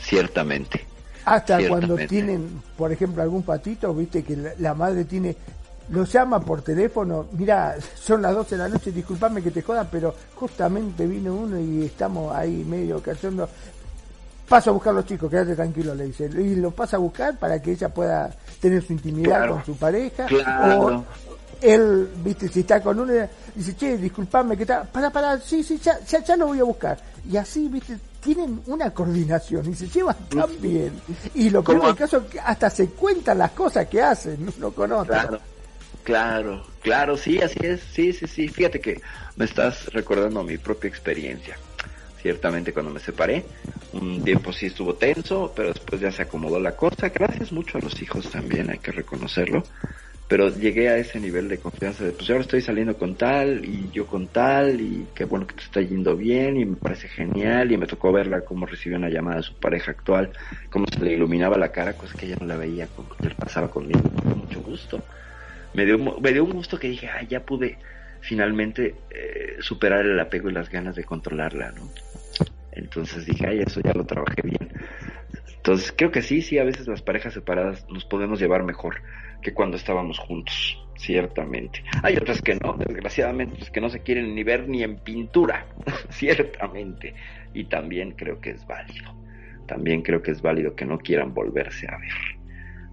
[0.00, 0.86] Ciertamente.
[1.24, 1.88] Hasta Ciertamente.
[1.88, 5.36] cuando tienen, por ejemplo, algún patito, viste que la, la madre tiene,
[5.88, 9.88] lo llama por teléfono, mira, son las 12 de la noche, disculpame que te joda,
[9.90, 13.48] pero justamente vino uno y estamos ahí medio cayendo.
[14.48, 16.26] Paso a buscar a los chicos, quédate tranquilo, le dice.
[16.26, 18.30] Y lo pasa a buscar para que ella pueda
[18.60, 19.52] tener su intimidad Claro.
[19.54, 20.26] con su pareja.
[20.26, 20.80] Claro.
[20.86, 21.04] O
[21.62, 23.12] él, viste, si está con uno,
[23.54, 26.64] dice, che, disculpame, que está, para, para, sí, sí, ya, ya, ya lo voy a
[26.64, 26.98] buscar.
[27.30, 30.92] Y así, viste, tienen una coordinación y se llevan tan bien.
[31.34, 34.72] Y lo peor del caso es que hasta se cuentan las cosas que hacen, uno
[34.72, 34.90] con.
[35.06, 35.40] Claro,
[36.02, 38.48] claro, claro, sí, así es, sí, sí, sí.
[38.48, 39.00] Fíjate que
[39.36, 41.56] me estás recordando mi propia experiencia.
[42.24, 43.44] Ciertamente cuando me separé,
[43.92, 47.10] un tiempo sí estuvo tenso, pero después ya se acomodó la cosa.
[47.10, 49.66] Gracias mucho a los hijos también, hay que reconocerlo.
[50.26, 53.90] Pero llegué a ese nivel de confianza de, pues ahora estoy saliendo con tal y
[53.90, 57.70] yo con tal y qué bueno que te está yendo bien y me parece genial
[57.70, 60.32] y me tocó verla cómo recibió una llamada de su pareja actual,
[60.70, 63.70] cómo se le iluminaba la cara, cosa que ella no la veía con que pasaba
[63.70, 64.98] conmigo, con mucho gusto.
[65.74, 67.76] Me dio, me dio un gusto que dije, ay, ya pude
[68.22, 71.90] finalmente eh, superar el apego y las ganas de controlarla, ¿no?
[72.74, 74.68] Entonces dije, ay, eso ya lo trabajé bien.
[75.56, 78.96] Entonces creo que sí, sí, a veces las parejas separadas nos podemos llevar mejor
[79.40, 81.82] que cuando estábamos juntos, ciertamente.
[82.02, 85.66] Hay otras que no, desgraciadamente, pues que no se quieren ni ver ni en pintura,
[86.10, 87.14] ciertamente.
[87.54, 89.14] Y también creo que es válido.
[89.66, 92.12] También creo que es válido que no quieran volverse a ver.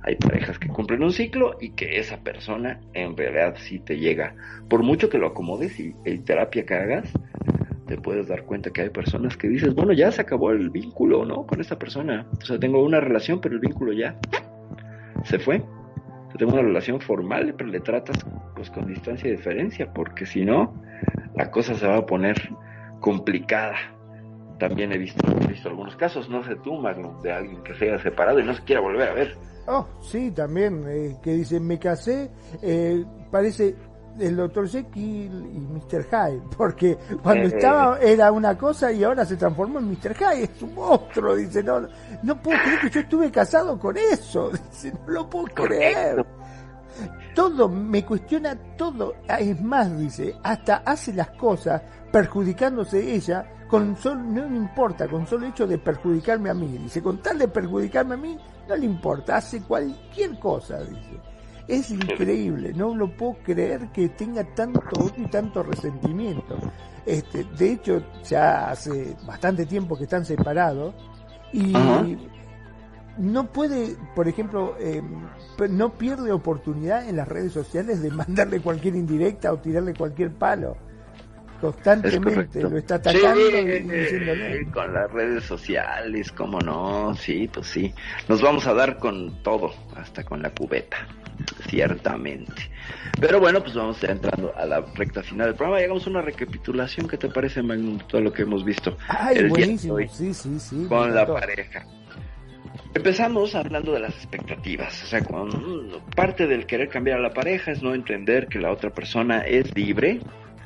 [0.03, 4.35] Hay parejas que cumplen un ciclo y que esa persona en realidad sí te llega.
[4.67, 7.11] Por mucho que lo acomodes y el terapia que hagas,
[7.91, 11.25] te puedes dar cuenta que hay personas que dices, bueno, ya se acabó el vínculo,
[11.25, 11.45] ¿no?
[11.45, 12.25] Con esta persona.
[12.41, 14.17] O sea, tengo una relación, pero el vínculo ya
[15.25, 15.57] se fue.
[15.57, 20.45] Yo tengo una relación formal, pero le tratas pues con distancia y diferencia, porque si
[20.45, 20.73] no,
[21.35, 22.37] la cosa se va a poner
[23.01, 23.75] complicada.
[24.57, 27.89] También he visto, he visto algunos casos, no sé tú, Magnum, de alguien que se
[27.89, 29.35] haya separado y no se quiera volver a ver.
[29.67, 32.31] Oh, sí, también, eh, que dice, me casé,
[32.61, 33.75] eh, parece
[34.19, 34.67] el Dr.
[34.67, 36.05] Jekyll y Mr.
[36.05, 37.51] Hyde, porque cuando Eh.
[37.55, 40.15] estaba era una cosa y ahora se transformó en Mr.
[40.15, 41.87] Hyde, es un monstruo, dice, no,
[42.23, 46.25] no puedo creer que yo estuve casado con eso, dice, no lo puedo creer.
[47.33, 51.81] Todo, me cuestiona todo, es más, dice, hasta hace las cosas
[52.11, 57.01] perjudicándose ella, con solo, no le importa, con solo hecho de perjudicarme a mí, dice,
[57.01, 61.19] con tal de perjudicarme a mí, no le importa, hace cualquier cosa, dice.
[61.67, 66.57] Es increíble, no lo puedo creer que tenga tanto odio y tanto resentimiento.
[67.05, 70.93] Este, de hecho, ya hace bastante tiempo que están separados
[71.53, 72.05] y Ajá.
[73.17, 75.01] no puede, por ejemplo, eh,
[75.57, 80.31] pe- no pierde oportunidad en las redes sociales de mandarle cualquier indirecta o tirarle cualquier
[80.33, 80.75] palo.
[81.61, 84.65] Constantemente lo está atacando Sí, y diciéndole.
[84.71, 87.93] con las redes sociales, cómo no, sí, pues sí.
[88.27, 91.07] Nos vamos a dar con todo, hasta con la cubeta,
[91.69, 92.71] ciertamente.
[93.19, 95.79] Pero bueno, pues vamos ya entrando a la recta final del programa.
[95.79, 97.07] Llegamos a una recapitulación.
[97.07, 100.33] ¿Qué te parece, Magnum, todo lo que hemos visto Ay, el día de hoy sí,
[100.33, 100.75] sí, sí.
[100.75, 101.85] me con la pareja?
[102.93, 105.49] Empezamos hablando de las expectativas, o sea, con,
[106.13, 109.73] parte del querer cambiar a la pareja es no entender que la otra persona es
[109.75, 110.19] libre,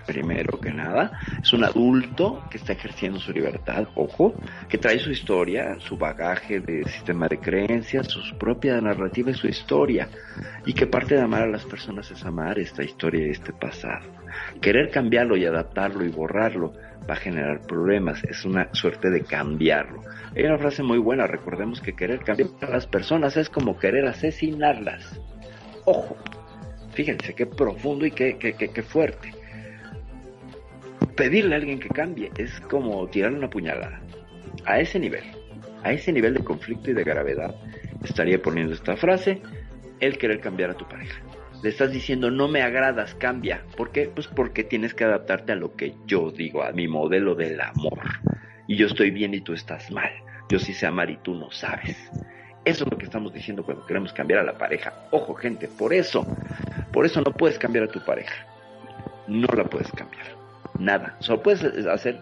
[0.05, 4.33] primero que nada, es un adulto que está ejerciendo su libertad, ojo,
[4.69, 9.47] que trae su historia, su bagaje de sistema de creencias, su propia narrativa y su
[9.47, 10.07] historia,
[10.65, 14.05] y que parte de amar a las personas es amar esta historia y este pasado.
[14.61, 16.73] Querer cambiarlo y adaptarlo y borrarlo
[17.09, 20.01] va a generar problemas, es una suerte de cambiarlo.
[20.35, 24.05] Hay una frase muy buena, recordemos que querer cambiar a las personas es como querer
[24.05, 25.19] asesinarlas.
[25.85, 26.17] Ojo,
[26.93, 29.34] fíjense qué profundo y qué, qué, qué, qué fuerte.
[31.15, 34.01] Pedirle a alguien que cambie es como tirarle una puñalada.
[34.65, 35.23] A ese nivel,
[35.83, 37.55] a ese nivel de conflicto y de gravedad,
[38.03, 39.41] estaría poniendo esta frase,
[39.99, 41.21] el querer cambiar a tu pareja.
[41.63, 43.63] Le estás diciendo, no me agradas, cambia.
[43.75, 44.09] ¿Por qué?
[44.13, 47.99] Pues porque tienes que adaptarte a lo que yo digo, a mi modelo del amor.
[48.67, 50.11] Y yo estoy bien y tú estás mal.
[50.49, 51.97] Yo sí sé amar y tú no sabes.
[52.65, 55.07] Eso es lo que estamos diciendo cuando queremos cambiar a la pareja.
[55.11, 56.25] Ojo, gente, por eso,
[56.91, 58.45] por eso no puedes cambiar a tu pareja.
[59.27, 60.44] No la puedes cambiar.
[60.79, 61.15] Nada.
[61.19, 62.19] Solo puedes hacer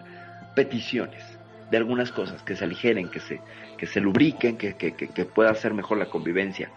[0.54, 1.22] peticiones
[1.70, 3.40] de algunas cosas que se aligeren, que se,
[3.76, 6.70] que se lubriquen, que, que, que pueda hacer mejor la convivencia.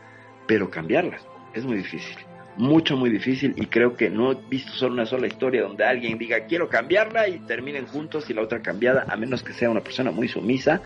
[0.48, 2.18] Pero cambiarlas es muy difícil
[2.58, 6.18] mucho, muy difícil y creo que no he visto solo una sola historia donde alguien
[6.18, 9.82] diga quiero cambiarla y terminen juntos y la otra cambiada, a menos que sea una
[9.82, 10.82] persona muy sumisa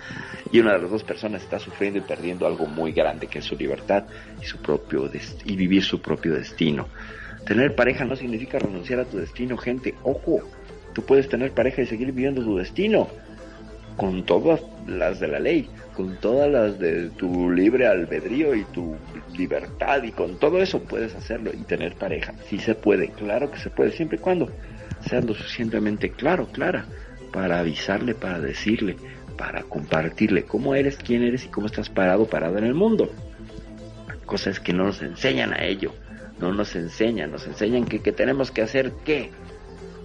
[0.51, 3.45] y una de las dos personas está sufriendo y perdiendo algo muy grande que es
[3.45, 4.03] su libertad
[4.41, 5.09] y su propio
[5.45, 6.87] y vivir su propio destino.
[7.45, 9.95] Tener pareja no significa renunciar a tu destino, gente.
[10.03, 10.41] Ojo,
[10.93, 13.07] tú puedes tener pareja y seguir viviendo tu destino
[13.97, 18.95] con todas las de la ley, con todas las de tu libre albedrío y tu
[19.35, 22.33] libertad y con todo eso puedes hacerlo y tener pareja.
[22.49, 24.49] Sí se puede, claro que se puede, siempre y cuando
[25.01, 26.85] seas lo suficientemente claro, clara,
[27.31, 28.95] para avisarle, para decirle,
[29.37, 33.11] para compartirle cómo eres, quién eres y cómo estás parado, parado en el mundo.
[34.25, 35.93] Cosas que no nos enseñan a ello,
[36.39, 39.31] no nos enseñan, nos enseñan que, que tenemos que hacer qué.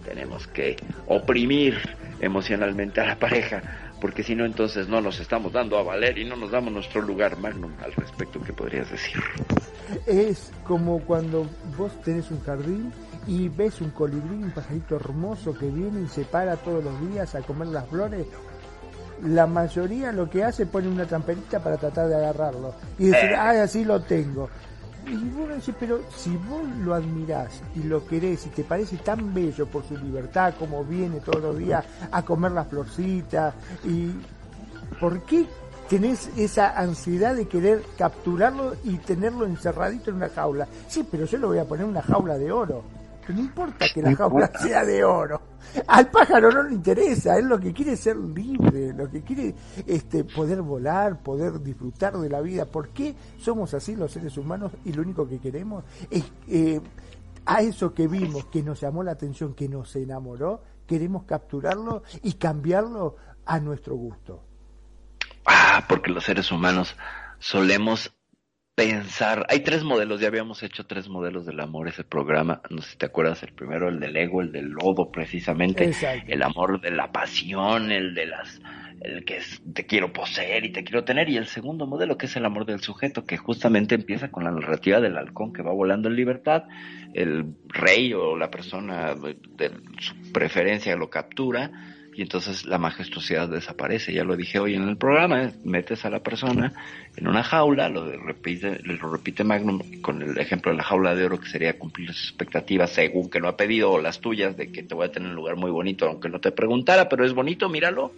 [0.06, 0.76] Tenemos que
[1.06, 1.76] oprimir
[2.20, 3.62] emocionalmente a la pareja,
[4.00, 7.02] porque si no entonces no nos estamos dando a valer y no nos damos nuestro
[7.02, 9.20] lugar magnum al respecto que podrías decir.
[10.06, 11.46] Es como cuando
[11.76, 12.92] vos tenés un jardín
[13.26, 17.34] y ves un colibrí, un pajarito hermoso que viene y se para todos los días
[17.34, 18.26] a comer las flores.
[19.22, 23.36] La mayoría lo que hace pone una tramperita para tratar de agarrarlo y decir, eh.
[23.36, 24.50] ay, así lo tengo.
[25.08, 29.84] Y pero si vos lo admirás y lo querés y te parece tan bello por
[29.84, 33.54] su libertad, como viene todos los días a comer las florcitas,
[33.84, 34.10] y
[34.98, 35.46] ¿por qué
[35.88, 40.66] tenés esa ansiedad de querer capturarlo y tenerlo encerradito en una jaula?
[40.88, 42.82] Sí, pero yo lo voy a poner en una jaula de oro.
[43.32, 45.40] No importa que la jaula sea de oro.
[45.86, 49.54] Al pájaro no le interesa, él lo que quiere es ser libre, lo que quiere
[49.86, 52.66] este poder volar, poder disfrutar de la vida.
[52.66, 56.80] ¿Por qué somos así los seres humanos y lo único que queremos es eh,
[57.44, 62.34] a eso que vimos, que nos llamó la atención, que nos enamoró, queremos capturarlo y
[62.34, 64.42] cambiarlo a nuestro gusto?
[65.44, 66.96] Ah, porque los seres humanos
[67.38, 68.15] solemos
[68.76, 72.90] pensar, hay tres modelos, ya habíamos hecho tres modelos del amor ese programa, no sé
[72.90, 75.90] si te acuerdas, el primero el del ego, el del lodo precisamente,
[76.28, 78.60] el amor de la pasión, el de las
[79.00, 81.28] el que es te quiero poseer y te quiero tener.
[81.28, 84.50] Y el segundo modelo que es el amor del sujeto que justamente empieza con la
[84.50, 86.64] narrativa del halcón que va volando en libertad,
[87.14, 89.70] el rey o la persona de
[90.00, 94.10] su preferencia lo captura y entonces la majestuosidad desaparece.
[94.14, 96.72] Ya lo dije hoy en el programa, metes a la persona
[97.14, 101.26] en una jaula, lo repite, lo repite Magnum con el ejemplo de la jaula de
[101.26, 104.72] oro que sería cumplir sus expectativas según que no ha pedido o las tuyas de
[104.72, 107.34] que te voy a tener un lugar muy bonito aunque no te preguntara, pero es
[107.34, 108.12] bonito, míralo.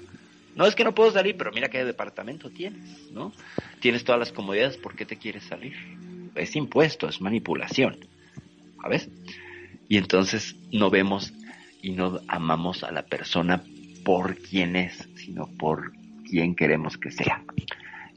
[0.55, 3.33] No es que no puedo salir, pero mira qué departamento tienes, ¿no?
[3.81, 5.75] Tienes todas las comodidades, ¿por qué te quieres salir?
[6.37, 7.97] Es impuesto, es manipulación,
[8.81, 9.09] ¿sabes?
[9.89, 11.33] Y entonces no vemos
[11.83, 13.65] y no amamos a la persona
[14.09, 15.93] por quién es, sino por
[16.24, 17.44] quién queremos que sea.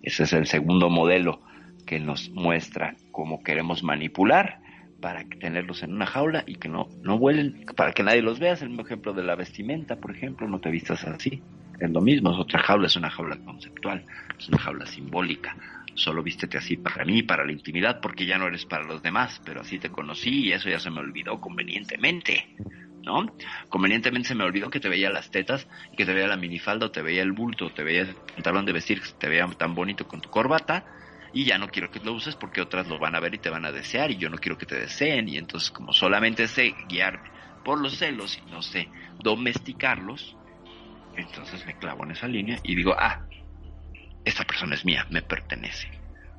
[0.01, 1.41] Ese es el segundo modelo
[1.85, 4.61] que nos muestra cómo queremos manipular
[5.01, 8.53] para tenerlos en una jaula y que no, no vuelen, para que nadie los vea.
[8.53, 11.43] Es el mismo ejemplo de la vestimenta, por ejemplo, no te vistas así.
[11.77, 14.05] Es lo mismo, es otra jaula, es una jaula conceptual,
[14.39, 15.57] es una jaula simbólica.
[15.95, 19.41] Solo vístete así para mí, para la intimidad, porque ya no eres para los demás,
[19.43, 22.55] pero así te conocí y eso ya se me olvidó convenientemente.
[23.03, 23.26] ¿No?
[23.69, 25.68] Convenientemente se me olvidó que te veía las tetas,
[25.98, 28.73] que te veía la minifalda, o te veía el bulto, te veía el pantalón de
[28.73, 30.86] vestir, te veía tan bonito con tu corbata,
[31.34, 33.49] y ya no quiero que lo uses porque otras lo van a ver y te
[33.49, 36.76] van a desear, y yo no quiero que te deseen, y entonces como solamente sé
[36.88, 37.30] guiarme
[37.64, 40.36] por los celos y no sé domesticarlos,
[41.15, 43.26] entonces me clavo en esa línea y digo, ah,
[44.26, 45.90] esta persona es mía, me pertenece.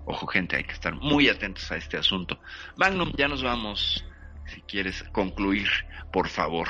[0.05, 2.41] Ojo gente, hay que estar muy atentos a este asunto.
[2.77, 4.05] Magnum, ya nos vamos
[4.53, 5.67] si quieres concluir,
[6.13, 6.69] por favor.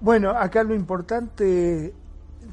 [0.00, 1.92] Bueno, acá lo importante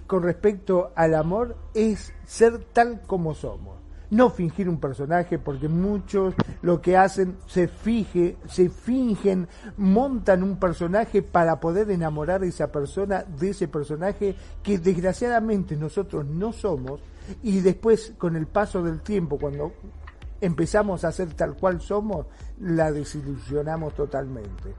[0.08, 3.78] con respecto al amor es ser tal como somos.
[4.10, 9.48] No fingir un personaje, porque muchos lo que hacen se fije, se fingen,
[9.78, 16.26] montan un personaje para poder enamorar a esa persona de ese personaje que desgraciadamente nosotros
[16.26, 17.02] no somos
[17.42, 19.74] y después con el paso del tiempo, cuando
[20.46, 22.26] empezamos a ser tal cual somos,
[22.60, 24.76] la desilusionamos totalmente.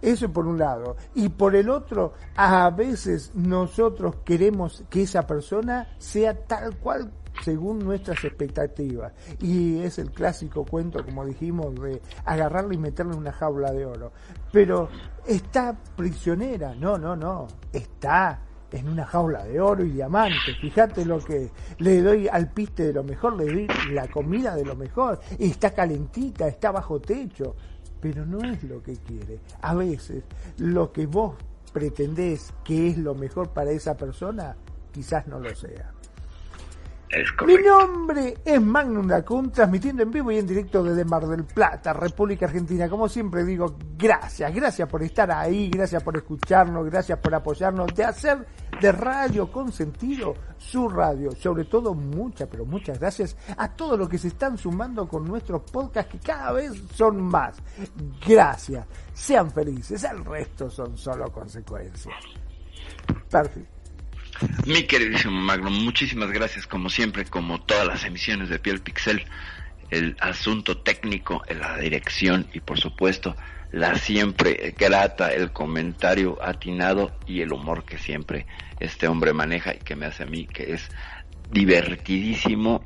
[0.00, 0.96] Eso por un lado.
[1.14, 7.12] Y por el otro, a veces nosotros queremos que esa persona sea tal cual
[7.42, 9.12] según nuestras expectativas.
[9.40, 13.86] Y es el clásico cuento, como dijimos, de agarrarla y meterla en una jaula de
[13.86, 14.12] oro.
[14.52, 14.88] Pero
[15.26, 16.74] está prisionera.
[16.74, 17.46] No, no, no.
[17.72, 18.40] Está
[18.78, 20.56] en una jaula de oro y diamantes.
[20.60, 24.64] Fíjate lo que le doy al piste de lo mejor, le doy la comida de
[24.64, 25.20] lo mejor.
[25.38, 27.54] Está calentita, está bajo techo,
[28.00, 29.40] pero no es lo que quiere.
[29.60, 30.24] A veces
[30.58, 31.34] lo que vos
[31.72, 34.56] pretendés que es lo mejor para esa persona,
[34.92, 35.92] quizás no lo sea.
[37.46, 41.92] Mi nombre es Magnum Dacun, transmitiendo en vivo y en directo desde Mar del Plata,
[41.92, 42.88] República Argentina.
[42.88, 48.04] Como siempre digo, gracias, gracias por estar ahí, gracias por escucharnos, gracias por apoyarnos, de
[48.04, 48.46] hacer
[48.80, 51.32] de Radio con sentido su radio.
[51.32, 55.70] Sobre todo, muchas, pero muchas gracias a todos los que se están sumando con nuestros
[55.70, 57.58] podcasts, que cada vez son más.
[58.26, 62.14] Gracias, sean felices, el resto son solo consecuencias.
[63.28, 63.81] Perfecto.
[64.66, 69.24] Mi queridísimo Magno, muchísimas gracias como siempre, como todas las emisiones de Piel Pixel,
[69.90, 73.36] el asunto técnico, la dirección y por supuesto
[73.72, 78.46] la siempre grata, el comentario atinado y el humor que siempre
[78.80, 80.88] este hombre maneja y que me hace a mí que es
[81.50, 82.84] divertidísimo,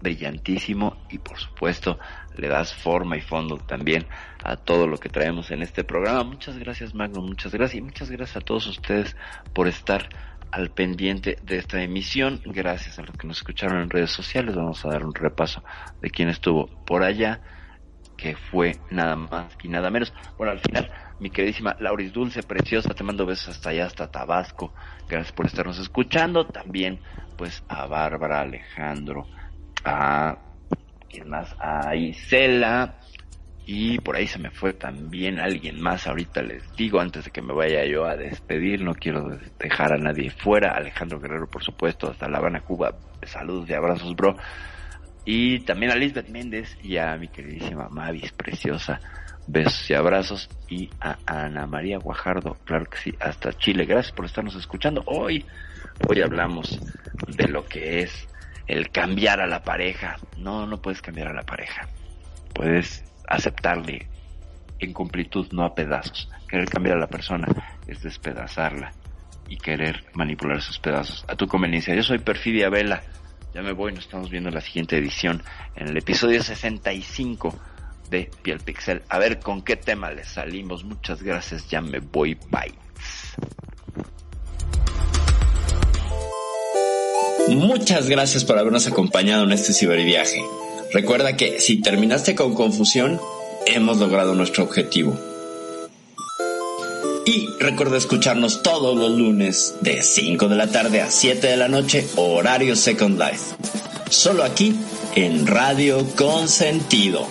[0.00, 1.98] brillantísimo y por supuesto
[2.36, 4.06] le das forma y fondo también
[4.44, 6.24] a todo lo que traemos en este programa.
[6.24, 9.16] Muchas gracias Magno, muchas gracias y muchas gracias a todos ustedes
[9.52, 10.08] por estar
[10.50, 12.40] al pendiente de esta emisión.
[12.44, 14.54] Gracias a los que nos escucharon en redes sociales.
[14.54, 15.62] Vamos a dar un repaso
[16.00, 17.40] de quién estuvo por allá,
[18.16, 20.12] que fue nada más y nada menos.
[20.36, 24.74] Bueno, al final, mi queridísima Lauris Dulce, preciosa, te mando besos hasta allá, hasta Tabasco.
[25.08, 26.46] Gracias por estarnos escuchando.
[26.46, 27.00] También,
[27.36, 29.26] pues, a Bárbara, Alejandro,
[29.84, 30.38] a,
[31.08, 31.54] ¿quién más?
[31.60, 32.98] A Isela,
[33.70, 36.06] y por ahí se me fue también alguien más.
[36.06, 39.98] Ahorita les digo, antes de que me vaya yo a despedir, no quiero dejar a
[39.98, 40.70] nadie fuera.
[40.70, 42.94] Alejandro Guerrero, por supuesto, hasta La Habana, Cuba.
[43.24, 44.38] Saludos y abrazos, bro.
[45.26, 49.00] Y también a Lisbeth Méndez y a mi queridísima Mavis, preciosa.
[49.46, 50.48] Besos y abrazos.
[50.70, 53.84] Y a Ana María Guajardo, claro que sí, hasta Chile.
[53.84, 55.02] Gracias por estarnos escuchando.
[55.04, 55.44] Hoy,
[56.08, 56.80] hoy hablamos
[57.36, 58.28] de lo que es
[58.66, 60.16] el cambiar a la pareja.
[60.38, 61.86] No, no puedes cambiar a la pareja.
[62.54, 64.08] Puedes aceptarle
[64.78, 66.28] en completud, no a pedazos.
[66.48, 67.46] Querer cambiar a la persona
[67.86, 68.92] es despedazarla
[69.48, 71.94] y querer manipular sus pedazos a tu conveniencia.
[71.94, 73.02] Yo soy Perfidia Vela.
[73.54, 75.42] Ya me voy, nos estamos viendo en la siguiente edición,
[75.74, 77.58] en el episodio 65
[78.10, 79.02] de Piel Pixel.
[79.08, 80.84] A ver con qué tema les salimos.
[80.84, 82.74] Muchas gracias, ya me voy, bye.
[87.48, 90.44] Muchas gracias por habernos acompañado en este ciberviaje.
[90.92, 93.20] Recuerda que si terminaste con confusión,
[93.66, 95.16] hemos logrado nuestro objetivo.
[97.26, 101.68] Y recuerda escucharnos todos los lunes de 5 de la tarde a 7 de la
[101.68, 103.54] noche, horario Second Life.
[104.08, 104.74] Solo aquí
[105.14, 107.26] en Radio Consentido.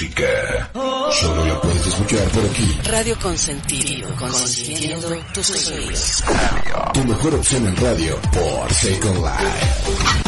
[0.00, 0.68] Vibes.
[1.20, 2.80] Solo la puedes escuchar por aquí.
[2.84, 6.24] Radio Consentido, consintiendo tus oídos.
[6.94, 10.27] Tu mejor opción en radio por Second Life.